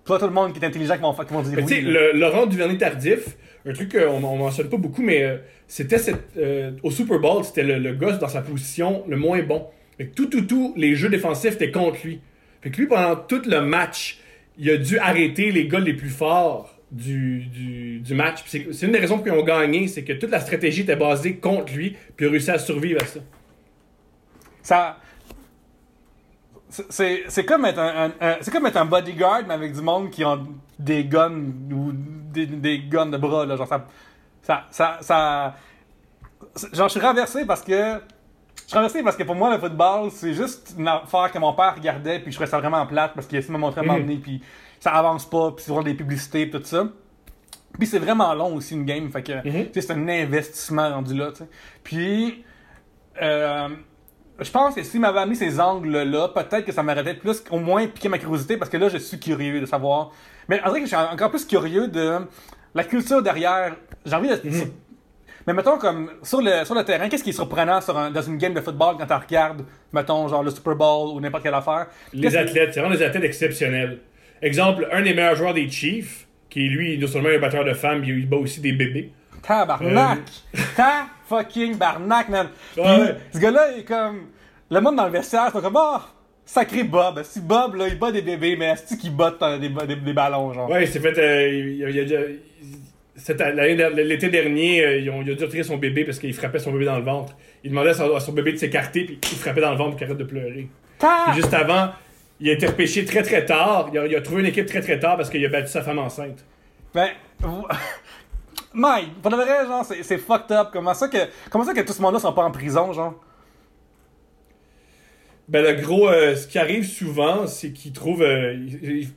pas 0.05 0.17
tout 0.19 0.25
le 0.25 0.31
monde 0.31 0.53
qui 0.53 0.59
est 0.59 0.65
intelligent 0.65 0.95
qui 0.95 1.01
vont, 1.01 1.13
qui 1.13 1.33
vont 1.33 1.41
dire 1.41 1.53
Mais 1.57 1.65
tu 1.65 1.73
oui. 1.75 1.81
le- 1.81 2.13
Laurent 2.13 2.45
Duvernay 2.47 2.77
tardif, 2.77 3.35
un 3.65 3.73
truc 3.73 3.91
qu'on 3.91 4.23
on 4.23 4.37
mentionne 4.37 4.69
pas 4.69 4.77
beaucoup, 4.77 5.01
mais 5.03 5.23
euh, 5.23 5.37
c'était 5.67 5.99
cette, 5.99 6.35
euh, 6.37 6.71
au 6.81 6.89
Super 6.91 7.19
Bowl, 7.19 7.43
c'était 7.43 7.63
le, 7.63 7.77
le 7.77 7.93
gars 7.93 8.13
dans 8.13 8.27
sa 8.27 8.41
position 8.41 9.03
le 9.07 9.17
moins 9.17 9.41
bon. 9.43 9.67
Tout, 10.05 10.27
tout, 10.27 10.41
tout, 10.41 10.73
les 10.77 10.95
jeux 10.95 11.09
défensifs 11.09 11.55
étaient 11.55 11.71
contre 11.71 11.99
lui. 12.05 12.21
Fait 12.61 12.71
que 12.71 12.77
lui, 12.77 12.87
pendant 12.87 13.15
tout 13.15 13.41
le 13.45 13.61
match, 13.61 14.19
il 14.57 14.69
a 14.69 14.77
dû 14.77 14.97
arrêter 14.97 15.51
les 15.51 15.67
gars 15.67 15.79
les 15.79 15.93
plus 15.93 16.09
forts 16.09 16.75
du, 16.91 17.45
du, 17.45 18.13
match. 18.13 18.43
C'est 18.47 18.81
une 18.81 18.91
des 18.91 18.99
raisons 18.99 19.15
pour 19.15 19.25
qu'ils 19.25 19.33
ont 19.33 19.43
gagné, 19.43 19.87
c'est 19.87 20.03
que 20.03 20.13
toute 20.13 20.31
la 20.31 20.39
stratégie 20.39 20.81
était 20.81 20.95
basée 20.95 21.35
contre 21.35 21.73
lui, 21.73 21.95
puis 22.15 22.25
il 22.25 22.29
a 22.29 22.31
réussi 22.31 22.51
à 22.51 22.59
survivre 22.59 23.01
à 23.01 23.05
ça. 23.05 23.19
Ça. 24.61 24.97
c'est- 26.89 27.45
comme, 27.45 27.65
être 27.65 27.79
un, 27.79 28.11
c'est 28.41 28.51
comme 28.51 28.65
être 28.65 28.77
un 28.77 28.85
bodyguard, 28.85 29.43
mais 29.47 29.53
avec 29.53 29.73
du 29.73 29.81
monde 29.81 30.09
qui 30.09 30.23
ont 30.25 30.47
des 30.77 31.05
guns 31.05 31.53
ou 31.71 31.91
des, 31.93 32.45
des 32.45 32.79
guns 32.79 33.05
de 33.07 33.17
bras. 33.17 33.45
Là, 33.45 33.55
genre, 33.55 33.67
ça, 34.41 34.67
ça, 34.71 34.97
ça, 35.01 35.55
Genre, 36.73 36.87
je 36.87 36.91
suis 36.91 37.05
renversé 37.05 37.45
parce 37.45 37.61
que. 37.61 37.99
Je 38.69 38.73
suis 38.73 38.77
renversé 38.77 39.01
parce 39.01 39.17
que 39.17 39.23
pour 39.23 39.33
moi, 39.33 39.51
le 39.51 39.59
football, 39.59 40.11
c'est 40.11 40.35
juste 40.35 40.75
une 40.77 40.87
affaire 40.87 41.31
que 41.31 41.39
mon 41.39 41.53
père 41.53 41.73
regardait, 41.75 42.19
puis 42.19 42.31
je 42.31 42.37
trouvais 42.37 42.47
ça 42.51 42.59
vraiment 42.59 42.85
plate 42.85 43.13
parce 43.15 43.25
qu'il 43.25 43.39
essaie 43.39 43.47
de 43.47 43.53
me 43.53 43.57
montrer 43.57 43.81
à 43.81 43.83
moment 43.83 43.97
donné, 43.97 44.17
puis 44.17 44.43
ça 44.79 44.91
avance 44.91 45.27
pas, 45.27 45.49
puis 45.53 45.65
c'est 45.65 45.71
vraiment 45.71 45.85
des 45.85 45.95
publicités, 45.95 46.47
tout 46.51 46.61
ça. 46.63 46.83
Puis 47.79 47.87
c'est 47.87 47.97
vraiment 47.97 48.31
long 48.35 48.53
aussi 48.53 48.75
une 48.75 48.85
game, 48.85 49.09
fait 49.09 49.23
que 49.23 49.31
Mhm. 49.47 49.69
c'est 49.73 49.89
un 49.89 50.07
investissement 50.07 50.87
rendu 50.87 51.15
là. 51.15 51.31
tu 51.31 51.37
sais. 51.39 51.49
Puis 51.83 52.45
euh, 53.23 53.69
je 54.39 54.51
pense 54.51 54.75
que 54.75 54.83
s'il 54.83 54.99
m'avait 55.01 55.17
amené 55.17 55.33
ces 55.35 55.59
angles-là, 55.59 56.27
peut-être 56.27 56.63
que 56.63 56.71
ça 56.71 56.83
m'aurait 56.83 57.15
plus, 57.15 57.43
au 57.49 57.57
moins, 57.57 57.87
piqué 57.87 58.07
ma 58.07 58.19
curiosité, 58.19 58.55
parce 58.57 58.69
que 58.69 58.77
là, 58.77 58.87
je 58.89 58.99
suis 58.99 59.19
curieux 59.19 59.59
de 59.61 59.65
savoir. 59.65 60.11
Mais 60.47 60.61
en 60.61 60.69
vrai, 60.69 60.81
je 60.81 60.85
suis 60.85 60.95
encore 60.95 61.31
plus 61.31 61.43
curieux 61.47 61.87
de 61.87 62.19
la 62.75 62.83
culture 62.83 63.23
derrière. 63.23 63.75
J'ai 64.05 64.15
envie 64.15 64.29
de. 64.29 64.35
Mhm. 64.47 64.71
Mais 65.49 65.55
mettons, 65.55 65.79
comme 65.79 66.11
sur 66.21 66.43
le, 66.43 66.63
sur 66.63 66.75
le 66.75 66.83
terrain, 66.83 67.09
qu'est-ce 67.09 67.23
qui 67.23 67.31
est 67.31 67.33
surprenant 67.33 67.81
sur 67.81 67.97
un- 67.97 68.11
dans 68.11 68.21
une 68.21 68.37
game 68.37 68.53
de 68.53 68.61
football 68.61 68.97
quand 68.99 69.07
tu 69.07 69.13
regardes, 69.13 69.65
mettons, 69.91 70.27
genre 70.27 70.43
le 70.43 70.51
Super 70.51 70.75
Bowl 70.75 71.09
ou 71.15 71.19
n'importe 71.19 71.41
quelle 71.41 71.55
affaire? 71.55 71.87
Les 72.13 72.37
athlètes, 72.37 72.71
c'est 72.71 72.81
vraiment 72.81 72.93
des 72.95 73.01
athlètes 73.01 73.23
exceptionnels. 73.23 73.97
Exemple, 74.43 74.87
un 74.91 75.01
des 75.01 75.15
meilleurs 75.15 75.35
joueurs 75.35 75.55
des 75.55 75.67
Chiefs, 75.67 76.27
qui 76.51 76.69
lui, 76.69 76.99
non 76.99 77.07
seulement 77.07 77.29
un 77.29 77.39
batteur 77.39 77.65
de 77.65 77.73
femmes, 77.73 78.03
il 78.03 78.29
bat 78.29 78.37
aussi 78.37 78.61
des 78.61 78.73
bébés. 78.73 79.11
Tabarnak! 79.41 80.19
Ta 80.77 81.07
fucking 81.27 81.77
barnac, 81.77 82.29
man! 82.29 82.49
Puis, 82.73 82.81
Euh. 82.83 82.97
Ouais, 82.97 83.01
ouais. 83.05 83.15
ce 83.33 83.39
gars-là, 83.39 83.71
il 83.73 83.79
est 83.79 83.85
comme. 83.85 84.27
Le 84.69 84.81
monde 84.81 84.97
dans 84.97 85.05
le 85.07 85.11
vestiaire, 85.11 85.49
c'est 85.51 85.61
comme, 85.63 85.77
ah! 85.77 86.09
Sacré 86.45 86.83
Bob. 86.83 87.23
Si 87.23 87.41
Bob, 87.41 87.73
là, 87.73 87.87
il 87.87 87.97
bat 87.97 88.11
des 88.11 88.21
bébés, 88.21 88.55
mais 88.55 88.65
est-ce 88.67 88.95
qu'il 88.97 89.15
bat 89.15 89.33
euh, 89.41 89.57
des, 89.57 89.69
des, 89.69 89.95
des 89.95 90.13
ballons, 90.13 90.53
genre? 90.53 90.69
Ouais, 90.69 90.83
il 90.83 90.87
s'est 90.87 90.99
fait. 90.99 91.17
euh, 91.17 91.47
il, 91.49 91.89
il- 91.89 92.39
il- 92.61 92.77
L'été 93.27 94.29
dernier, 94.29 94.83
euh, 94.83 94.97
ils 94.97 95.09
ont, 95.09 95.21
il 95.21 95.31
a 95.31 95.35
dû 95.35 95.43
retirer 95.43 95.63
son 95.63 95.77
bébé 95.77 96.05
parce 96.05 96.19
qu'il 96.19 96.33
frappait 96.33 96.59
son 96.59 96.71
bébé 96.71 96.85
dans 96.85 96.97
le 96.97 97.03
ventre. 97.03 97.35
Il 97.63 97.71
demandait 97.71 97.89
à 97.89 97.93
son, 97.93 98.15
à 98.15 98.19
son 98.19 98.31
bébé 98.31 98.53
de 98.53 98.57
s'écarter, 98.57 99.03
puis 99.03 99.19
il 99.23 99.37
frappait 99.37 99.61
dans 99.61 99.71
le 99.71 99.77
ventre 99.77 99.91
pour 99.91 99.97
qu'il 99.97 100.05
arrête 100.05 100.17
de 100.17 100.23
pleurer. 100.23 100.67
Ah! 101.01 101.25
Puis 101.27 101.41
juste 101.41 101.53
avant, 101.53 101.89
il 102.39 102.49
a 102.49 102.53
été 102.53 102.67
repêché 102.67 103.05
très 103.05 103.23
très 103.23 103.45
tard. 103.45 103.89
Il 103.91 103.99
a, 103.99 104.07
il 104.07 104.15
a 104.15 104.21
trouvé 104.21 104.41
une 104.41 104.47
équipe 104.47 104.65
très 104.65 104.81
très 104.81 104.99
tard 104.99 105.17
parce 105.17 105.29
qu'il 105.29 105.45
a 105.45 105.49
battu 105.49 105.67
sa 105.67 105.81
femme 105.81 105.99
enceinte. 105.99 106.45
Ben, 106.93 107.09
vous- 107.39 107.65
Mike, 108.73 109.21
pour 109.21 109.31
de 109.31 109.35
vrai, 109.35 109.65
genre, 109.65 109.85
c'est 109.85 110.17
fucked 110.17 110.51
up. 110.51 110.69
Comment 110.71 110.93
ça 110.93 111.07
que, 111.07 111.17
comment 111.49 111.65
ça 111.65 111.73
que 111.73 111.81
tout 111.81 111.93
ce 111.93 112.01
monde-là 112.01 112.19
sont 112.19 112.33
pas 112.33 112.43
en 112.43 112.51
prison, 112.51 112.93
genre? 112.93 113.15
Ben 115.47 115.63
le 115.63 115.81
gros, 115.81 116.07
euh, 116.07 116.35
ce 116.35 116.45
qui 116.47 116.59
arrive 116.59 116.85
souvent, 116.85 117.47
c'est 117.47 117.71
qu'ils 117.71 117.91
trouvent, 117.91 118.21
euh, 118.21 118.55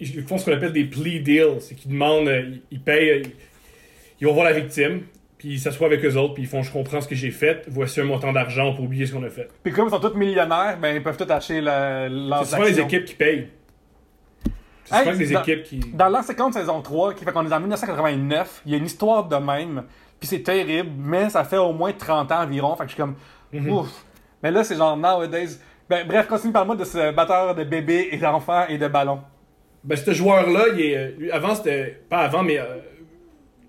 ils, 0.01 0.23
font 0.27 0.39
ce 0.39 0.47
qu'on 0.47 0.55
appelle 0.55 0.73
des 0.73 0.85
plea 0.85 1.19
deals, 1.19 1.61
c'est 1.61 1.75
qu'ils 1.75 1.91
demandent, 1.91 2.27
ils, 2.27 2.63
ils 2.71 2.81
payent, 2.81 3.23
ils 4.23 4.27
vont 4.29 4.35
voir 4.35 4.45
la 4.47 4.53
victime, 4.53 5.03
puis 5.37 5.49
ils 5.55 5.59
s'assoient 5.59 5.89
avec 5.89 6.05
eux 6.05 6.17
autres, 6.17 6.35
puis 6.35 6.45
ils 6.45 6.49
font, 6.49 6.63
je 6.63 6.73
comprends 6.73 7.01
ce 7.01 7.09
que 7.09 7.15
j'ai 7.17 7.33
fait, 7.33 7.65
voici 7.69 8.01
un 8.01 8.05
montant 8.05 8.33
d'argent 8.33 8.73
pour 8.73 8.85
oublier 8.85 9.05
ce 9.05 9.13
qu'on 9.13 9.25
a 9.25 9.29
fait. 9.29 9.49
Puis 9.65 9.73
comme 9.73 9.89
ils 9.89 9.91
sont 9.91 9.99
tous 9.99 10.15
millionnaires, 10.17 10.79
ben 10.81 10.95
ils 10.95 11.03
peuvent 11.03 11.17
tous 11.17 11.29
acheter 11.31 11.61
la, 11.61 12.09
leurs 12.09 12.45
C'est 12.47 12.55
souvent 12.55 12.63
les 12.69 12.79
équipes 12.81 13.05
qui 13.05 13.15
payent. 13.15 13.49
C'est 14.85 14.95
Hey, 14.95 15.05
souvent 15.07 15.19
les 15.19 15.33
équipes 15.33 15.63
qui. 15.65 15.81
Dans 15.93 16.09
l'an 16.09 16.23
50 16.23 16.55
saison 16.55 16.81
3, 16.81 17.15
qui 17.15 17.25
fait 17.25 17.33
qu'on 17.33 17.45
est 17.49 17.53
en 17.53 17.59
1989, 17.61 18.63
il 18.67 18.73
y 18.73 18.75
a 18.75 18.79
une 18.79 18.87
histoire 18.87 19.25
de 19.29 19.37
même, 19.37 19.83
puis 20.21 20.29
c'est 20.29 20.43
terrible, 20.43 20.91
mais 20.97 21.29
ça 21.31 21.43
fait 21.45 21.57
au 21.57 21.73
moins 21.73 21.93
30 21.93 22.31
ans 22.31 22.43
environ, 22.43 22.77
fait 22.77 22.85
que 22.85 22.91
je 22.91 22.95
suis 22.95 23.03
comme, 23.03 23.17
Mhm. 23.53 23.71
ouf. 23.73 23.89
Mais 24.43 24.51
là, 24.51 24.63
c'est 24.65 24.77
genre 24.77 24.97
nowadays. 24.97 25.59
Ben, 25.91 26.07
bref, 26.07 26.27
continue 26.29 26.53
par 26.53 26.65
moi 26.65 26.75
de 26.77 26.85
ce 26.85 27.13
batteur 27.13 27.55
de 27.55 27.65
bébés 27.65 28.09
et 28.13 28.17
d'enfants 28.19 28.67
et 28.69 28.79
de 28.79 28.87
ballons. 28.89 29.21
Ben, 29.85 29.97
ce 29.97 30.13
joueur-là, 30.13 30.67
il 30.75 30.81
est, 30.81 30.97
euh, 30.97 31.29
avant, 31.33 31.55
c'était. 31.57 32.01
Pas 32.09 32.19
avant, 32.19 32.43
mais. 32.45 32.59
euh, 32.59 32.65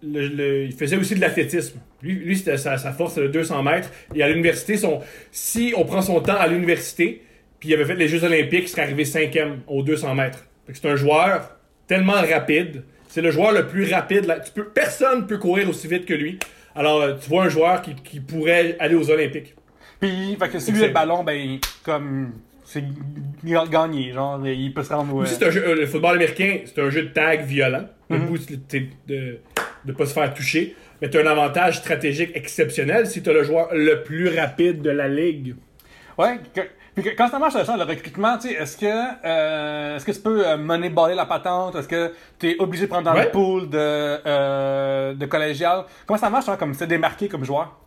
le- 0.05 0.27
le- 0.27 0.63
il 0.65 0.73
faisait 0.73 0.97
aussi 0.97 1.15
de 1.15 1.21
l'athlétisme. 1.21 1.79
Lui, 2.01 2.13
lui 2.15 2.35
c'était 2.37 2.57
sa, 2.57 2.77
sa 2.77 2.91
force, 2.91 3.17
le 3.17 3.29
200 3.29 3.63
mètres. 3.63 3.89
Et 4.15 4.23
à 4.23 4.29
l'université, 4.29 4.77
son, 4.77 4.99
si 5.31 5.73
on 5.77 5.85
prend 5.85 6.01
son 6.01 6.19
temps 6.21 6.35
à 6.37 6.47
l'université, 6.47 7.21
puis 7.59 7.69
il 7.69 7.73
avait 7.75 7.85
fait 7.85 7.95
les 7.95 8.07
Jeux 8.07 8.23
Olympiques, 8.23 8.63
il 8.63 8.67
serait 8.67 8.81
arrivé 8.83 9.05
cinquième 9.05 9.61
aux 9.67 9.83
200 9.83 10.15
mètres. 10.15 10.45
C'est 10.73 10.85
un 10.87 10.95
joueur 10.95 11.57
tellement 11.87 12.13
rapide. 12.21 12.83
C'est 13.07 13.21
le 13.21 13.31
joueur 13.31 13.51
le 13.51 13.67
plus 13.67 13.91
rapide. 13.93 14.25
là. 14.25 14.39
Tu 14.39 14.51
peux, 14.51 14.65
personne 14.65 15.27
peut 15.27 15.37
courir 15.37 15.69
aussi 15.69 15.87
vite 15.87 16.05
que 16.05 16.13
lui. 16.13 16.39
Alors, 16.75 17.01
euh, 17.01 17.13
tu 17.21 17.29
vois 17.29 17.43
un 17.45 17.49
joueur 17.49 17.81
qui, 17.81 17.93
qui 17.95 18.19
pourrait 18.19 18.75
aller 18.79 18.95
aux 18.95 19.09
Olympiques. 19.11 19.53
Puis, 19.99 20.35
fait 20.39 20.49
que 20.49 20.59
si 20.59 20.71
lui 20.71 20.83
a 20.83 20.87
le 20.87 20.93
ballon, 20.93 21.23
ben, 21.23 21.59
comme, 21.83 22.33
c'est 22.65 22.83
gagné, 23.69 24.11
genre, 24.11 24.41
il 24.47 24.73
peut 24.73 24.83
se 24.83 24.91
rendre. 24.93 25.13
Ouais. 25.13 25.25
c'est 25.27 25.45
un 25.45 25.51
jeu, 25.51 25.63
euh, 25.67 25.75
le 25.75 25.85
football 25.85 26.15
américain, 26.15 26.59
c'est 26.65 26.81
un 26.81 26.89
jeu 26.89 27.03
de 27.03 27.07
tag 27.09 27.45
violent. 27.45 27.87
Le 28.09 28.17
Mhm. 28.17 28.27
De 29.85 29.91
ne 29.91 29.97
pas 29.97 30.05
se 30.05 30.13
faire 30.13 30.33
toucher. 30.33 30.75
Mais 31.01 31.09
tu 31.09 31.17
as 31.17 31.21
un 31.21 31.25
avantage 31.27 31.77
stratégique 31.79 32.31
exceptionnel 32.35 33.07
si 33.07 33.21
tu 33.21 33.29
as 33.29 33.33
le 33.33 33.43
joueur 33.43 33.69
le 33.73 34.03
plus 34.03 34.29
rapide 34.37 34.81
de 34.81 34.89
la 34.89 35.07
ligue. 35.07 35.55
Que- 36.17 36.61
puis 36.95 37.03
quand 37.17 37.27
ça 37.27 37.39
marche 37.39 37.53
ça, 37.63 37.75
le 37.75 37.83
recrutement, 37.83 38.37
tu 38.37 38.49
sais, 38.49 38.53
est-ce 38.53 38.77
que, 38.77 38.85
euh, 38.85 39.95
est-ce 39.95 40.05
que 40.05 40.11
tu 40.11 40.19
peux 40.19 40.47
euh, 40.47 40.57
moneyballer 40.57 41.15
la 41.15 41.25
patente? 41.25 41.75
Est-ce 41.75 41.87
que 41.87 42.13
tu 42.39 42.51
es 42.51 42.55
obligé 42.59 42.83
de 42.85 42.89
prendre 42.89 43.05
dans 43.05 43.15
Ouais. 43.15 43.25
le 43.25 43.31
pool 43.31 43.67
de, 43.69 43.77
euh, 43.77 45.13
de 45.15 45.25
collégial? 45.25 45.85
Comment 46.05 46.19
ça 46.19 46.29
marche, 46.29 46.47
hein, 46.49 46.55
comme 46.57 46.73
c'est 46.75 46.85
démarqué 46.87 47.27
comme 47.27 47.43
joueur? 47.43 47.79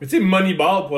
Mais 0.00 0.06
tu 0.06 0.16
sais, 0.18 0.22
Moneyball, 0.22 0.86
pour 0.88 0.96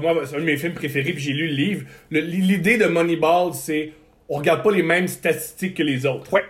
moi, 0.00 0.14
c'est 0.24 0.36
un 0.36 0.40
de 0.40 0.44
mes 0.44 0.56
films 0.56 0.74
préférés, 0.74 1.12
puis 1.12 1.22
j'ai 1.22 1.32
lu 1.32 1.48
le 1.48 1.54
livre. 1.54 1.86
L'idée 2.10 2.78
de 2.78 2.86
Moneyball, 2.86 3.54
c'est 3.54 3.92
on 4.28 4.38
regarde 4.38 4.62
pas 4.62 4.70
les 4.70 4.82
mêmes 4.84 5.08
statistiques 5.08 5.76
que 5.76 5.82
les 5.82 6.06
autres. 6.06 6.32
Ouais. 6.32 6.44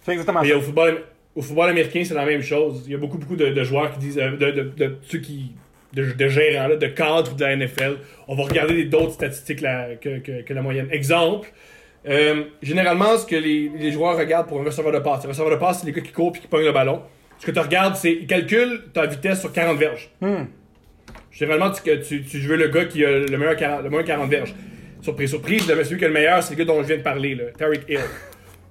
C'est 0.00 0.12
exactement 0.12 0.42
Mais 0.42 0.50
ça. 0.50 0.56
au 0.58 0.60
football, 0.60 1.02
au 1.34 1.42
football 1.42 1.70
américain, 1.70 2.02
c'est 2.04 2.14
la 2.14 2.24
même 2.24 2.42
chose. 2.42 2.82
Il 2.86 2.92
y 2.92 2.94
a 2.94 2.98
beaucoup, 2.98 3.18
beaucoup 3.18 3.36
de, 3.36 3.46
de 3.46 3.64
joueurs 3.64 3.92
qui 3.92 3.98
disent, 4.00 4.18
euh, 4.18 4.36
de, 4.36 4.50
de, 4.50 4.62
de 4.62 4.96
ceux 5.02 5.18
qui, 5.18 5.52
de, 5.92 6.28
gérants, 6.28 6.68
là, 6.68 6.76
de 6.76 6.86
cadres 6.86 7.34
de 7.34 7.44
la 7.44 7.56
NFL, 7.56 7.98
on 8.28 8.34
va 8.34 8.44
regarder 8.44 8.84
d'autres 8.84 9.12
statistiques 9.12 9.60
là, 9.60 9.94
que, 9.96 10.18
que, 10.18 10.42
que 10.42 10.54
la 10.54 10.62
moyenne. 10.62 10.88
Exemple, 10.90 11.52
euh, 12.08 12.44
généralement, 12.62 13.16
ce 13.18 13.26
que 13.26 13.36
les, 13.36 13.70
les 13.76 13.92
joueurs 13.92 14.16
regardent 14.16 14.48
pour 14.48 14.60
un 14.60 14.64
receveur 14.64 14.92
de 14.92 14.98
passe, 14.98 15.24
un 15.24 15.28
receveur 15.28 15.50
de 15.50 15.56
passe, 15.56 15.80
c'est 15.80 15.86
les 15.86 15.92
gars 15.92 16.00
qui 16.00 16.12
courent 16.12 16.32
puis 16.32 16.40
qui 16.40 16.48
pognent 16.48 16.64
le 16.64 16.72
ballon. 16.72 17.02
Ce 17.38 17.46
que 17.46 17.50
tu 17.50 17.58
regardes, 17.58 17.96
c'est, 17.96 18.12
ils 18.12 18.26
calculent 18.26 18.84
ta 18.92 19.06
vitesse 19.06 19.40
sur 19.40 19.52
40 19.52 19.78
verges. 19.78 20.10
Hmm. 20.20 20.44
Généralement, 21.30 21.70
tu, 21.70 21.82
tu, 22.00 22.22
tu 22.22 22.38
veux 22.40 22.56
le 22.56 22.68
gars 22.68 22.84
qui 22.84 23.04
a 23.04 23.10
le 23.10 23.38
meilleur 23.38 23.56
40, 23.56 23.84
le 23.84 23.90
moins 23.90 24.02
40 24.02 24.30
verges. 24.30 24.54
Surprise, 25.00 25.30
surprise, 25.30 25.66
celui 25.66 25.98
qui 25.98 26.04
a 26.04 26.08
le 26.08 26.14
meilleur, 26.14 26.42
c'est 26.42 26.54
le 26.54 26.58
gars 26.58 26.64
dont 26.66 26.82
je 26.82 26.88
viens 26.88 26.98
de 26.98 27.02
parler, 27.02 27.34
là, 27.34 27.44
Tariq 27.56 27.80
Hill. 27.88 28.00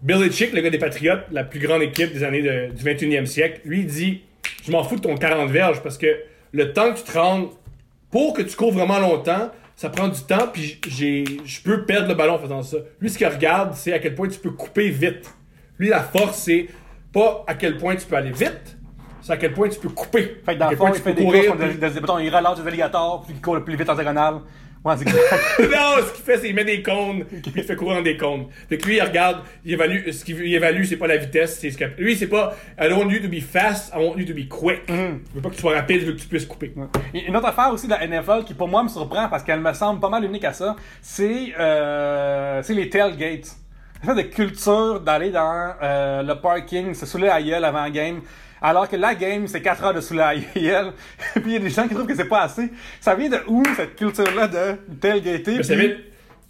Belichick, 0.01 0.53
le 0.53 0.61
gars 0.61 0.69
des 0.69 0.77
Patriotes, 0.77 1.25
la 1.31 1.43
plus 1.43 1.59
grande 1.59 1.81
équipe 1.81 2.13
des 2.13 2.23
années 2.23 2.41
de- 2.41 2.71
du 2.73 2.83
21e 2.83 3.25
siècle, 3.25 3.61
lui 3.65 3.79
il 3.81 3.87
dit 3.87 4.21
Je 4.63 4.71
m'en 4.71 4.83
fous 4.83 4.95
de 4.95 5.01
ton 5.01 5.15
40 5.15 5.49
verges 5.51 5.81
parce 5.81 5.97
que 5.97 6.07
le 6.51 6.73
temps 6.73 6.91
que 6.93 6.97
tu 6.99 7.03
te 7.03 7.17
rendes, 7.17 7.49
pour 8.11 8.33
que 8.33 8.41
tu 8.41 8.55
cours 8.55 8.71
vraiment 8.71 8.99
longtemps, 8.99 9.51
ça 9.75 9.89
prend 9.89 10.07
du 10.07 10.21
temps, 10.21 10.47
puis 10.51 10.79
je 10.89 11.61
peux 11.63 11.85
perdre 11.85 12.07
le 12.09 12.13
ballon 12.15 12.33
en 12.33 12.39
faisant 12.39 12.61
ça. 12.63 12.77
Lui, 12.99 13.09
ce 13.09 13.17
qu'il 13.17 13.27
regarde, 13.27 13.73
c'est 13.75 13.93
à 13.93 13.99
quel 13.99 14.15
point 14.15 14.27
tu 14.27 14.39
peux 14.39 14.51
couper 14.51 14.89
vite. 14.89 15.29
Lui, 15.77 15.89
la 15.89 16.01
force, 16.01 16.39
c'est 16.39 16.67
pas 17.13 17.43
à 17.47 17.53
quel 17.55 17.77
point 17.77 17.95
tu 17.95 18.05
peux 18.05 18.15
aller 18.15 18.31
vite, 18.31 18.77
c'est 19.21 19.33
à 19.33 19.37
quel 19.37 19.53
point 19.53 19.69
tu 19.69 19.79
peux 19.79 19.89
couper. 19.89 20.41
Fait 20.45 20.55
que 20.55 20.59
dans 20.59 20.69
le 20.69 20.75
fond, 20.75 20.87
il 20.89 20.93
tu 20.93 20.99
fait 20.99 21.09
peux 21.11 21.15
des 21.15 21.23
courir, 21.23 21.45
courses 21.45 21.57
puis- 21.59 21.77
des, 21.77 21.89
des, 21.89 21.99
des 22.01 22.67
alligators, 22.67 23.23
puis 23.25 23.35
il 23.35 23.41
court 23.41 23.55
le 23.55 23.63
plus 23.63 23.75
vite 23.77 23.89
en 23.89 23.95
diagonale. 23.95 24.35
Ouais, 24.85 24.95
c'est 24.97 25.05
non, 25.63 25.97
ce 26.07 26.13
qu'il 26.13 26.23
fait, 26.23 26.37
c'est 26.37 26.47
qu'il 26.47 26.55
met 26.55 26.63
des 26.63 26.81
cônes, 26.81 27.25
puis 27.25 27.51
il 27.53 27.63
fait 27.63 27.75
courir 27.75 27.97
dans 27.97 28.01
des 28.01 28.15
cônes. 28.15 28.45
Fait 28.69 28.77
que 28.77 28.87
lui, 28.87 28.95
il 28.95 29.01
regarde, 29.01 29.41
il 29.65 29.73
évalue, 29.73 30.09
ce 30.09 30.23
qu'il 30.23 30.41
évalue, 30.53 30.83
c'est 30.85 30.95
pas 30.95 31.07
la 31.07 31.17
vitesse, 31.17 31.59
c'est 31.59 31.69
ce 31.69 31.77
que. 31.77 31.83
Lui, 31.97 32.15
c'est 32.15 32.27
pas, 32.27 32.55
I 32.79 32.87
don't 32.87 32.97
want 32.97 33.09
you 33.09 33.19
to 33.19 33.27
be 33.27 33.41
fast, 33.41 33.91
I 33.93 33.97
want 33.97 34.17
you 34.17 34.25
to 34.25 34.33
be 34.33 34.47
quick. 34.47 34.83
Je 34.87 35.35
veux 35.35 35.41
pas 35.41 35.49
que 35.49 35.55
tu 35.55 35.61
sois 35.61 35.75
rapide, 35.75 36.01
je 36.01 36.05
veux 36.05 36.13
que 36.13 36.21
tu 36.21 36.27
puisses 36.27 36.45
couper. 36.45 36.73
Et 37.13 37.25
Une 37.27 37.35
autre 37.35 37.47
affaire 37.47 37.73
aussi 37.73 37.87
de 37.87 37.91
la 37.91 38.07
NFL 38.07 38.45
qui 38.45 38.53
pour 38.53 38.69
moi 38.69 38.81
me 38.81 38.87
surprend 38.87 39.27
parce 39.27 39.43
qu'elle 39.43 39.59
me 39.59 39.73
semble 39.73 39.99
pas 39.99 40.09
mal 40.09 40.23
unique 40.23 40.45
à 40.45 40.53
ça, 40.53 40.77
c'est 41.01 41.53
euh, 41.59 42.61
c'est 42.63 42.73
les 42.73 42.89
tailgates. 42.89 43.57
Le 44.01 44.07
fait 44.07 44.15
de 44.15 44.29
culture 44.29 45.01
d'aller 45.01 45.29
dans 45.29 45.73
euh, 45.83 46.23
le 46.23 46.35
parking, 46.35 46.93
se 46.93 47.05
saouler 47.05 47.27
à 47.27 47.41
gueule 47.41 47.65
avant 47.65 47.81
la 47.83 47.89
game, 47.89 48.21
alors 48.61 48.89
que 48.89 48.95
la 48.95 49.15
game 49.15 49.47
c'est 49.47 49.61
4 49.61 49.83
heures 49.83 49.93
de 49.93 50.01
saouler 50.01 50.21
à 50.21 50.35
gueule. 50.35 50.93
Puis 51.35 51.43
il 51.45 51.51
y 51.53 51.55
a 51.55 51.59
des 51.59 51.69
gens 51.69 51.87
qui 51.87 51.93
trouvent 51.95 52.07
que 52.07 52.15
c'est 52.15 52.25
pas 52.25 52.41
assez. 52.43 52.69
Ça 52.99 53.15
vient 53.15 53.29
de 53.29 53.37
où 53.47 53.63
cette 53.75 53.95
culture-là 53.95 54.47
de 54.47 54.95
tailgater? 54.99 55.55
Puis- 55.55 55.63
savez, 55.63 55.95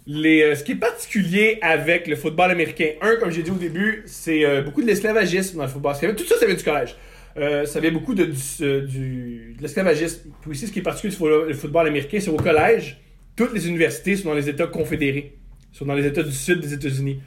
les, 0.06 0.42
euh, 0.42 0.54
ce 0.54 0.64
qui 0.64 0.72
est 0.72 0.76
particulier 0.76 1.58
avec 1.62 2.06
le 2.06 2.16
football 2.16 2.50
américain, 2.50 2.90
un, 3.02 3.16
comme 3.16 3.30
j'ai 3.30 3.42
dit 3.42 3.50
au 3.50 3.54
début, 3.54 4.02
c'est 4.06 4.44
euh, 4.44 4.62
beaucoup 4.62 4.82
de 4.82 4.86
l'esclavagisme 4.86 5.58
dans 5.58 5.64
le 5.64 5.68
football. 5.68 5.94
Tout 6.16 6.24
ça, 6.24 6.36
ça 6.36 6.46
vient 6.46 6.54
du 6.54 6.64
collège. 6.64 6.96
Euh, 7.36 7.64
ça 7.64 7.78
vient 7.78 7.92
beaucoup 7.92 8.14
de, 8.14 8.24
de 8.24 9.60
l'esclavagisme. 9.60 10.30
Puis 10.40 10.50
aussi, 10.50 10.66
ce 10.66 10.72
qui 10.72 10.80
est 10.80 10.82
particulier 10.82 11.14
du 11.46 11.54
football 11.54 11.86
américain, 11.86 12.18
c'est 12.20 12.30
au 12.30 12.36
collège, 12.36 12.98
toutes 13.36 13.52
les 13.54 13.68
universités 13.68 14.16
sont 14.16 14.30
dans 14.30 14.34
les 14.34 14.48
États 14.48 14.66
confédérés. 14.66 15.36
sont 15.72 15.84
dans 15.84 15.94
les 15.94 16.06
États 16.06 16.22
du 16.24 16.32
sud 16.32 16.60
des 16.60 16.72
États-Unis. 16.74 17.20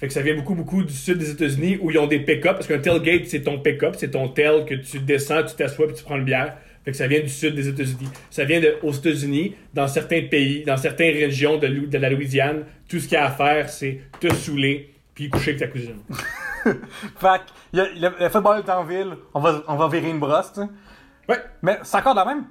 Fait 0.00 0.06
que 0.06 0.14
ça 0.14 0.22
vient 0.22 0.34
beaucoup, 0.34 0.54
beaucoup 0.54 0.82
du 0.82 0.94
sud 0.94 1.18
des 1.18 1.30
États-Unis 1.30 1.78
où 1.82 1.90
ils 1.90 1.98
ont 1.98 2.06
des 2.06 2.20
pick-up. 2.20 2.54
Parce 2.54 2.66
qu'un 2.66 2.78
tailgate, 2.78 3.26
c'est 3.26 3.42
ton 3.42 3.58
pick-up, 3.58 3.96
c'est 3.98 4.12
ton 4.12 4.28
tail 4.28 4.64
que 4.64 4.74
tu 4.74 4.98
descends, 4.98 5.42
tu 5.42 5.54
t'assois 5.54 5.86
puis 5.88 5.96
tu 5.96 6.02
prends 6.02 6.16
une 6.16 6.24
bière. 6.24 6.56
Fait 6.84 6.92
que 6.92 6.96
ça 6.96 7.06
vient 7.06 7.20
du 7.20 7.28
sud 7.28 7.54
des 7.54 7.68
États-Unis. 7.68 8.08
Ça 8.30 8.44
vient 8.44 8.60
de, 8.60 8.76
aux 8.82 8.92
États-Unis, 8.92 9.54
dans 9.74 9.86
certains 9.86 10.22
pays, 10.22 10.64
dans 10.64 10.78
certaines 10.78 11.14
régions 11.14 11.58
de, 11.58 11.98
la 11.98 12.08
Louisiane, 12.08 12.64
tout 12.88 12.98
ce 12.98 13.08
qu'il 13.08 13.12
y 13.12 13.16
a 13.16 13.26
à 13.26 13.30
faire, 13.30 13.68
c'est 13.68 14.00
te 14.18 14.32
saouler 14.32 14.94
puis 15.14 15.28
coucher 15.28 15.50
avec 15.50 15.60
ta 15.60 15.66
cousine. 15.66 15.98
Fait 17.18 17.42
que, 17.72 18.22
le, 18.22 18.28
football 18.30 18.62
est 18.66 18.70
en 18.70 18.84
ville, 18.84 19.16
on 19.34 19.40
va, 19.40 19.62
on 19.68 19.76
va 19.76 19.88
virer 19.88 20.08
une 20.08 20.18
brosse, 20.18 20.52
tu 20.54 20.62
sais. 20.62 20.68
Ouais. 21.28 21.38
Mais 21.60 21.78
c'est 21.82 21.98
encore 21.98 22.14
de 22.14 22.26
même. 22.26 22.44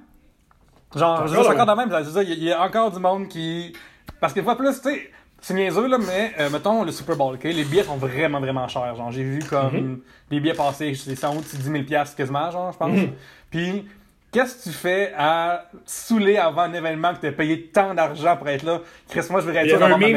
Genre, 0.94 1.26
je 1.26 1.34
veux 1.34 1.42
dire, 1.42 1.50
encore 1.50 1.50
c'est 1.50 1.56
la 1.56 1.62
encore 1.62 1.76
de 1.76 1.92
même. 1.92 2.04
Veux 2.04 2.24
dire, 2.24 2.36
Il 2.36 2.44
y, 2.44 2.52
a 2.52 2.62
encore 2.62 2.90
du 2.92 3.00
monde 3.00 3.28
qui. 3.28 3.72
Parce 4.20 4.32
qu'une 4.32 4.44
fois 4.44 4.56
plus, 4.56 4.80
tu 4.80 4.90
sais, 4.90 5.10
c'est 5.40 5.54
niaiseux, 5.54 5.88
là, 5.88 5.98
mais 5.98 6.32
euh, 6.38 6.50
mettons 6.50 6.84
le 6.84 6.92
Super 6.92 7.16
Bowl, 7.16 7.34
ok? 7.34 7.44
Les 7.44 7.64
billets 7.64 7.82
sont 7.84 7.96
vraiment, 7.96 8.40
vraiment 8.40 8.68
chers. 8.68 8.94
Genre, 8.96 9.10
j'ai 9.10 9.22
vu 9.24 9.38
comme 9.48 9.72
Mhm. 9.74 10.00
des 10.30 10.40
billets 10.40 10.54
passer, 10.54 10.94
c'est 10.94 11.24
en 11.24 11.34
haut 11.36 11.40
de 11.40 11.44
10 11.56 11.62
000 11.70 11.84
piastres 11.84 12.16
quasiment, 12.16 12.50
genre, 12.50 12.72
je 12.72 12.78
pense. 12.78 12.96
Mhm. 12.98 13.10
Puis, 13.50 13.86
qu'est-ce 14.32 14.58
que 14.58 14.70
tu 14.70 14.76
fais 14.76 15.12
à 15.16 15.66
saouler 15.86 16.36
avant 16.36 16.62
un 16.62 16.72
événement 16.72 17.14
que 17.14 17.20
tu 17.20 17.26
as 17.26 17.32
payé 17.32 17.62
tant 17.72 17.94
d'argent 17.94 18.36
pour 18.36 18.48
être 18.48 18.62
là? 18.64 18.80
Chris, 19.08 19.22
moi, 19.30 19.40
je 19.40 19.46
voudrais 19.46 19.62
être 19.64 19.70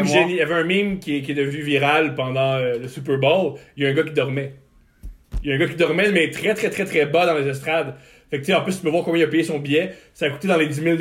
génie- 0.05 0.31
il 0.33 0.37
y 0.37 0.41
avait 0.41 0.53
un 0.55 0.63
meme 0.63 0.99
qui, 0.99 1.17
est- 1.17 1.21
qui 1.21 1.31
est 1.31 1.35
devenu 1.35 1.61
viral 1.61 2.13
pendant 2.15 2.53
euh, 2.55 2.77
le 2.79 2.87
Super 2.87 3.17
Bowl. 3.17 3.53
Il 3.77 3.83
y 3.83 3.87
a 3.87 3.89
un 3.89 3.93
gars 3.93 4.03
qui 4.03 4.11
dormait. 4.13 4.53
Il 5.43 5.49
y 5.49 5.51
a 5.51 5.55
un 5.55 5.59
gars 5.59 5.67
qui 5.67 5.75
dormait, 5.75 6.11
mais 6.11 6.29
très, 6.29 6.53
très, 6.53 6.69
très, 6.69 6.85
très 6.85 7.05
bas 7.05 7.25
dans 7.25 7.33
les 7.33 7.47
estrades. 7.47 7.95
Fait 8.29 8.39
que, 8.39 8.45
tu 8.45 8.51
sais, 8.51 8.57
en 8.57 8.61
plus, 8.63 8.75
tu 8.77 8.81
peux 8.83 8.89
voir 8.89 9.03
combien 9.03 9.21
il 9.21 9.25
a 9.25 9.29
payé 9.29 9.43
son 9.43 9.59
billet. 9.59 9.95
Ça 10.13 10.25
a 10.25 10.29
coûté 10.31 10.47
dans 10.47 10.57
les 10.57 10.67
10 10.67 10.81
000 10.81 10.97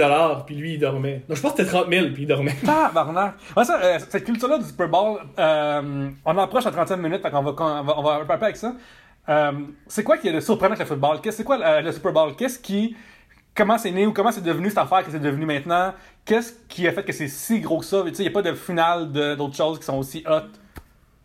puis 0.47 0.55
lui, 0.55 0.75
il 0.75 0.79
dormait. 0.79 1.23
Non, 1.29 1.35
je 1.35 1.41
pense 1.41 1.53
que 1.53 1.59
c'était 1.65 1.71
30 1.71 1.89
000 1.91 2.07
puis 2.13 2.23
il 2.25 2.27
dormait. 2.27 2.55
Tabarnak! 2.65 3.35
Ouais, 3.57 3.65
ça, 3.65 3.81
euh, 3.83 3.99
cette 4.09 4.25
culture-là 4.25 4.59
du 4.59 4.65
Super 4.65 4.89
Bowl, 4.89 5.19
euh, 5.39 6.11
on 6.25 6.39
approche 6.39 6.67
à 6.67 6.71
30e 6.71 6.97
minute, 7.01 7.23
fait 7.23 7.31
qu'on 7.31 7.43
va, 7.43 7.55
on 7.59 7.83
va, 7.85 7.99
on 7.99 8.03
va 8.03 8.15
un 8.17 8.25
peu 8.39 8.45
avec 8.45 8.57
ça. 8.57 8.75
Euh, 9.29 9.53
c'est 9.87 10.03
quoi 10.03 10.19
qui 10.19 10.29
est 10.29 10.33
le 10.33 10.41
surprenant 10.41 10.75
avec 10.75 10.81
le 10.81 10.87
football? 10.87 11.21
Qu'est- 11.23 11.31
C'est 11.33 11.45
quoi 11.45 11.59
euh, 11.61 11.81
le 11.81 11.93
Super 11.93 12.13
Bowl? 12.13 12.35
Qu'est-ce 12.37 12.59
qui 12.59 12.97
comment 13.55 13.77
c'est 13.79 13.91
né 13.93 14.07
ou 14.07 14.13
comment 14.13 14.33
c'est 14.33 14.43
devenu 14.43 14.69
cette 14.71 14.79
affaire 14.79 15.05
que 15.05 15.11
c'est 15.13 15.21
devenu 15.21 15.47
maintenant? 15.47 15.95
Qu'est-ce 16.25 16.55
qui 16.69 16.89
a 16.89 16.93
fait 16.93 17.05
que 17.05 17.13
c'est 17.13 17.29
si 17.29 17.61
gros 17.61 17.79
que 17.79 17.85
ça? 17.85 18.03
Tu 18.07 18.15
sais, 18.15 18.23
il 18.25 18.27
n'y 18.27 18.33
a 18.33 18.33
pas 18.33 18.43
de 18.43 18.55
finale 18.55 19.13
de- 19.13 19.35
d'autres 19.37 19.55
choses 19.57 19.79
qui 19.79 19.85
sont 19.85 19.99
aussi 19.99 20.25
hot 20.29 20.49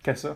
que 0.03 0.13
ça. 0.13 0.35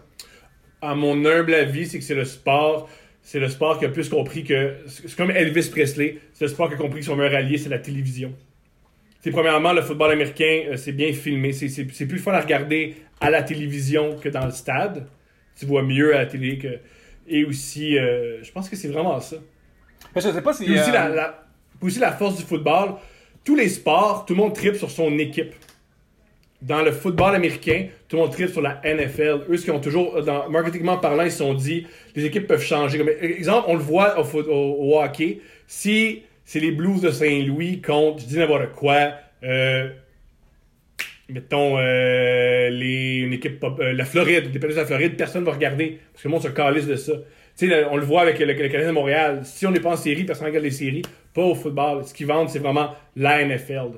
À 0.82 0.96
mon 0.96 1.14
humble 1.26 1.54
avis, 1.54 1.86
c'est 1.86 2.00
que 2.00 2.04
c'est 2.04 2.16
le 2.16 2.26
sport. 2.26 2.90
C'est 3.24 3.40
le 3.40 3.50
sport 3.50 3.78
qui 3.80 3.86
a 3.86 3.90
plus 3.90 4.10
compris 4.10 4.44
que. 4.44 4.74
C'est 4.88 5.16
comme 5.16 5.32
Elvis 5.32 5.70
Presley. 5.70 6.18
C'est 6.34 6.46
le 6.46 6.50
sport 6.50 6.68
qui 6.70 6.76
a 6.76 6.78
compris 6.78 7.00
que 7.02 7.06
son 7.06 7.16
meilleur 7.16 7.36
allié, 7.36 7.58
c'est 7.58 7.70
la 7.70 7.80
télévision. 7.80 8.34
C'est 9.22 9.32
premièrement, 9.32 9.72
le 9.74 9.82
football 9.84 10.12
américain, 10.12 10.64
euh, 10.70 10.78
c'est 10.78 10.92
bien 10.94 11.14
filmé. 11.14 11.54
C'est- 11.54 12.06
plus 12.08 12.18
fun 12.18 12.34
à 12.34 12.42
regarder 12.42 12.96
à 13.20 13.30
la 13.30 13.44
télévision 13.44 14.18
que 14.18 14.30
dans 14.30 14.46
le 14.46 14.52
stade. 14.52 15.06
Tu 15.58 15.66
vois 15.68 15.84
mieux 15.84 16.16
à 16.16 16.20
la 16.20 16.26
télé 16.26 16.58
que. 16.58 16.80
Et 17.28 17.46
aussi, 17.46 17.98
euh, 18.00 18.44
je 18.44 18.52
pense 18.52 18.68
que 18.68 18.76
c'est 18.76 18.88
vraiment 18.88 19.20
ça. 19.20 19.36
Mais 20.16 20.22
je 20.22 20.30
sais 20.30 20.42
pas 20.42 20.54
si. 20.54 20.66
Puis 20.66 20.74
aussi, 20.80 20.90
euh, 20.90 20.94
la, 20.94 21.10
la- 21.10 21.46
puis 21.80 21.88
aussi 21.88 22.00
la 22.00 22.12
force 22.14 22.38
du 22.38 22.44
football. 22.44 22.96
Tous 23.46 23.56
les 23.56 23.70
sports, 23.70 24.26
tout 24.26 24.34
le 24.34 24.38
monde 24.40 24.54
tripe 24.56 24.76
sur 24.76 24.90
son 24.90 25.18
équipe. 25.20 25.54
Dans 26.62 26.84
le 26.84 26.92
football 26.92 27.34
américain, 27.34 27.88
tout 28.08 28.18
le 28.18 28.22
monde 28.24 28.32
tripe 28.32 28.50
sur 28.50 28.62
la 28.62 28.80
NFL. 28.84 29.46
Eux, 29.50 29.58
ce 29.58 29.64
qu'ils 29.64 29.74
ont 29.74 29.80
toujours, 29.80 30.22
dans, 30.24 30.48
marketingment 30.50 30.98
parlant, 30.98 31.24
ils 31.24 31.32
se 31.32 31.40
sont 31.40 31.56
dit, 31.56 31.88
les 32.16 32.26
équipes 32.26 32.48
peuvent 32.48 32.64
changer. 32.64 32.98
Comme 32.98 33.10
exemple, 33.10 33.66
on 33.70 33.76
le 33.76 33.82
voit 33.82 34.18
au, 34.20 35.00
hockey. 35.00 35.40
Si 35.68 36.24
c'est 36.46 36.60
les 36.60 36.72
Blues 36.72 37.02
de 37.02 37.12
Saint-Louis 37.12 37.82
contre, 37.82 38.22
je 38.22 38.28
dis 38.28 38.38
n'importe 38.38 38.72
quoi, 38.74 39.14
euh, 39.44 39.90
mettons, 41.30 41.78
euh, 41.78 42.70
les, 42.70 43.18
une 43.18 43.34
équipe, 43.34 43.64
euh, 43.64 43.94
la 43.94 44.06
Floride, 44.06 44.52
les 44.54 44.60
Panthers 44.60 44.76
de 44.76 44.82
la 44.82 44.86
Floride, 44.86 45.16
personne 45.16 45.44
va 45.44 45.54
regarder. 45.54 46.00
Parce 46.12 46.24
que 46.24 46.28
le 46.28 46.32
monde 46.34 46.44
se 46.44 46.50
calisse 46.50 46.88
de 46.88 46.96
ça. 46.96 47.14
On 47.92 47.98
le 47.98 48.06
voit 48.06 48.22
avec 48.22 48.40
le, 48.40 48.46
le 48.46 48.54
Canadien 48.54 48.88
de 48.88 48.92
Montréal. 48.92 49.42
Si 49.44 49.66
on 49.66 49.72
n'est 49.72 49.80
pas 49.80 49.92
en 49.92 49.96
série, 49.96 50.24
personne 50.24 50.48
regarde 50.48 50.66
les 50.66 50.72
séries. 50.72 51.04
Pas 51.34 51.42
au 51.44 51.56
football. 51.56 52.04
Ce 52.06 52.14
qu'ils 52.14 52.28
vendent, 52.28 52.50
c'est 52.50 52.60
vraiment 52.60 52.92
la 53.16 53.44
NFL. 53.46 53.92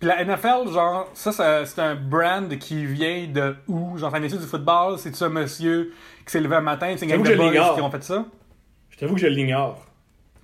Puis 0.00 0.08
la 0.08 0.24
NFL, 0.24 0.72
genre, 0.72 1.08
ça, 1.14 1.30
ça- 1.32 1.64
c'est 1.64 1.80
un 1.80 1.94
brand 1.94 2.48
qui 2.58 2.84
vient 2.84 3.26
de 3.32 3.54
où? 3.68 3.96
Genre, 3.96 4.12
un 4.14 4.20
du 4.20 4.28
football, 4.30 4.98
c'est-tu 4.98 5.22
un 5.22 5.28
monsieur 5.28 5.92
qui 6.26 6.32
s'est 6.32 6.40
levé 6.40 6.56
un 6.56 6.60
matin, 6.60 6.94
c'est 6.96 7.06
gang 7.06 7.22
de 7.22 7.34
boys 7.36 7.46
l'ignore. 7.46 7.74
qui 7.76 7.80
ont 7.80 7.90
fait 7.90 8.02
ça? 8.02 8.24
Je 8.90 8.98
t'avoue 8.98 9.14
que 9.14 9.20
je 9.20 9.26
l'ignore. 9.28 9.78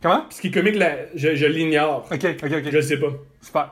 Comment? 0.03 0.25
Ce 0.31 0.41
qui 0.41 0.49
est 0.49 0.51
comique, 0.53 0.77
là, 0.77 0.91
je, 1.15 1.35
je 1.35 1.47
l'ignore. 1.47 2.07
Ok, 2.13 2.25
ok, 2.25 2.45
ok. 2.45 2.65
Je 2.71 2.77
le 2.77 2.83
sais 2.83 2.99
pas. 2.99 3.09
Super. 3.41 3.71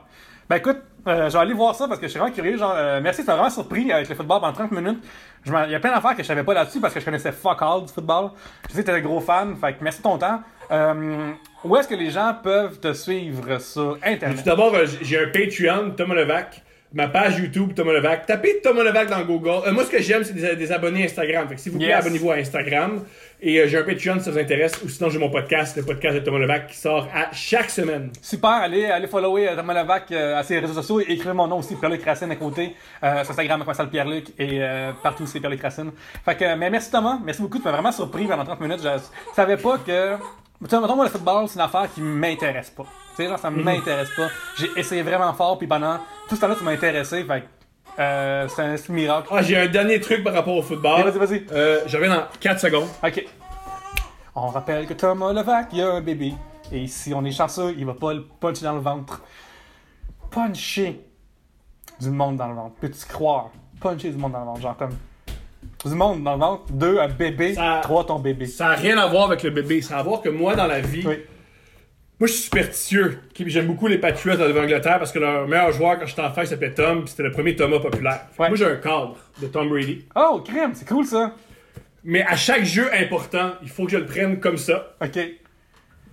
Ben 0.49 0.57
écoute, 0.57 0.77
euh, 1.07 1.29
je 1.29 1.33
vais 1.33 1.39
aller 1.39 1.53
voir 1.53 1.73
ça 1.75 1.87
parce 1.87 1.99
que 1.99 2.07
je 2.07 2.11
suis 2.11 2.19
vraiment 2.19 2.33
curieux. 2.35 2.57
Genre, 2.57 2.73
euh, 2.75 2.99
merci, 3.01 3.23
ça 3.23 3.31
m'a 3.31 3.37
vraiment 3.37 3.49
surpris 3.49 3.91
avec 3.91 4.09
le 4.09 4.15
football 4.15 4.41
pendant 4.41 4.53
30 4.53 4.71
minutes. 4.71 5.03
Il 5.45 5.71
y 5.71 5.75
a 5.75 5.79
plein 5.79 5.93
d'affaires 5.93 6.15
que 6.15 6.23
je 6.23 6.27
savais 6.27 6.43
pas 6.43 6.53
là-dessus 6.55 6.79
parce 6.81 6.93
que 6.93 6.99
je 6.99 7.05
connaissais 7.05 7.31
fuck 7.31 7.61
all 7.61 7.85
du 7.85 7.93
football. 7.93 8.31
Je 8.69 8.73
sais 8.73 8.81
que 8.81 8.85
t'es 8.87 8.91
un 8.97 9.01
gros 9.01 9.21
fan, 9.21 9.55
fait 9.55 9.73
que 9.73 9.83
merci 9.83 9.99
de 9.99 10.03
ton 10.03 10.17
temps. 10.17 10.41
Euh, 10.71 11.31
où 11.65 11.75
est-ce 11.77 11.87
que 11.87 11.95
les 11.95 12.11
gens 12.11 12.33
peuvent 12.43 12.79
te 12.79 12.93
suivre 12.93 13.59
sur 13.59 13.93
Tout 13.95 13.99
Internet? 14.05 14.45
d'abord, 14.45 14.73
euh, 14.75 14.85
j'ai 15.01 15.19
un 15.19 15.27
Patreon, 15.27 15.91
Thomas 15.97 16.15
Levac. 16.15 16.61
Ma 16.93 17.09
page 17.09 17.39
YouTube, 17.39 17.73
Thomas 17.75 17.91
Levac. 17.91 18.25
Tapez 18.25 18.61
Thomas 18.63 18.83
Levac 18.83 19.09
dans 19.09 19.19
Google. 19.25 19.67
Euh, 19.67 19.73
moi, 19.73 19.83
ce 19.83 19.89
que 19.89 20.01
j'aime, 20.01 20.23
c'est 20.23 20.31
des, 20.33 20.55
des 20.55 20.71
abonnés 20.71 21.03
Instagram. 21.03 21.45
Fait 21.49 21.55
que 21.55 21.59
s'il 21.59 21.73
vous 21.73 21.77
plaît, 21.79 21.87
Yes. 21.89 21.97
abonnez-vous 22.05 22.31
à 22.31 22.35
Instagram. 22.35 23.03
Et 23.41 23.59
euh, 23.59 23.67
j'ai 23.67 23.79
un 23.79 23.83
Patreon 23.83 24.19
si 24.19 24.25
ça 24.25 24.31
vous 24.31 24.37
intéresse. 24.39 24.81
Ou 24.81 24.87
sinon, 24.87 25.09
j'ai 25.09 25.19
mon 25.19 25.29
podcast, 25.29 25.75
le 25.75 25.83
podcast 25.83 26.15
de 26.15 26.19
Thomas 26.21 26.37
Levac, 26.37 26.67
qui 26.67 26.77
sort 26.77 27.09
à 27.13 27.33
chaque 27.33 27.69
semaine. 27.69 28.11
Super, 28.21 28.49
allez, 28.49 28.85
allez 28.85 29.07
follower 29.07 29.49
Thomas 29.57 29.81
Levac 29.83 30.09
euh, 30.13 30.37
à 30.37 30.43
ses 30.43 30.57
réseaux 30.59 30.73
sociaux 30.75 31.01
et 31.01 31.11
écrivez 31.11 31.33
mon 31.33 31.47
nom 31.47 31.57
aussi, 31.57 31.75
Pierre-Luc 31.75 32.05
Racine 32.05 32.31
à 32.31 32.35
côté, 32.37 32.73
sur 33.01 33.09
Instagram, 33.31 33.65
le 33.67 33.85
Pierre-Luc, 33.87 34.27
et 34.39 34.61
partout 35.03 35.25
c'est 35.25 35.39
Pierre-Luc 35.39 35.61
Racine. 35.61 35.91
Fait 36.23 36.35
que, 36.35 36.55
mais 36.55 36.69
merci 36.69 36.91
Thomas, 36.91 37.19
merci 37.25 37.41
beaucoup, 37.41 37.57
tu 37.57 37.65
m'as 37.65 37.71
vraiment 37.73 37.91
surpris 37.91 38.25
pendant 38.25 38.45
30 38.45 38.61
minutes. 38.61 38.79
Je 38.81 39.35
savais 39.35 39.57
pas 39.57 39.79
que. 39.79 40.15
Tu 40.65 40.71
sais, 40.71 40.81
mettons, 40.81 40.95
moi, 40.95 41.05
le 41.05 41.11
football, 41.11 41.47
c'est 41.47 41.55
une 41.55 41.61
affaire 41.61 41.87
qui 41.93 42.01
m'intéresse 42.01 42.71
pas. 42.71 42.83
Tu 42.83 43.17
sais, 43.17 43.29
genre, 43.29 43.37
ça 43.37 43.51
m'intéresse 43.51 44.09
pas. 44.15 44.27
J'ai 44.57 44.67
essayé 44.75 45.03
vraiment 45.03 45.31
fort, 45.33 45.59
puis 45.59 45.67
pendant 45.67 45.99
tout 46.27 46.35
ce 46.35 46.41
temps-là, 46.41 46.55
tu 46.55 46.63
m'as 46.63 46.71
intéressé, 46.71 47.23
fait 47.23 47.41
que, 47.41 47.45
euh, 48.01 48.47
c'est 48.47 48.61
un 48.63 48.75
c'est 48.75 48.91
un 48.91 48.95
miracle. 48.95 49.27
Ah, 49.31 49.43
j'ai 49.43 49.57
un 49.57 49.67
dernier 49.67 49.99
truc 49.99 50.23
par 50.23 50.33
rapport 50.33 50.55
au 50.55 50.63
football. 50.63 51.03
Vas-y, 51.03 51.17
vas-y. 51.19 51.45
Euh, 51.51 51.81
je 51.85 51.95
reviens 51.97 52.15
dans 52.15 52.23
4 52.39 52.59
secondes. 52.59 52.87
Ok. 53.03 53.25
On 54.33 54.47
rappelle 54.47 54.87
que 54.87 54.93
Thomas 54.93 55.31
Levac, 55.31 55.67
il 55.71 55.81
a 55.81 55.91
un 55.91 56.01
bébé. 56.01 56.33
Et 56.71 56.87
si 56.87 57.13
on 57.13 57.23
est 57.23 57.31
chanceux, 57.31 57.73
il 57.77 57.85
va 57.85 57.93
pas 57.93 58.13
le 58.13 58.23
puncher 58.23 58.65
dans 58.65 58.73
le 58.73 58.81
ventre. 58.81 59.21
Puncher 60.31 60.99
du 62.01 62.09
monde 62.09 62.37
dans 62.37 62.47
le 62.47 62.55
ventre. 62.55 62.75
Peux-tu 62.81 63.05
croire? 63.05 63.51
Puncher 63.79 64.09
du 64.09 64.17
monde 64.17 64.33
dans 64.33 64.39
le 64.39 64.45
ventre. 64.45 64.61
Genre 64.61 64.75
comme. 64.75 64.97
Du 65.85 65.95
monde 65.95 66.23
dans 66.23 66.33
le 66.33 66.39
ventre. 66.39 66.63
Deux, 66.71 66.97
un 66.99 67.07
bébé. 67.07 67.53
Ça- 67.53 67.79
Trois, 67.83 68.05
ton 68.05 68.19
bébé. 68.19 68.45
Ça 68.47 68.65
n'a 68.69 68.75
rien 68.75 68.97
à 68.97 69.07
voir 69.07 69.25
avec 69.25 69.43
le 69.43 69.51
bébé. 69.51 69.81
Ça 69.81 69.97
a 69.97 69.99
à 69.99 70.03
voir 70.03 70.21
que 70.21 70.29
moi, 70.29 70.55
dans 70.55 70.65
la 70.67 70.79
vie, 70.79 71.03
Oui. 71.05 71.19
moi, 72.19 72.27
je 72.27 72.33
suis 72.33 72.43
superstitieux. 72.43 73.19
J'aime 73.45 73.67
beaucoup 73.67 73.87
les 73.87 73.97
Patriots 73.99 74.35
de 74.35 74.43
l'Angleterre 74.45 74.97
parce 74.99 75.11
que 75.11 75.19
leur 75.19 75.47
meilleur 75.47 75.71
joueur, 75.71 75.99
quand 75.99 76.05
j'étais 76.07 76.21
enfant, 76.21 76.41
il 76.41 76.47
s'appelait 76.47 76.73
Tom, 76.73 77.01
puis 77.01 77.09
c'était 77.11 77.23
le 77.23 77.31
premier 77.31 77.55
Thomas 77.55 77.79
populaire. 77.79 78.21
Ouais. 78.39 78.47
Moi, 78.47 78.57
j'ai 78.57 78.65
un 78.65 78.75
cadre 78.77 79.15
de 79.41 79.47
Tom 79.47 79.69
Brady. 79.69 80.05
Oh, 80.15 80.41
crème, 80.43 80.71
c'est 80.73 80.87
cool 80.87 81.05
ça. 81.05 81.33
Mais 82.03 82.23
à 82.23 82.35
chaque 82.35 82.63
jeu 82.65 82.87
important, 82.93 83.51
il 83.63 83.69
faut 83.69 83.85
que 83.85 83.91
je 83.91 83.97
le 83.97 84.05
prenne 84.05 84.39
comme 84.39 84.57
ça. 84.57 84.95
Ok. 85.03 85.19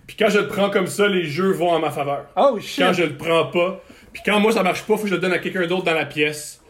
Puis 0.07 0.17
quand 0.19 0.29
je 0.29 0.39
le 0.41 0.49
prends 0.49 0.69
comme 0.71 0.87
ça, 0.87 1.07
les 1.09 1.25
jeux 1.25 1.53
vont 1.53 1.71
en 1.71 1.79
ma 1.79 1.91
faveur. 1.91 2.27
Oh 2.37 2.59
shit. 2.61 2.85
Quand 2.85 2.93
je 2.93 3.05
le 3.05 3.17
prends 3.17 3.47
pas, 3.47 3.81
puis 4.13 4.23
quand 4.25 4.41
moi 4.41 4.53
ça 4.53 4.63
marche 4.63 4.83
pas, 4.83 4.97
faut 4.97 5.03
que 5.05 5.09
je 5.09 5.15
le 5.15 5.21
donne 5.21 5.33
à 5.33 5.39
quelqu'un 5.39 5.67
d'autre 5.67 5.85
dans 5.85 5.95
la 5.95 6.05
pièce. 6.07 6.62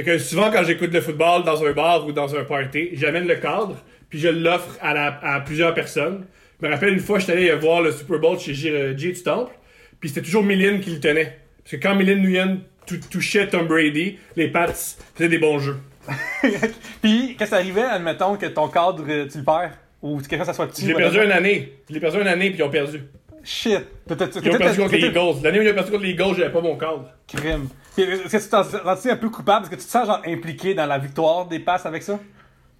Fait 0.00 0.12
que 0.12 0.18
souvent 0.18 0.50
quand 0.50 0.64
j'écoute 0.64 0.92
le 0.94 1.00
football 1.02 1.44
dans 1.44 1.62
un 1.64 1.72
bar 1.72 2.06
ou 2.06 2.12
dans 2.12 2.34
un 2.34 2.44
party, 2.44 2.90
j'amène 2.94 3.26
le 3.26 3.34
cadre, 3.36 3.76
puis 4.08 4.18
je 4.18 4.28
l'offre 4.28 4.78
à, 4.80 4.94
la- 4.94 5.18
à 5.22 5.40
plusieurs 5.40 5.74
personnes. 5.74 6.24
Je 6.60 6.66
me 6.66 6.72
rappelle 6.72 6.94
une 6.94 7.00
fois, 7.00 7.18
j'étais 7.18 7.32
allé 7.32 7.52
voir 7.56 7.82
le 7.82 7.92
Super 7.92 8.18
Bowl 8.18 8.38
chez 8.38 8.54
J- 8.54 8.94
du 8.94 9.12
Temple, 9.14 9.52
puis 10.00 10.08
c'était 10.08 10.22
toujours 10.22 10.42
Millen 10.42 10.80
qui 10.80 10.90
le 10.90 11.00
tenait. 11.00 11.38
Parce 11.62 11.72
que 11.72 11.76
quand 11.86 11.94
Millen 11.94 12.22
Nguyen 12.22 12.58
tou- 12.86 12.96
touchait 13.10 13.46
Tom 13.48 13.66
Brady, 13.66 14.18
les 14.36 14.48
Pats 14.48 14.72
faisaient 15.14 15.28
des 15.28 15.38
bons 15.38 15.58
jeux. 15.58 15.76
Puis, 17.02 17.36
qu'est-ce 17.38 17.50
qui 17.50 17.54
arrivait, 17.56 17.82
admettons, 17.82 18.36
que 18.36 18.46
ton 18.46 18.68
cadre, 18.68 19.04
euh, 19.08 19.28
tu 19.30 19.38
le 19.38 19.44
perds? 19.44 19.76
Ou 20.02 20.18
que 20.18 20.26
quelqu'un 20.26 20.44
s'assoit 20.46 20.66
dessus? 20.66 20.82
Je 20.82 20.86
l'ai 20.88 20.94
perdu 20.94 21.18
une 21.22 21.30
année. 21.32 21.74
Je 21.88 21.94
l'ai 21.94 22.00
perdu 22.00 22.20
une 22.20 22.26
année, 22.26 22.50
puis 22.50 22.58
ils 22.58 22.62
ont 22.62 22.70
perdu. 22.70 23.02
Shit. 23.44 23.80
Ils 24.08 24.50
ont 24.50 24.58
perdu 24.58 24.78
contre 24.80 24.92
les 24.94 25.00
Eagles. 25.06 25.42
L'année 25.44 25.58
où 25.60 25.62
ils 25.62 25.70
ont 25.70 25.74
perdu 25.74 25.90
contre 25.90 26.04
les 26.04 26.10
Eagles, 26.10 26.34
j'avais 26.36 26.50
pas 26.52 26.60
mon 26.60 26.76
cadre. 26.76 27.10
Crime. 27.28 27.68
Est-ce 28.02 28.36
que 28.36 28.42
tu 28.42 28.48
t'en 28.48 28.64
sens 28.64 29.06
un 29.06 29.16
peu 29.16 29.30
coupable? 29.30 29.64
Est-ce 29.64 29.70
que 29.70 29.80
tu 29.80 29.86
te 29.86 29.90
sens 29.90 30.06
genre 30.06 30.22
impliqué 30.26 30.74
dans 30.74 30.86
la 30.86 30.98
victoire 30.98 31.46
des 31.46 31.58
passes 31.58 31.86
avec 31.86 32.02
ça? 32.02 32.18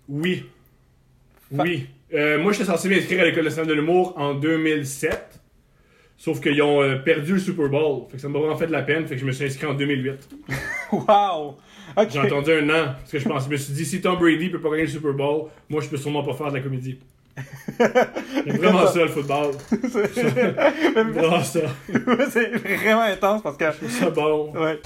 Oui. 0.08 0.44
Oui. 1.52 1.86
Euh, 2.12 2.38
moi, 2.42 2.52
j'étais 2.52 2.64
censé 2.64 2.88
m'inscrire 2.88 3.20
à 3.20 3.24
l'École 3.24 3.44
nationale 3.44 3.68
de 3.68 3.74
l'humour 3.74 4.14
en 4.16 4.34
2007. 4.34 5.40
Sauf 6.16 6.40
qu'ils 6.40 6.60
ont 6.60 6.82
euh, 6.82 6.96
perdu 6.96 7.34
le 7.34 7.38
Super 7.38 7.68
Bowl. 7.68 8.02
Fait 8.10 8.16
que 8.16 8.22
ça 8.22 8.28
m'a 8.28 8.38
vraiment 8.38 8.56
fait 8.56 8.66
de 8.66 8.72
la 8.72 8.82
peine. 8.82 9.06
Fait 9.06 9.14
que 9.14 9.20
je 9.20 9.26
me 9.26 9.32
suis 9.32 9.46
inscrit 9.46 9.66
en 9.66 9.74
2008. 9.74 10.28
Wow! 10.92 11.56
J'ai 12.08 12.18
entendu 12.18 12.52
un 12.52 12.68
an. 12.68 12.94
Parce 12.98 13.12
que 13.12 13.18
je 13.20 13.28
pense, 13.28 13.44
je 13.44 13.50
me 13.50 13.56
suis 13.56 13.72
dit, 13.72 13.84
si 13.84 14.00
Tom 14.00 14.18
Brady 14.18 14.48
peut 14.48 14.60
pas 14.60 14.70
gagner 14.70 14.82
le 14.82 14.88
Super 14.88 15.12
Bowl, 15.12 15.48
moi, 15.68 15.80
je 15.80 15.88
peux 15.88 15.96
sûrement 15.96 16.24
pas 16.24 16.34
faire 16.34 16.48
de 16.48 16.56
la 16.56 16.60
comédie. 16.60 16.98
J'aime 17.78 18.56
vraiment 18.56 18.86
ça, 18.86 19.00
le 19.00 19.08
football. 19.08 19.54
J'aime 20.14 21.12
vraiment 21.12 21.42
ça. 21.42 21.60
c'est 22.30 22.50
vraiment 22.56 23.02
intense 23.02 23.42
parce 23.42 23.56
que. 23.56 23.64
C'est 23.88 24.12
bon. 24.12 24.52
Ouais. 24.54 24.80